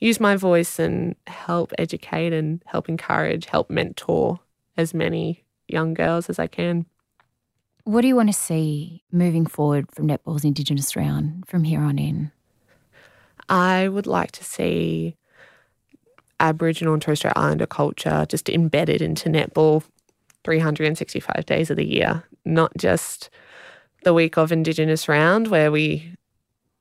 use 0.00 0.20
my 0.20 0.36
voice 0.36 0.78
and 0.78 1.16
help 1.26 1.72
educate 1.78 2.32
and 2.32 2.62
help 2.66 2.88
encourage, 2.88 3.46
help 3.46 3.70
mentor 3.70 4.40
as 4.76 4.92
many 4.92 5.44
young 5.68 5.94
girls 5.94 6.28
as 6.28 6.38
I 6.38 6.46
can. 6.46 6.86
What 7.84 8.00
do 8.00 8.08
you 8.08 8.16
want 8.16 8.30
to 8.30 8.34
see 8.34 9.02
moving 9.12 9.46
forward 9.46 9.90
from 9.92 10.08
Netball's 10.08 10.44
Indigenous 10.44 10.96
round 10.96 11.46
from 11.46 11.64
here 11.64 11.80
on 11.80 11.98
in? 11.98 12.32
I 13.48 13.88
would 13.88 14.06
like 14.06 14.32
to 14.32 14.44
see 14.44 15.16
Aboriginal 16.40 16.94
and 16.94 17.02
Torres 17.02 17.18
Strait 17.18 17.34
Islander 17.36 17.66
culture 17.66 18.26
just 18.28 18.48
embedded 18.48 19.02
into 19.02 19.28
netball 19.28 19.82
365 20.44 21.44
days 21.46 21.70
of 21.70 21.76
the 21.76 21.86
year, 21.86 22.24
not 22.44 22.72
just 22.76 23.30
the 24.02 24.14
week 24.14 24.36
of 24.36 24.52
Indigenous 24.52 25.08
round 25.08 25.48
where 25.48 25.70
we 25.70 26.14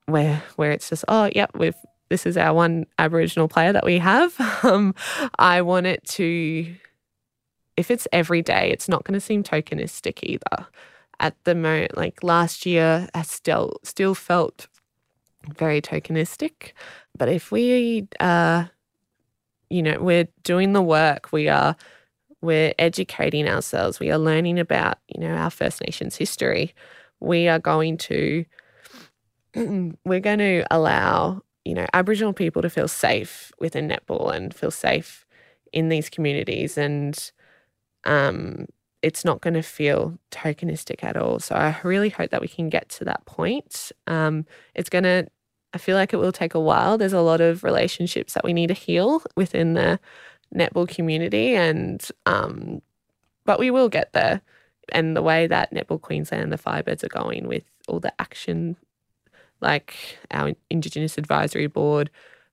where 0.05 0.43
where 0.57 0.71
it's 0.71 0.89
just 0.89 1.05
oh 1.07 1.29
yep 1.33 1.49
we've 1.55 1.77
this 2.13 2.27
is 2.27 2.37
our 2.37 2.53
one 2.53 2.85
Aboriginal 2.99 3.47
player 3.47 3.73
that 3.73 3.83
we 3.85 3.97
have. 3.97 4.35
Um, 4.63 4.95
I 5.39 5.61
want 5.61 5.87
it 5.87 6.05
to 6.09 6.73
if 7.75 7.89
it's 7.89 8.07
every 8.13 8.41
day, 8.43 8.69
it's 8.71 8.87
not 8.87 9.03
going 9.03 9.15
to 9.15 9.19
seem 9.19 9.43
tokenistic 9.43 10.19
either. 10.21 10.67
At 11.19 11.35
the 11.43 11.55
moment, 11.55 11.97
like 11.97 12.23
last 12.23 12.65
year, 12.67 13.09
I 13.15 13.23
still 13.23 13.77
still 13.83 14.13
felt 14.13 14.67
very 15.57 15.81
tokenistic. 15.81 16.73
But 17.17 17.29
if 17.29 17.51
we 17.51 18.07
uh 18.19 18.65
you 19.71 19.81
know, 19.81 19.97
we're 19.99 20.27
doing 20.43 20.73
the 20.73 20.83
work, 20.83 21.31
we 21.31 21.49
are 21.49 21.75
we're 22.41 22.73
educating 22.77 23.47
ourselves, 23.49 23.99
we 23.99 24.11
are 24.11 24.19
learning 24.19 24.59
about, 24.59 24.99
you 25.07 25.19
know, 25.19 25.33
our 25.33 25.49
First 25.49 25.81
Nations 25.81 26.15
history. 26.15 26.75
We 27.19 27.47
are 27.47 27.59
going 27.59 27.97
to 28.09 28.45
we're 30.05 30.19
going 30.19 30.39
to 30.39 30.63
allow, 30.71 31.41
you 31.65 31.73
know, 31.73 31.85
Aboriginal 31.93 32.33
people 32.33 32.61
to 32.61 32.69
feel 32.69 32.87
safe 32.87 33.51
within 33.59 33.87
netball 33.87 34.33
and 34.33 34.53
feel 34.53 34.71
safe 34.71 35.25
in 35.71 35.89
these 35.89 36.09
communities 36.09 36.77
and 36.77 37.31
um 38.05 38.67
it's 39.01 39.25
not 39.25 39.41
going 39.41 39.53
to 39.53 39.61
feel 39.61 40.17
tokenistic 40.31 41.03
at 41.03 41.17
all. 41.17 41.37
So 41.37 41.55
I 41.55 41.77
really 41.83 42.07
hope 42.09 42.31
that 42.31 42.41
we 42.41 42.47
can 42.47 42.69
get 42.69 42.87
to 42.89 43.03
that 43.03 43.25
point. 43.25 43.91
Um, 44.07 44.45
it's 44.75 44.89
going 44.89 45.03
to 45.03 45.27
I 45.73 45.77
feel 45.79 45.97
like 45.97 46.13
it 46.13 46.17
will 46.17 46.31
take 46.31 46.53
a 46.53 46.59
while. 46.59 46.97
There's 46.97 47.13
a 47.13 47.21
lot 47.21 47.41
of 47.41 47.63
relationships 47.63 48.33
that 48.33 48.43
we 48.43 48.53
need 48.53 48.67
to 48.67 48.73
heal 48.73 49.23
within 49.35 49.73
the 49.73 49.99
netball 50.55 50.87
community, 50.87 51.55
and 51.55 52.07
um, 52.25 52.81
but 53.45 53.59
we 53.59 53.71
will 53.71 53.89
get 53.89 54.13
there. 54.13 54.41
And 54.91 55.15
the 55.15 55.21
way 55.21 55.47
that 55.47 55.73
Netball 55.73 56.01
Queensland 56.01 56.43
and 56.43 56.51
the 56.53 56.57
Firebirds 56.57 57.03
are 57.03 57.09
going 57.09 57.47
with 57.47 57.63
all 57.87 57.99
the 57.99 58.13
action, 58.19 58.77
like 59.63 60.19
our 60.29 60.51
Indigenous 60.69 61.17
Advisory 61.17 61.67
Board, 61.67 62.11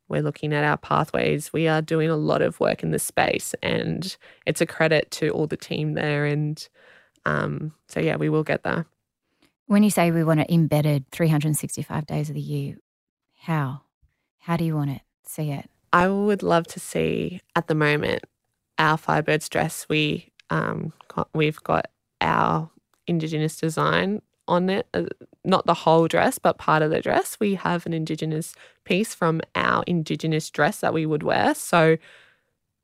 we're 0.09 0.23
looking 0.23 0.53
at 0.55 0.65
our 0.65 0.77
pathways. 0.77 1.53
We 1.53 1.69
are 1.69 1.83
doing 1.83 2.09
a 2.09 2.17
lot 2.17 2.43
of 2.43 2.59
work 2.59 2.83
in 2.83 2.91
this 2.91 3.05
space, 3.05 3.55
and 3.63 4.17
it's 4.47 4.61
a 4.61 4.67
credit 4.67 5.11
to 5.13 5.31
all 5.31 5.47
the 5.47 5.57
team 5.57 5.93
there. 5.93 6.25
And 6.25 6.67
um, 7.27 7.75
so, 7.89 8.01
yeah, 8.01 8.17
we 8.17 8.29
will 8.29 8.43
get 8.43 8.63
there. 8.63 8.87
When 9.67 9.83
you 9.83 9.91
say 9.91 10.11
we 10.11 10.25
want 10.25 10.41
it 10.41 10.51
embedded 10.51 11.05
365 11.13 12.07
days 12.07 12.29
of 12.29 12.35
the 12.35 12.41
year, 12.41 12.77
how? 13.43 13.83
How 14.39 14.57
do 14.57 14.65
you 14.65 14.75
want 14.75 14.91
it? 14.91 15.03
See 15.25 15.51
it? 15.51 15.71
I 15.93 16.09
would 16.09 16.43
love 16.43 16.67
to 16.69 16.81
see 16.81 17.41
at 17.55 17.69
the 17.69 17.75
moment 17.75 18.25
our 18.79 18.97
Firebirds 18.97 19.49
dress. 19.49 19.87
We 19.89 20.33
um 20.51 20.93
got, 21.09 21.29
we've 21.35 21.63
got 21.63 21.87
our 22.21 22.71
Indigenous 23.07 23.57
design 23.57 24.23
on 24.51 24.69
it, 24.69 24.87
uh, 24.93 25.05
not 25.45 25.65
the 25.67 25.75
whole 25.75 26.09
dress, 26.09 26.39
but 26.39 26.59
part 26.59 26.83
of 26.83 26.91
the 26.91 27.01
dress. 27.01 27.39
We 27.41 27.55
have 27.55 27.87
an 27.87 27.95
Indigenous 27.95 28.55
piece 28.85 29.15
from 29.15 29.41
our 29.55 29.83
Indigenous 29.87 30.51
dress 30.51 30.81
that 30.81 30.93
we 30.93 31.07
would 31.07 31.23
wear. 31.23 31.55
So 31.55 31.97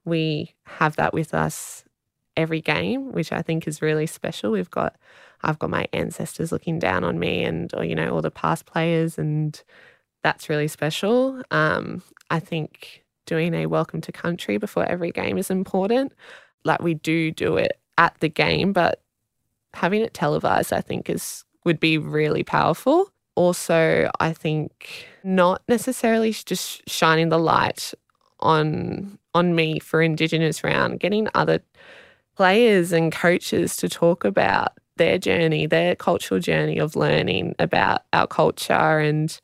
we 0.04 0.54
have 0.64 0.96
that 0.96 1.12
with 1.12 1.34
us 1.34 1.84
every 2.36 2.60
game, 2.60 3.12
which 3.12 3.32
I 3.32 3.42
think 3.42 3.66
is 3.66 3.82
really 3.82 4.06
special. 4.06 4.52
We've 4.52 4.70
got 4.70 4.96
I've 5.42 5.58
got 5.58 5.70
my 5.70 5.86
ancestors 5.92 6.52
looking 6.52 6.78
down 6.78 7.04
on 7.04 7.18
me 7.18 7.44
and 7.44 7.72
or, 7.74 7.84
you 7.84 7.94
know 7.94 8.14
all 8.14 8.22
the 8.22 8.30
past 8.30 8.64
players 8.66 9.18
and 9.18 9.62
that's 10.22 10.48
really 10.48 10.68
special. 10.68 11.42
Um, 11.50 12.02
I 12.30 12.40
think 12.40 13.04
doing 13.26 13.54
a 13.54 13.66
welcome 13.66 14.00
to 14.02 14.12
country 14.12 14.58
before 14.58 14.84
every 14.84 15.10
game 15.10 15.38
is 15.38 15.50
important. 15.50 16.12
Like 16.64 16.80
we 16.80 16.94
do 16.94 17.30
do 17.30 17.56
it 17.56 17.78
at 17.98 18.18
the 18.20 18.28
game, 18.28 18.72
but 18.72 19.02
having 19.74 20.02
it 20.02 20.14
televised, 20.14 20.72
I 20.72 20.80
think, 20.80 21.10
is 21.10 21.44
would 21.66 21.80
be 21.80 21.98
really 21.98 22.42
powerful. 22.42 23.10
Also, 23.34 24.10
I 24.18 24.32
think 24.32 25.06
not 25.22 25.60
necessarily 25.68 26.32
just 26.32 26.88
shining 26.88 27.28
the 27.28 27.38
light 27.38 27.92
on 28.40 29.18
on 29.34 29.54
me 29.54 29.78
for 29.78 30.00
Indigenous 30.00 30.64
round, 30.64 31.00
getting 31.00 31.28
other 31.34 31.60
players 32.36 32.92
and 32.92 33.12
coaches 33.12 33.76
to 33.76 33.88
talk 33.88 34.24
about 34.24 34.72
their 34.96 35.18
journey, 35.18 35.66
their 35.66 35.94
cultural 35.94 36.40
journey 36.40 36.78
of 36.78 36.96
learning 36.96 37.54
about 37.58 38.02
our 38.14 38.26
culture 38.26 38.98
and 38.98 39.38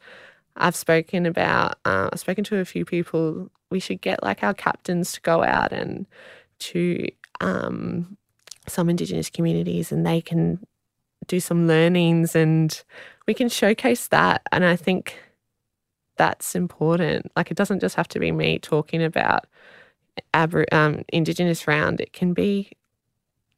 I've 0.57 0.77
spoken 0.77 1.27
about, 1.27 1.79
uh, 1.85 2.11
I've 2.13 2.21
spoken 2.21 2.45
to 2.45 2.59
a 2.59 2.65
few 2.65 2.85
people. 2.85 3.51
We 3.71 3.81
should 3.81 4.01
get 4.01 4.23
like 4.23 4.43
our 4.43 4.53
captains 4.55 5.13
to 5.13 5.21
go 5.23 5.43
out 5.43 5.73
and 5.73 6.07
to 6.61 7.07
um, 7.41 8.17
some 8.69 8.91
Indigenous 8.91 9.31
communities 9.31 9.93
and 9.93 10.07
they 10.07 10.21
can 10.21 10.59
do 11.27 11.41
some 11.41 11.67
learnings 11.67 12.35
and 12.35 12.83
we 13.27 13.35
can 13.35 13.49
showcase 13.49 14.09
that. 14.09 14.43
And 14.53 14.65
I 14.65 14.77
think 14.77 15.19
that's 16.17 16.55
important. 16.55 17.31
Like 17.37 17.51
it 17.51 17.57
doesn't 17.57 17.81
just 17.81 17.97
have 17.97 18.09
to 18.09 18.19
be 18.19 18.33
me 18.33 18.59
talking 18.59 19.03
about 19.03 19.47
Abri- 20.35 20.71
um, 20.73 21.05
Indigenous 21.13 21.67
round, 21.67 22.01
it 22.01 22.13
can 22.13 22.35
be 22.35 22.73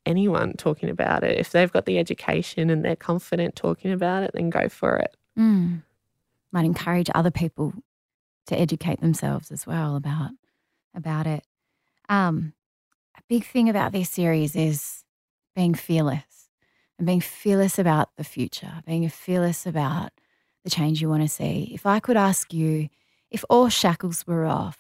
anyone 0.07 0.53
talking 0.53 0.89
about 0.89 1.25
it. 1.25 1.39
If 1.39 1.51
they've 1.51 1.73
got 1.73 1.87
the 1.87 1.99
education 1.99 2.71
and 2.71 2.85
they're 2.85 2.95
confident 2.95 3.57
talking 3.57 3.91
about 3.91 4.23
it, 4.23 4.31
then 4.35 4.51
go 4.51 4.69
for 4.69 4.97
it. 4.97 5.17
Mm 5.39 5.83
might 6.55 6.65
encourage 6.65 7.11
other 7.15 7.33
people 7.33 7.75
to 8.47 8.59
educate 8.59 9.01
themselves 9.01 9.51
as 9.51 9.67
well 9.67 9.97
about 9.97 10.31
about 10.95 11.27
it. 11.27 11.45
Um, 12.09 12.55
a 13.19 13.21
big 13.29 13.45
thing 13.45 13.69
about 13.69 13.91
this 13.91 14.09
series 14.09 14.55
is 14.55 15.03
being 15.57 15.75
fearless 15.75 16.23
and 16.99 17.07
being 17.07 17.21
fearless 17.21 17.79
about 17.79 18.11
the 18.17 18.25
future, 18.25 18.83
being 18.87 19.09
fearless 19.09 19.67
about 19.67 20.13
the 20.63 20.71
change 20.71 21.01
you 21.01 21.09
want 21.09 21.23
to 21.23 21.29
see. 21.29 21.71
If 21.75 21.87
I 21.87 22.01
could 22.01 22.17
ask 22.17 22.53
you, 22.53 22.89
if 23.31 23.45
all 23.51 23.69
shackles 23.69 24.27
were 24.27 24.47
off, 24.47 24.79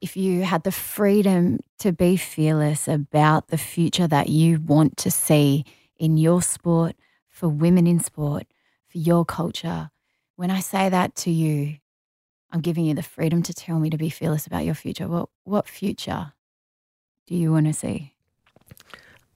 if 0.00 0.16
you 0.16 0.42
had 0.42 0.64
the 0.64 0.72
freedom 0.72 1.60
to 1.78 1.92
be 1.92 2.16
fearless 2.16 2.88
about 2.88 3.48
the 3.48 3.58
future 3.58 4.08
that 4.08 4.28
you 4.28 4.60
want 4.60 4.96
to 4.98 5.10
see 5.10 5.64
in 5.96 6.16
your 6.16 6.42
sport, 6.42 6.96
for 7.32 7.48
women 7.48 7.86
in 7.86 7.98
sport, 7.98 8.46
for 8.86 8.98
your 8.98 9.24
culture, 9.24 9.90
when 10.36 10.50
I 10.50 10.60
say 10.60 10.88
that 10.88 11.16
to 11.16 11.30
you, 11.30 11.78
I'm 12.50 12.60
giving 12.60 12.84
you 12.84 12.94
the 12.94 13.02
freedom 13.02 13.42
to 13.44 13.54
tell 13.54 13.80
me 13.80 13.90
to 13.90 13.96
be 13.96 14.10
fearless 14.10 14.46
about 14.46 14.64
your 14.64 14.74
future. 14.74 15.08
What 15.08 15.30
what 15.44 15.66
future 15.66 16.34
do 17.26 17.34
you 17.34 17.50
want 17.50 17.66
to 17.66 17.72
see? 17.72 18.11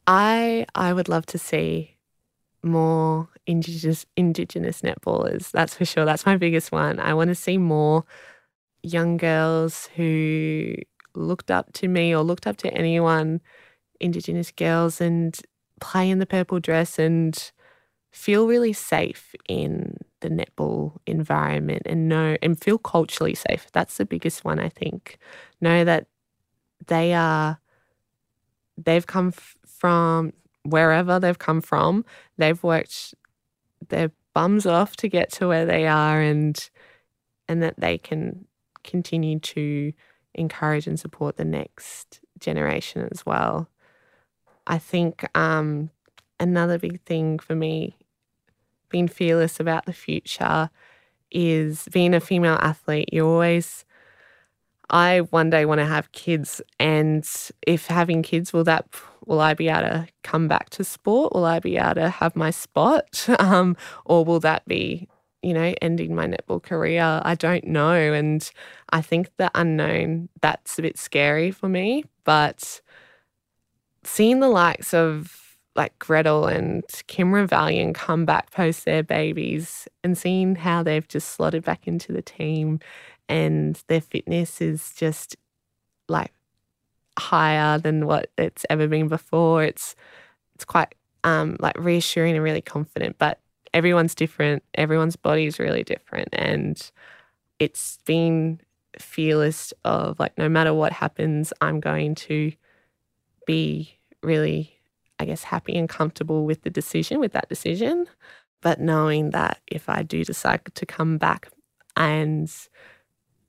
I 0.07 0.67
I 0.75 0.93
would 0.93 1.09
love 1.09 1.27
to 1.27 1.39
see 1.39 1.97
more 2.65 3.29
indigenous 3.47 4.07
indigenous 4.17 4.83
netballers. 4.83 5.53
That's 5.53 5.75
for 5.77 5.87
sure. 5.87 6.05
That's 6.05 6.27
my 6.27 6.37
biggest 6.37 6.73
one. 6.73 7.01
I 7.01 7.15
want 7.15 7.29
to 7.31 7.35
see 7.35 7.59
more 7.59 8.05
young 8.83 9.17
girls 9.19 9.89
who 9.97 10.75
looked 11.15 11.51
up 11.51 11.73
to 11.75 11.89
me 11.89 12.15
or 12.15 12.23
looked 12.25 12.47
up 12.47 12.57
to 12.59 12.73
anyone, 12.75 13.41
indigenous 14.01 14.53
girls, 14.53 15.01
and 15.01 15.39
play 15.81 16.11
in 16.11 16.19
the 16.21 16.27
purple 16.27 16.61
dress 16.61 16.99
and 16.99 17.53
feel 18.13 18.47
really 18.49 18.73
safe 18.73 19.35
in 19.49 19.97
the 20.21 20.31
netball 20.31 20.97
environment 21.07 21.83
and 21.87 22.09
know 22.09 22.37
and 22.43 22.61
feel 22.63 22.79
culturally 22.79 23.35
safe. 23.37 23.69
That's 23.73 23.99
the 23.99 24.07
biggest 24.07 24.45
one, 24.45 24.61
I 24.61 24.69
think. 24.71 25.19
Know 25.61 25.85
that 25.85 26.09
they 26.89 27.15
are, 27.15 27.61
they've 28.77 29.07
come 29.07 29.29
f- 29.29 29.56
from 29.79 30.33
wherever 30.64 31.18
they've 31.20 31.39
come 31.39 31.61
from, 31.61 32.05
they've 32.39 32.62
worked 32.62 33.14
their 33.89 34.11
bums 34.35 34.66
off 34.66 34.97
to 34.97 35.09
get 35.09 35.33
to 35.33 35.49
where 35.49 35.64
they 35.64 35.87
are 35.87 36.20
and 36.20 36.70
and 37.49 37.62
that 37.62 37.79
they 37.79 37.97
can 37.97 38.47
continue 38.83 39.39
to 39.39 39.93
encourage 40.35 40.87
and 40.87 40.99
support 40.99 41.37
the 41.37 41.45
next 41.45 42.20
generation 42.39 43.09
as 43.12 43.24
well. 43.24 43.68
I 44.66 44.79
think 44.79 45.24
um, 45.37 45.91
another 46.41 46.79
big 46.79 47.01
thing 47.03 47.39
for 47.39 47.55
me 47.55 47.97
being 48.89 49.09
fearless 49.09 49.61
about 49.61 49.87
the 49.87 49.93
future 49.93 50.70
is 51.31 51.89
being 51.93 52.14
a 52.14 52.20
female 52.20 52.59
athlete. 52.61 53.11
You 53.12 53.27
always, 53.27 53.85
I 54.91 55.20
one 55.31 55.51
day 55.51 55.64
want 55.64 55.81
to 55.81 55.87
have 55.87 56.12
kids, 56.12 56.61
and 56.79 57.29
if 57.66 57.87
having 57.87 58.22
kids, 58.22 58.53
will 58.53 58.64
that 58.64 58.87
will 59.27 59.41
I 59.41 59.55
be 59.55 59.68
able 59.68 59.83
to 59.83 60.09
come 60.22 60.49
back 60.49 60.70
to 60.70 60.85
sport? 60.85 61.35
Will 61.35 61.45
I 61.45 61.59
be 61.59 61.77
able 61.77 61.97
to 61.97 62.09
have 62.09 62.37
my 62.37 62.51
spot, 62.51 63.29
um, 63.39 63.77
or 64.05 64.24
will 64.24 64.41
that 64.41 64.64
be 64.66 65.09
you 65.43 65.53
know 65.53 65.74
ending 65.83 66.14
my 66.14 66.27
netball 66.27 66.62
career? 66.62 67.20
I 67.22 67.35
don't 67.35 67.64
know, 67.64 67.93
and 67.93 68.49
I 68.91 69.03
think 69.03 69.31
the 69.37 69.51
unknown 69.55 70.29
that's 70.41 70.79
a 70.79 70.83
bit 70.83 70.99
scary 70.99 71.51
for 71.51 71.68
me. 71.68 72.05
But 72.24 72.81
seeing 74.05 74.41
the 74.41 74.49
likes 74.49 74.95
of 74.95 75.43
like 75.74 75.99
Gretel 75.99 76.47
and 76.47 76.83
Kim 77.07 77.33
Ravaillion 77.33 77.95
come 77.95 78.24
back 78.24 78.51
post 78.51 78.87
their 78.87 79.03
babies 79.03 79.87
and 80.03 80.16
seeing 80.16 80.57
how 80.57 80.83
they've 80.83 81.07
just 81.07 81.31
slotted 81.31 81.64
back 81.64 81.87
into 81.87 82.12
the 82.12 82.22
team 82.22 82.81
and 83.29 83.83
their 83.89 84.01
fitness 84.01 84.61
is 84.61 84.93
just 84.97 85.37
like 86.09 86.33
higher 87.19 87.79
than 87.79 88.07
what 88.07 88.31
it's 88.39 88.64
ever 88.71 88.89
been 88.89 89.09
before. 89.09 89.62
It's 89.62 89.95
it's 90.55 90.64
quite 90.64 90.95
um, 91.25 91.57
like 91.61 91.79
reassuring 91.79 92.35
and 92.35 92.45
really 92.45 92.62
confident. 92.62 93.17
But 93.19 93.41
everyone's 93.75 94.14
different. 94.14 94.62
Everyone's 94.75 95.17
body 95.17 95.47
is 95.47 95.59
really 95.59 95.83
different, 95.83 96.29
and 96.33 96.91
it's 97.59 97.99
been 98.05 98.61
fearless 98.99 99.73
of 99.85 100.19
like 100.19 100.37
no 100.39 100.49
matter 100.49 100.73
what 100.75 100.93
happens, 100.93 101.53
I'm 101.61 101.81
going 101.81 102.14
to 102.14 102.53
be 103.47 103.99
really, 104.23 104.79
I 105.19 105.25
guess, 105.25 105.45
happy 105.45 105.77
and 105.77 105.89
comfortable 105.89 106.45
with 106.45 106.62
the 106.62 106.71
decision, 106.71 107.21
with 107.21 107.33
that 107.33 107.49
decision. 107.49 108.07
But 108.62 108.81
knowing 108.81 109.31
that 109.31 109.61
if 109.67 109.89
I 109.89 110.03
do 110.03 110.25
decide 110.25 110.62
to 110.75 110.87
come 110.87 111.19
back 111.19 111.49
and 111.97 112.53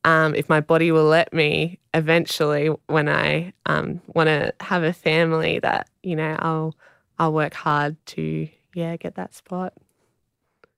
um, 0.08 0.36
if 0.36 0.48
my 0.48 0.62
body 0.62 0.90
will 0.94 1.04
let 1.04 1.34
me 1.34 1.80
eventually 1.94 2.68
when 2.88 3.10
I 3.10 3.52
um, 3.66 4.00
want 4.08 4.28
to 4.28 4.54
have 4.62 4.84
a 4.84 4.94
family 4.94 5.60
that, 5.60 5.90
you 6.02 6.16
know, 6.16 6.38
I'll 6.40 6.76
I'll 7.20 7.34
work 7.34 7.54
hard 7.54 7.98
to 8.08 8.48
yeah, 8.74 8.96
get 8.96 9.16
that 9.16 9.34
spot. 9.34 9.74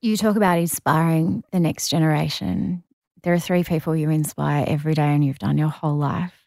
You 0.00 0.16
talk 0.16 0.34
about 0.34 0.58
inspiring 0.58 1.44
the 1.52 1.60
next 1.60 1.90
generation. 1.90 2.82
There 3.22 3.32
are 3.32 3.38
three 3.38 3.62
people 3.62 3.94
you 3.94 4.10
inspire 4.10 4.64
every 4.66 4.94
day 4.94 5.14
and 5.14 5.24
you've 5.24 5.38
done 5.38 5.58
your 5.58 5.68
whole 5.68 5.96
life, 5.96 6.44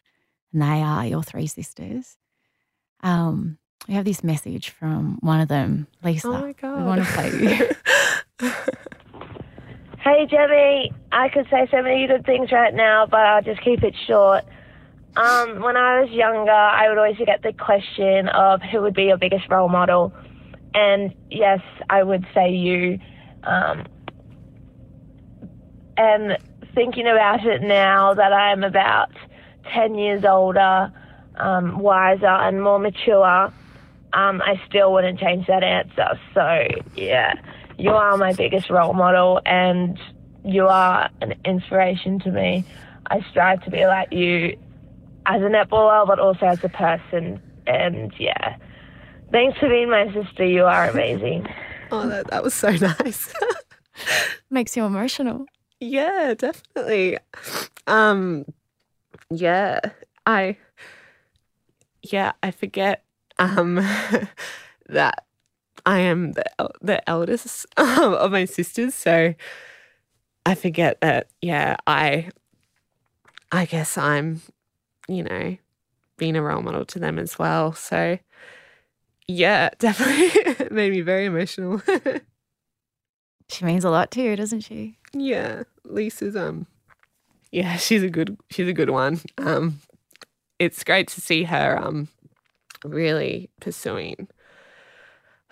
and 0.52 0.60
they 0.60 0.82
are 0.82 1.06
your 1.06 1.22
three 1.22 1.46
sisters. 1.46 2.18
Um, 3.02 3.56
we 3.88 3.94
have 3.94 4.04
this 4.04 4.22
message 4.22 4.68
from 4.68 5.16
one 5.20 5.40
of 5.40 5.48
them, 5.48 5.86
Lisa. 6.02 6.28
Oh 6.28 6.32
my 6.32 6.52
God. 6.52 6.78
We 6.78 6.84
want 6.84 7.02
to 7.02 7.12
play 7.12 7.70
you. 8.40 8.50
hey, 10.04 10.26
Jemmy. 10.26 10.92
I 11.10 11.28
could 11.30 11.46
say 11.50 11.66
so 11.70 11.82
many 11.82 12.06
good 12.06 12.26
things 12.26 12.52
right 12.52 12.74
now, 12.74 13.06
but 13.06 13.20
I'll 13.20 13.42
just 13.42 13.62
keep 13.62 13.82
it 13.82 13.94
short. 14.06 14.44
Um, 15.16 15.62
when 15.62 15.76
I 15.76 16.00
was 16.00 16.10
younger, 16.10 16.50
I 16.50 16.88
would 16.88 16.98
always 16.98 17.16
get 17.16 17.42
the 17.42 17.52
question 17.52 18.28
of 18.28 18.60
who 18.60 18.82
would 18.82 18.94
be 18.94 19.04
your 19.04 19.16
biggest 19.16 19.48
role 19.48 19.68
model. 19.68 20.12
And 20.74 21.14
yes, 21.30 21.60
I 21.88 22.02
would 22.02 22.26
say 22.34 22.50
you. 22.50 22.98
Um, 23.44 23.86
and 25.96 26.36
thinking 26.74 27.06
about 27.06 27.46
it 27.46 27.62
now 27.62 28.14
that 28.14 28.32
I'm 28.32 28.64
about 28.64 29.12
10 29.72 29.94
years 29.94 30.24
older, 30.24 30.92
um, 31.36 31.78
wiser, 31.78 32.26
and 32.26 32.62
more 32.62 32.78
mature, 32.78 33.52
um, 34.12 34.42
I 34.42 34.60
still 34.68 34.92
wouldn't 34.92 35.20
change 35.20 35.46
that 35.46 35.62
answer. 35.62 36.18
So, 36.34 36.66
yeah, 36.96 37.34
you 37.78 37.90
are 37.90 38.16
my 38.16 38.32
biggest 38.32 38.70
role 38.70 38.92
model, 38.92 39.40
and 39.44 39.98
you 40.44 40.66
are 40.66 41.10
an 41.20 41.34
inspiration 41.44 42.18
to 42.20 42.30
me. 42.30 42.64
I 43.10 43.20
strive 43.30 43.62
to 43.64 43.70
be 43.70 43.86
like 43.86 44.12
you 44.12 44.56
as 45.26 45.40
a 45.42 45.46
netballer, 45.46 46.06
but 46.06 46.18
also 46.18 46.46
as 46.46 46.62
a 46.64 46.68
person. 46.68 47.40
And 47.66 48.12
yeah, 48.18 48.56
thanks 49.32 49.58
for 49.58 49.68
being 49.68 49.90
my 49.90 50.12
sister. 50.12 50.44
You 50.44 50.64
are 50.64 50.88
amazing. 50.88 51.46
oh, 51.90 52.08
that, 52.08 52.28
that 52.28 52.42
was 52.42 52.54
so 52.54 52.70
nice. 52.70 53.32
Makes 54.50 54.76
you 54.76 54.84
emotional. 54.84 55.46
Yeah, 55.80 56.34
definitely. 56.36 57.18
Um, 57.86 58.44
yeah, 59.30 59.80
I, 60.26 60.56
yeah, 62.02 62.32
I 62.42 62.50
forget 62.50 63.04
um 63.38 63.74
that 64.88 65.24
I 65.86 66.00
am 66.00 66.32
the 66.32 66.44
the 66.80 67.08
eldest 67.08 67.66
of 67.76 68.32
my 68.32 68.44
sisters, 68.44 68.94
so 68.94 69.34
I 70.46 70.54
forget 70.54 71.00
that. 71.00 71.28
Yeah, 71.40 71.76
I, 71.86 72.30
I 73.52 73.64
guess 73.66 73.96
I'm 73.98 74.42
you 75.08 75.22
know, 75.22 75.56
being 76.16 76.36
a 76.36 76.42
role 76.42 76.62
model 76.62 76.84
to 76.86 76.98
them 76.98 77.18
as 77.18 77.38
well. 77.38 77.72
So, 77.72 78.18
yeah, 79.26 79.70
definitely 79.78 80.68
made 80.70 80.92
me 80.92 81.00
very 81.00 81.26
emotional. 81.26 81.82
she 83.48 83.64
means 83.64 83.84
a 83.84 83.90
lot 83.90 84.10
to 84.12 84.22
you, 84.22 84.36
doesn't 84.36 84.60
she? 84.60 84.98
Yeah, 85.12 85.64
Lisa's 85.84 86.36
um, 86.36 86.66
yeah, 87.52 87.76
she's 87.76 88.02
a 88.02 88.10
good 88.10 88.36
she's 88.50 88.68
a 88.68 88.72
good 88.72 88.90
one. 88.90 89.20
Um, 89.38 89.80
it's 90.58 90.84
great 90.84 91.08
to 91.08 91.20
see 91.20 91.44
her 91.44 91.78
um, 91.80 92.08
really 92.84 93.50
pursuing 93.60 94.28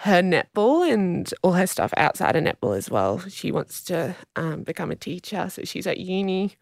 her 0.03 0.21
netball 0.21 0.93
and 0.93 1.33
all 1.45 1.53
her 1.53 1.67
stuff 1.67 1.95
outside 1.97 2.35
of 2.35 2.43
netball 2.43 2.77
as 2.77 2.91
well. 2.91 3.21
She 3.29 3.53
wants 3.53 3.85
to 3.85 4.17
um, 4.35 4.65
become 4.65 4.91
a 4.91 4.97
teacher, 4.97 5.49
so 5.49 5.63
she's 5.63 5.87
at 5.87 5.99
uni, 5.99 6.57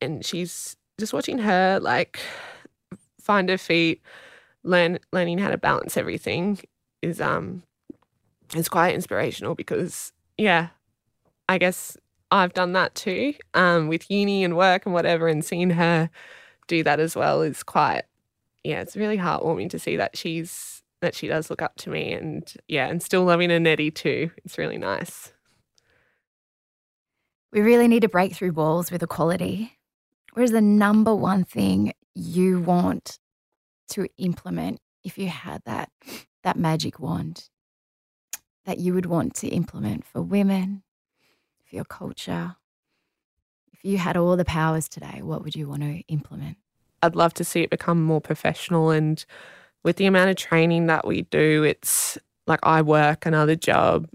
and 0.00 0.24
she's 0.24 0.74
just 0.98 1.12
watching 1.12 1.38
her 1.38 1.78
like 1.78 2.18
find 3.20 3.50
her 3.50 3.58
feet, 3.58 4.00
learn 4.62 4.98
learning 5.12 5.36
how 5.36 5.50
to 5.50 5.58
balance 5.58 5.98
everything 5.98 6.58
is 7.02 7.20
um 7.20 7.62
is 8.56 8.68
quite 8.70 8.94
inspirational 8.94 9.54
because 9.54 10.14
yeah, 10.38 10.68
I 11.50 11.58
guess 11.58 11.98
I've 12.30 12.54
done 12.54 12.72
that 12.72 12.94
too. 12.94 13.34
Um 13.52 13.88
with 13.88 14.10
uni 14.10 14.42
and 14.42 14.56
work 14.56 14.86
and 14.86 14.94
whatever 14.94 15.28
and 15.28 15.44
seeing 15.44 15.70
her 15.70 16.08
do 16.66 16.82
that 16.82 16.98
as 16.98 17.14
well 17.14 17.42
is 17.42 17.62
quite 17.62 18.04
yeah, 18.64 18.80
it's 18.80 18.96
really 18.96 19.18
heartwarming 19.18 19.68
to 19.70 19.78
see 19.78 19.98
that 19.98 20.16
she's 20.16 20.77
that 21.00 21.14
she 21.14 21.28
does 21.28 21.50
look 21.50 21.62
up 21.62 21.76
to 21.76 21.90
me 21.90 22.12
and 22.12 22.52
yeah, 22.66 22.88
and 22.88 23.02
still 23.02 23.24
loving 23.24 23.50
a 23.50 23.60
netty 23.60 23.90
too. 23.90 24.30
It's 24.44 24.58
really 24.58 24.78
nice. 24.78 25.32
We 27.52 27.60
really 27.60 27.88
need 27.88 28.02
to 28.02 28.08
break 28.08 28.34
through 28.34 28.52
walls 28.52 28.90
with 28.90 29.02
equality. 29.02 29.78
What 30.34 30.42
is 30.42 30.50
the 30.50 30.60
number 30.60 31.14
one 31.14 31.44
thing 31.44 31.92
you 32.14 32.60
want 32.60 33.18
to 33.90 34.06
implement 34.18 34.80
if 35.02 35.16
you 35.16 35.28
had 35.28 35.62
that 35.64 35.90
that 36.44 36.56
magic 36.56 37.00
wand 37.00 37.48
that 38.66 38.78
you 38.78 38.92
would 38.92 39.06
want 39.06 39.34
to 39.34 39.48
implement 39.48 40.04
for 40.04 40.20
women, 40.20 40.82
for 41.68 41.76
your 41.76 41.84
culture? 41.84 42.56
If 43.72 43.84
you 43.84 43.98
had 43.98 44.16
all 44.16 44.36
the 44.36 44.44
powers 44.44 44.88
today, 44.88 45.20
what 45.22 45.42
would 45.42 45.54
you 45.54 45.68
want 45.68 45.82
to 45.82 46.00
implement? 46.08 46.58
I'd 47.00 47.14
love 47.14 47.32
to 47.34 47.44
see 47.44 47.62
it 47.62 47.70
become 47.70 48.02
more 48.02 48.20
professional 48.20 48.90
and 48.90 49.24
with 49.84 49.96
the 49.96 50.06
amount 50.06 50.30
of 50.30 50.36
training 50.36 50.86
that 50.86 51.06
we 51.06 51.22
do, 51.22 51.62
it's 51.62 52.18
like 52.46 52.60
I 52.62 52.82
work 52.82 53.26
another 53.26 53.56
job. 53.56 54.08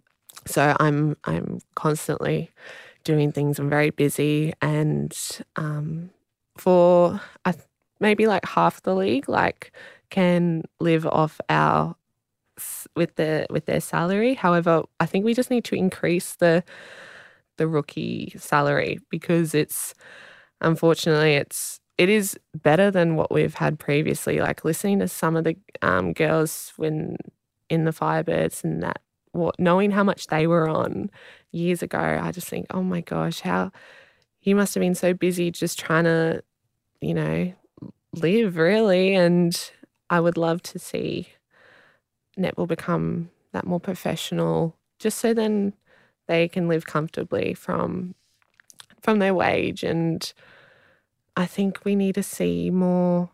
So 0.45 0.75
I'm 0.79 1.15
I'm 1.23 1.59
constantly 1.75 2.51
doing 3.03 3.31
things. 3.31 3.59
I'm 3.59 3.69
very 3.69 3.89
busy, 3.91 4.53
and 4.61 5.17
um, 5.55 6.09
for 6.57 7.21
uh, 7.45 7.53
maybe 7.99 8.27
like 8.27 8.45
half 8.45 8.81
the 8.83 8.95
league, 8.95 9.29
like 9.29 9.71
can 10.09 10.63
live 10.79 11.07
off 11.07 11.39
our 11.49 11.95
with 12.95 13.15
the 13.15 13.47
with 13.49 13.65
their 13.65 13.81
salary. 13.81 14.33
However, 14.33 14.83
I 14.99 15.05
think 15.05 15.25
we 15.25 15.33
just 15.33 15.49
need 15.49 15.63
to 15.65 15.75
increase 15.75 16.35
the 16.35 16.63
the 17.57 17.67
rookie 17.67 18.33
salary 18.37 18.99
because 19.09 19.53
it's 19.53 19.93
unfortunately 20.61 21.33
it's 21.35 21.79
it 21.97 22.09
is 22.09 22.37
better 22.55 22.89
than 22.89 23.15
what 23.15 23.31
we've 23.31 23.55
had 23.55 23.79
previously. 23.79 24.39
Like 24.39 24.65
listening 24.65 24.99
to 24.99 25.07
some 25.07 25.35
of 25.35 25.43
the 25.43 25.55
um, 25.81 26.13
girls 26.13 26.73
when 26.77 27.17
in 27.69 27.85
the 27.85 27.91
Firebirds 27.91 28.63
and 28.63 28.83
that 28.83 29.01
what 29.31 29.59
knowing 29.59 29.91
how 29.91 30.03
much 30.03 30.27
they 30.27 30.47
were 30.47 30.67
on 30.67 31.09
years 31.51 31.81
ago, 31.81 32.19
I 32.21 32.31
just 32.31 32.47
think, 32.47 32.67
oh 32.69 32.83
my 32.83 33.01
gosh, 33.01 33.41
how 33.41 33.71
you 34.41 34.55
must 34.55 34.73
have 34.75 34.81
been 34.81 34.95
so 34.95 35.13
busy 35.13 35.51
just 35.51 35.79
trying 35.79 36.03
to, 36.03 36.43
you 37.01 37.13
know, 37.13 37.53
live 38.13 38.57
really. 38.57 39.15
And 39.15 39.71
I 40.09 40.19
would 40.19 40.37
love 40.37 40.61
to 40.63 40.79
see 40.79 41.29
netball 42.37 42.67
become 42.67 43.29
that 43.51 43.65
more 43.65 43.79
professional, 43.79 44.75
just 44.99 45.19
so 45.19 45.33
then 45.33 45.73
they 46.27 46.47
can 46.47 46.67
live 46.67 46.85
comfortably 46.85 47.53
from 47.53 48.15
from 49.01 49.19
their 49.19 49.33
wage. 49.33 49.83
And 49.83 50.31
I 51.35 51.45
think 51.45 51.83
we 51.83 51.95
need 51.95 52.15
to 52.15 52.23
see 52.23 52.69
more 52.69 53.29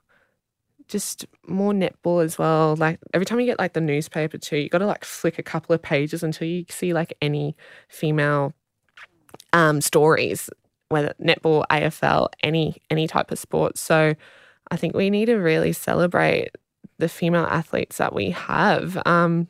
just 0.87 1.25
more 1.47 1.71
netball 1.71 2.23
as 2.23 2.37
well. 2.37 2.75
Like 2.75 2.99
every 3.13 3.25
time 3.25 3.39
you 3.39 3.45
get 3.45 3.59
like 3.59 3.73
the 3.73 3.81
newspaper 3.81 4.37
too, 4.37 4.57
you 4.57 4.69
got 4.69 4.79
to 4.79 4.87
like 4.87 5.05
flick 5.05 5.37
a 5.37 5.43
couple 5.43 5.73
of 5.73 5.81
pages 5.81 6.23
until 6.23 6.47
you 6.47 6.65
see 6.69 6.93
like 6.93 7.13
any 7.21 7.55
female 7.87 8.53
um, 9.53 9.81
stories, 9.81 10.49
whether 10.89 11.13
netball, 11.21 11.63
AFL, 11.69 12.29
any 12.41 12.77
any 12.89 13.07
type 13.07 13.31
of 13.31 13.39
sport. 13.39 13.77
So 13.77 14.15
I 14.71 14.75
think 14.75 14.95
we 14.95 15.09
need 15.09 15.25
to 15.25 15.35
really 15.35 15.73
celebrate 15.73 16.49
the 16.97 17.09
female 17.09 17.45
athletes 17.45 17.97
that 17.97 18.13
we 18.13 18.31
have 18.31 19.01
um, 19.05 19.47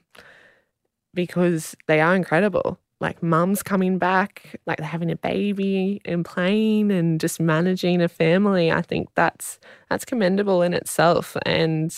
because 1.14 1.76
they 1.88 2.00
are 2.02 2.16
incredible 2.16 2.80
like 3.00 3.24
mums 3.24 3.64
coming 3.64 3.98
back, 3.98 4.60
like 4.66 4.80
having 4.80 5.10
a 5.10 5.16
baby 5.16 6.02
and 6.06 6.26
playing 6.26 6.92
and 6.92 7.20
just 7.20 7.40
managing 7.40 8.02
a 8.02 8.10
family. 8.10 8.72
I 8.72 8.82
think 8.82 9.10
that's 9.16 9.60
that's 9.90 10.06
commendable 10.06 10.62
in 10.62 10.74
itself. 10.74 11.38
And 11.46 11.96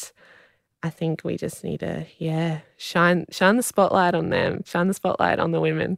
I 0.84 0.90
think 0.90 1.22
we 1.24 1.38
just 1.38 1.64
need 1.64 1.80
to, 1.80 2.06
yeah, 2.18 2.60
shine 2.78 3.26
shine 3.32 3.58
the 3.58 3.64
spotlight 3.64 4.14
on 4.14 4.30
them, 4.30 4.64
shine 4.66 4.88
the 4.88 4.94
spotlight 4.94 5.40
on 5.40 5.52
the 5.52 5.60
women. 5.60 5.98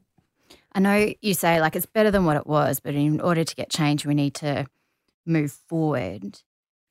I 0.73 0.79
know 0.79 1.13
you 1.21 1.33
say 1.33 1.59
like 1.59 1.75
it's 1.75 1.85
better 1.85 2.09
than 2.09 2.25
what 2.25 2.37
it 2.37 2.47
was, 2.47 2.79
but 2.79 2.95
in 2.95 3.19
order 3.19 3.43
to 3.43 3.55
get 3.55 3.69
change, 3.69 4.05
we 4.05 4.15
need 4.15 4.35
to 4.35 4.65
move 5.25 5.51
forward. 5.51 6.41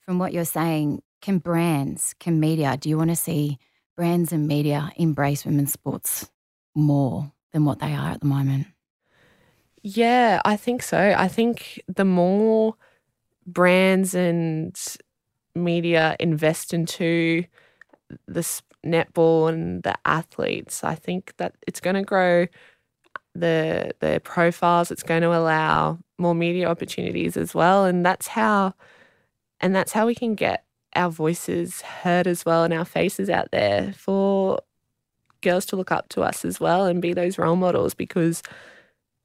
From 0.01 0.19
what 0.19 0.33
you're 0.33 0.45
saying, 0.45 1.03
can 1.21 1.39
brands, 1.39 2.15
can 2.19 2.41
media, 2.41 2.77
do 2.77 2.89
you 2.89 2.99
want 2.99 3.11
to 3.11 3.17
see 3.17 3.59
brands 3.97 4.33
and 4.33 4.49
media 4.49 4.91
embrace 4.97 5.45
women's 5.45 5.73
sports 5.73 6.29
more 6.75 7.33
than 7.53 7.65
what 7.65 7.79
they 7.81 7.95
are 7.95 8.11
at 8.11 8.21
the 8.21 8.27
moment? 8.27 8.67
Yeah, 9.83 10.41
I 10.45 10.57
think 10.57 10.83
so. 10.83 11.15
I 11.17 11.29
think 11.29 11.81
the 11.89 12.05
more 12.05 12.75
brands 13.47 14.15
and 14.15 14.77
media 15.55 16.17
invest 16.21 16.75
into 16.75 17.45
the 18.29 18.41
netball 18.87 19.53
and 19.53 19.83
the 19.83 19.97
athletes, 20.05 20.85
I 20.85 20.95
think 20.95 21.35
that 21.39 21.55
it's 21.67 21.81
going 21.81 21.97
to 21.97 22.03
grow 22.03 22.47
the 23.35 23.93
the 24.01 24.21
profiles. 24.25 24.91
It's 24.91 25.03
going 25.05 25.23
to 25.23 25.37
allow 25.37 25.99
more 26.19 26.35
media 26.35 26.69
opportunities 26.69 27.37
as 27.37 27.55
well, 27.55 27.85
and 27.87 28.05
that's 28.07 28.29
how 28.29 28.75
and 29.61 29.75
that's 29.75 29.93
how 29.93 30.07
we 30.07 30.15
can 30.15 30.35
get 30.35 30.65
our 30.97 31.11
voices 31.11 31.83
heard 31.83 32.27
as 32.27 32.45
well 32.47 32.65
and 32.65 32.75
our 32.75 32.85
faces 32.85 33.31
out 33.31 33.51
there 33.53 33.93
for 33.95 34.61
girls 35.43 35.67
to 35.67 35.77
look 35.77 35.93
up 35.93 36.09
to 36.09 36.23
us 36.23 36.45
as 36.45 36.59
well 36.59 36.87
and 36.87 37.03
be 37.03 37.13
those 37.13 37.39
role 37.39 37.57
models 37.57 37.95
because 37.95 38.43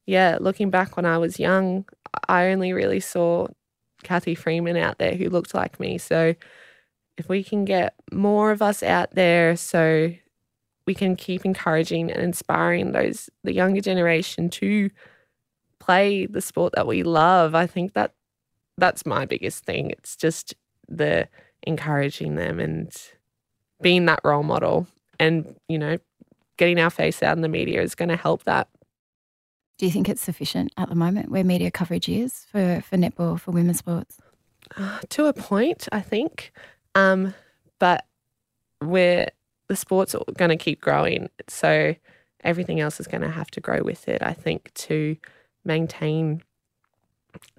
yeah 0.06 0.38
looking 0.40 0.70
back 0.70 0.96
when 0.98 1.06
i 1.06 1.18
was 1.18 1.40
young 1.40 1.86
i 2.28 2.48
only 2.48 2.74
really 2.74 3.00
saw 3.00 3.48
Cathy 4.04 4.36
Freeman 4.36 4.78
out 4.78 5.00
there 5.00 5.16
who 5.16 5.28
looked 5.28 5.56
like 5.56 5.80
me. 5.80 5.98
So 5.98 6.36
if 7.18 7.28
we 7.28 7.44
can 7.44 7.66
get 7.66 7.96
more 8.12 8.52
of 8.52 8.62
us 8.62 8.84
out 8.84 9.16
there 9.16 9.56
so 9.56 10.14
we 10.86 10.94
can 10.94 11.16
keep 11.16 11.46
encouraging 11.46 12.12
and 12.12 12.22
inspiring 12.22 12.92
those 12.92 13.30
the 13.44 13.54
younger 13.54 13.82
generation 13.82 14.50
to 14.52 14.92
play 15.80 16.28
the 16.28 16.42
sport 16.42 16.74
that 16.76 16.88
we 16.88 17.02
love 17.04 17.56
i 17.56 17.66
think 17.68 17.94
that 17.94 18.14
that's 18.78 19.06
my 19.06 19.26
biggest 19.26 19.66
thing. 19.66 19.92
It's 19.92 20.16
just 20.16 20.54
the 20.88 21.28
encouraging 21.64 22.36
them 22.36 22.60
and 22.60 22.92
being 23.82 24.06
that 24.06 24.22
role 24.24 24.44
model 24.44 24.88
and 25.20 25.56
you 25.68 25.78
know 25.78 25.98
getting 26.58 26.80
our 26.80 26.90
face 26.90 27.22
out 27.22 27.36
in 27.36 27.42
the 27.42 27.50
media 27.50 27.82
is 27.82 27.96
going 27.96 28.10
to 28.10 28.16
help 28.16 28.44
that. 28.44 28.68
Do 29.78 29.86
you 29.86 29.92
think 29.92 30.10
it's 30.10 30.22
sufficient 30.22 30.72
at 30.78 30.90
the 30.90 30.96
moment 30.96 31.30
where 31.30 31.44
media 31.44 31.72
coverage 31.72 32.10
is 32.10 32.46
for 32.52 32.82
for 32.82 32.98
netball 32.98 33.40
for 33.40 33.52
women's 33.52 33.80
sports? 33.80 34.18
Uh, 34.76 35.00
to 35.10 35.26
a 35.26 35.34
point 35.34 35.88
i 35.92 36.02
think. 36.02 36.52
Um, 36.94 37.34
but 37.80 38.06
we're 38.82 39.28
the 39.70 39.76
sport's 39.76 40.16
going 40.36 40.50
to 40.50 40.58
keep 40.58 40.82
growing 40.82 41.30
so 41.48 41.96
everything 42.44 42.80
else 42.80 43.00
is 43.00 43.08
going 43.08 43.22
to 43.22 43.30
have 43.30 43.52
to 43.52 43.60
grow 43.60 43.82
with 43.84 44.08
it 44.08 44.22
i 44.22 44.34
think 44.34 44.72
to 44.74 45.18
maintain 45.66 46.42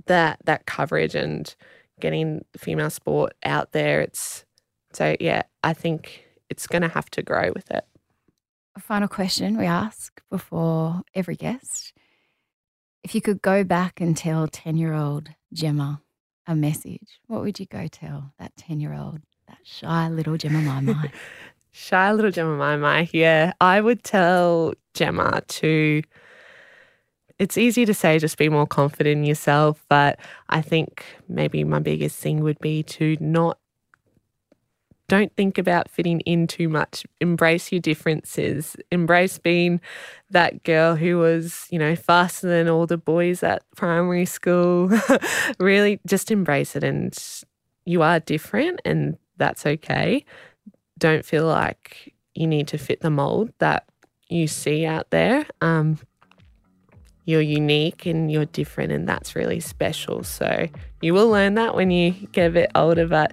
that 0.06 0.38
that 0.44 0.66
coverage 0.66 1.14
and 1.14 1.54
getting 2.00 2.44
female 2.56 2.90
sport 2.90 3.34
out 3.44 3.72
there. 3.72 4.00
It's 4.00 4.44
so 4.92 5.16
yeah, 5.20 5.42
I 5.62 5.72
think 5.72 6.24
it's 6.50 6.66
going 6.66 6.82
to 6.82 6.88
have 6.88 7.10
to 7.10 7.22
grow 7.22 7.52
with 7.54 7.70
it. 7.70 7.84
A 8.76 8.80
final 8.80 9.08
question 9.08 9.58
we 9.58 9.66
ask 9.66 10.20
before 10.30 11.02
every 11.14 11.36
guest: 11.36 11.92
If 13.02 13.14
you 13.14 13.20
could 13.20 13.42
go 13.42 13.64
back 13.64 14.00
and 14.00 14.16
tell 14.16 14.46
ten-year-old 14.46 15.30
Jemma 15.54 16.00
a 16.46 16.54
message, 16.54 17.20
what 17.26 17.42
would 17.42 17.58
you 17.58 17.66
go 17.66 17.88
tell 17.88 18.32
that 18.38 18.56
ten-year-old, 18.56 19.20
that 19.48 19.58
shy 19.64 20.08
little 20.08 20.36
Jemma 20.36 20.82
Mi 20.82 20.92
Mi? 20.92 21.10
shy 21.72 22.12
little 22.12 22.30
Jemma 22.30 22.78
Mi 22.78 23.02
Mi, 23.02 23.10
yeah, 23.12 23.52
I 23.60 23.80
would 23.80 24.04
tell 24.04 24.74
Jemma 24.94 25.46
to 25.46 26.02
it's 27.38 27.56
easy 27.56 27.84
to 27.84 27.94
say 27.94 28.18
just 28.18 28.36
be 28.36 28.48
more 28.48 28.66
confident 28.66 29.18
in 29.18 29.24
yourself, 29.24 29.84
but 29.88 30.18
I 30.48 30.60
think 30.60 31.04
maybe 31.28 31.62
my 31.64 31.78
biggest 31.78 32.18
thing 32.18 32.40
would 32.40 32.58
be 32.58 32.82
to 32.84 33.16
not 33.20 33.58
don't 35.08 35.34
think 35.36 35.56
about 35.56 35.90
fitting 35.90 36.20
in 36.20 36.46
too 36.46 36.68
much. 36.68 37.04
Embrace 37.20 37.72
your 37.72 37.80
differences. 37.80 38.76
Embrace 38.92 39.38
being 39.38 39.80
that 40.30 40.62
girl 40.64 40.94
who 40.96 41.18
was, 41.18 41.66
you 41.70 41.78
know, 41.78 41.96
faster 41.96 42.46
than 42.46 42.68
all 42.68 42.86
the 42.86 42.98
boys 42.98 43.42
at 43.42 43.62
primary 43.74 44.26
school. 44.26 44.90
really 45.58 45.98
just 46.06 46.30
embrace 46.30 46.76
it 46.76 46.84
and 46.84 47.16
you 47.86 48.02
are 48.02 48.20
different 48.20 48.80
and 48.84 49.16
that's 49.38 49.64
okay. 49.64 50.24
Don't 50.98 51.24
feel 51.24 51.46
like 51.46 52.14
you 52.34 52.46
need 52.46 52.68
to 52.68 52.78
fit 52.78 53.00
the 53.00 53.10
mold 53.10 53.50
that 53.58 53.88
you 54.28 54.46
see 54.46 54.84
out 54.84 55.10
there. 55.10 55.46
Um, 55.62 55.98
you're 57.24 57.40
unique 57.40 58.06
and 58.06 58.32
you're 58.32 58.46
different, 58.46 58.90
and 58.90 59.06
that's 59.06 59.36
really 59.36 59.60
special. 59.60 60.24
So 60.24 60.66
you 61.02 61.12
will 61.12 61.28
learn 61.28 61.54
that 61.54 61.74
when 61.74 61.90
you 61.90 62.12
get 62.32 62.46
a 62.46 62.50
bit 62.50 62.70
older, 62.74 63.06
but 63.06 63.32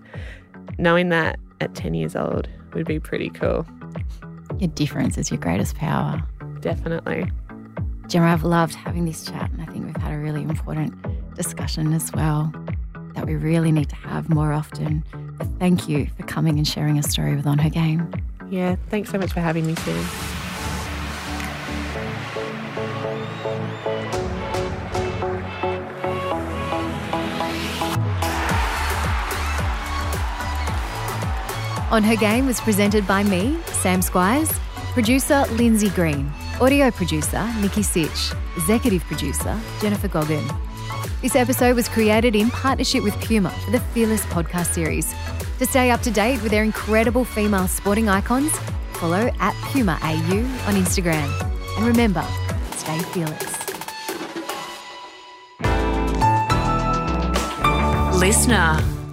knowing 0.78 1.10
that 1.10 1.40
at 1.62 1.76
10 1.76 1.94
years 1.94 2.16
old 2.16 2.48
would 2.74 2.86
be 2.86 3.00
pretty 3.00 3.30
cool. 3.30 3.66
Your 4.60 4.70
difference 4.70 5.18
is 5.18 5.32
your 5.32 5.40
greatest 5.40 5.76
power. 5.76 6.22
Definitely. 6.60 7.32
Jemma, 8.08 8.34
I've 8.34 8.44
loved 8.44 8.76
having 8.76 9.06
this 9.06 9.26
chat, 9.26 9.52
and 9.52 9.62
I 9.62 9.66
think 9.66 9.86
we've 9.86 9.98
had 9.98 10.14
a 10.14 10.18
really 10.18 10.44
important 10.44 10.94
discussion 11.36 11.94
as 11.94 12.12
well 12.14 12.54
that 13.16 13.26
we 13.26 13.36
really 13.36 13.72
need 13.72 13.90
to 13.90 13.96
have 13.96 14.30
more 14.30 14.54
often. 14.54 15.04
But 15.38 15.48
thank 15.60 15.90
you 15.90 16.08
for 16.18 16.24
coming 16.24 16.58
and 16.58 16.68
sharing 16.68 17.00
a 17.00 17.04
story 17.04 17.36
with 17.36 17.48
On 17.48 17.58
Her 17.58 17.70
Game. 17.70 18.12
Yeah, 18.50 18.76
thanks 18.90 19.10
so 19.10 19.18
much 19.18 19.34
for 19.34 19.40
having 19.40 19.66
me, 19.66 19.76
Sam. 19.76 20.35
On 31.96 32.04
Her 32.04 32.18
Game 32.18 32.46
was 32.46 32.60
presented 32.60 33.08
by 33.08 33.24
me, 33.24 33.58
Sam 33.68 34.02
Squiers, 34.02 34.52
producer 34.92 35.46
Lindsay 35.52 35.88
Green, 35.88 36.30
audio 36.60 36.92
producer 36.92 37.50
Nikki 37.62 37.84
Sitch, 37.84 38.34
executive 38.58 39.02
producer 39.04 39.58
Jennifer 39.80 40.10
Goggin. 40.10 40.46
This 41.22 41.38
episode 41.38 41.74
was 41.74 41.88
created 41.88 42.36
in 42.36 42.50
partnership 42.50 43.02
with 43.02 43.14
Puma 43.22 43.50
for 43.50 43.72
the 43.72 43.80
Fearless 43.80 44.26
podcast 44.26 44.74
series. 44.74 45.16
To 45.60 45.66
stay 45.66 45.90
up 45.90 46.02
to 46.02 46.12
date 46.12 46.44
with 46.44 46.52
their 46.52 46.66
incredible 46.66 47.24
female 47.24 47.70
sporting 47.70 48.10
icons, 48.10 48.52
follow 48.96 49.32
at 49.40 49.54
Puma 49.72 49.98
AU 50.02 50.40
on 50.68 50.76
Instagram. 50.76 51.32
And 51.78 51.88
remember, 51.88 52.26
stay 52.76 53.00
fearless. 53.14 53.56
Listener. 58.20 59.05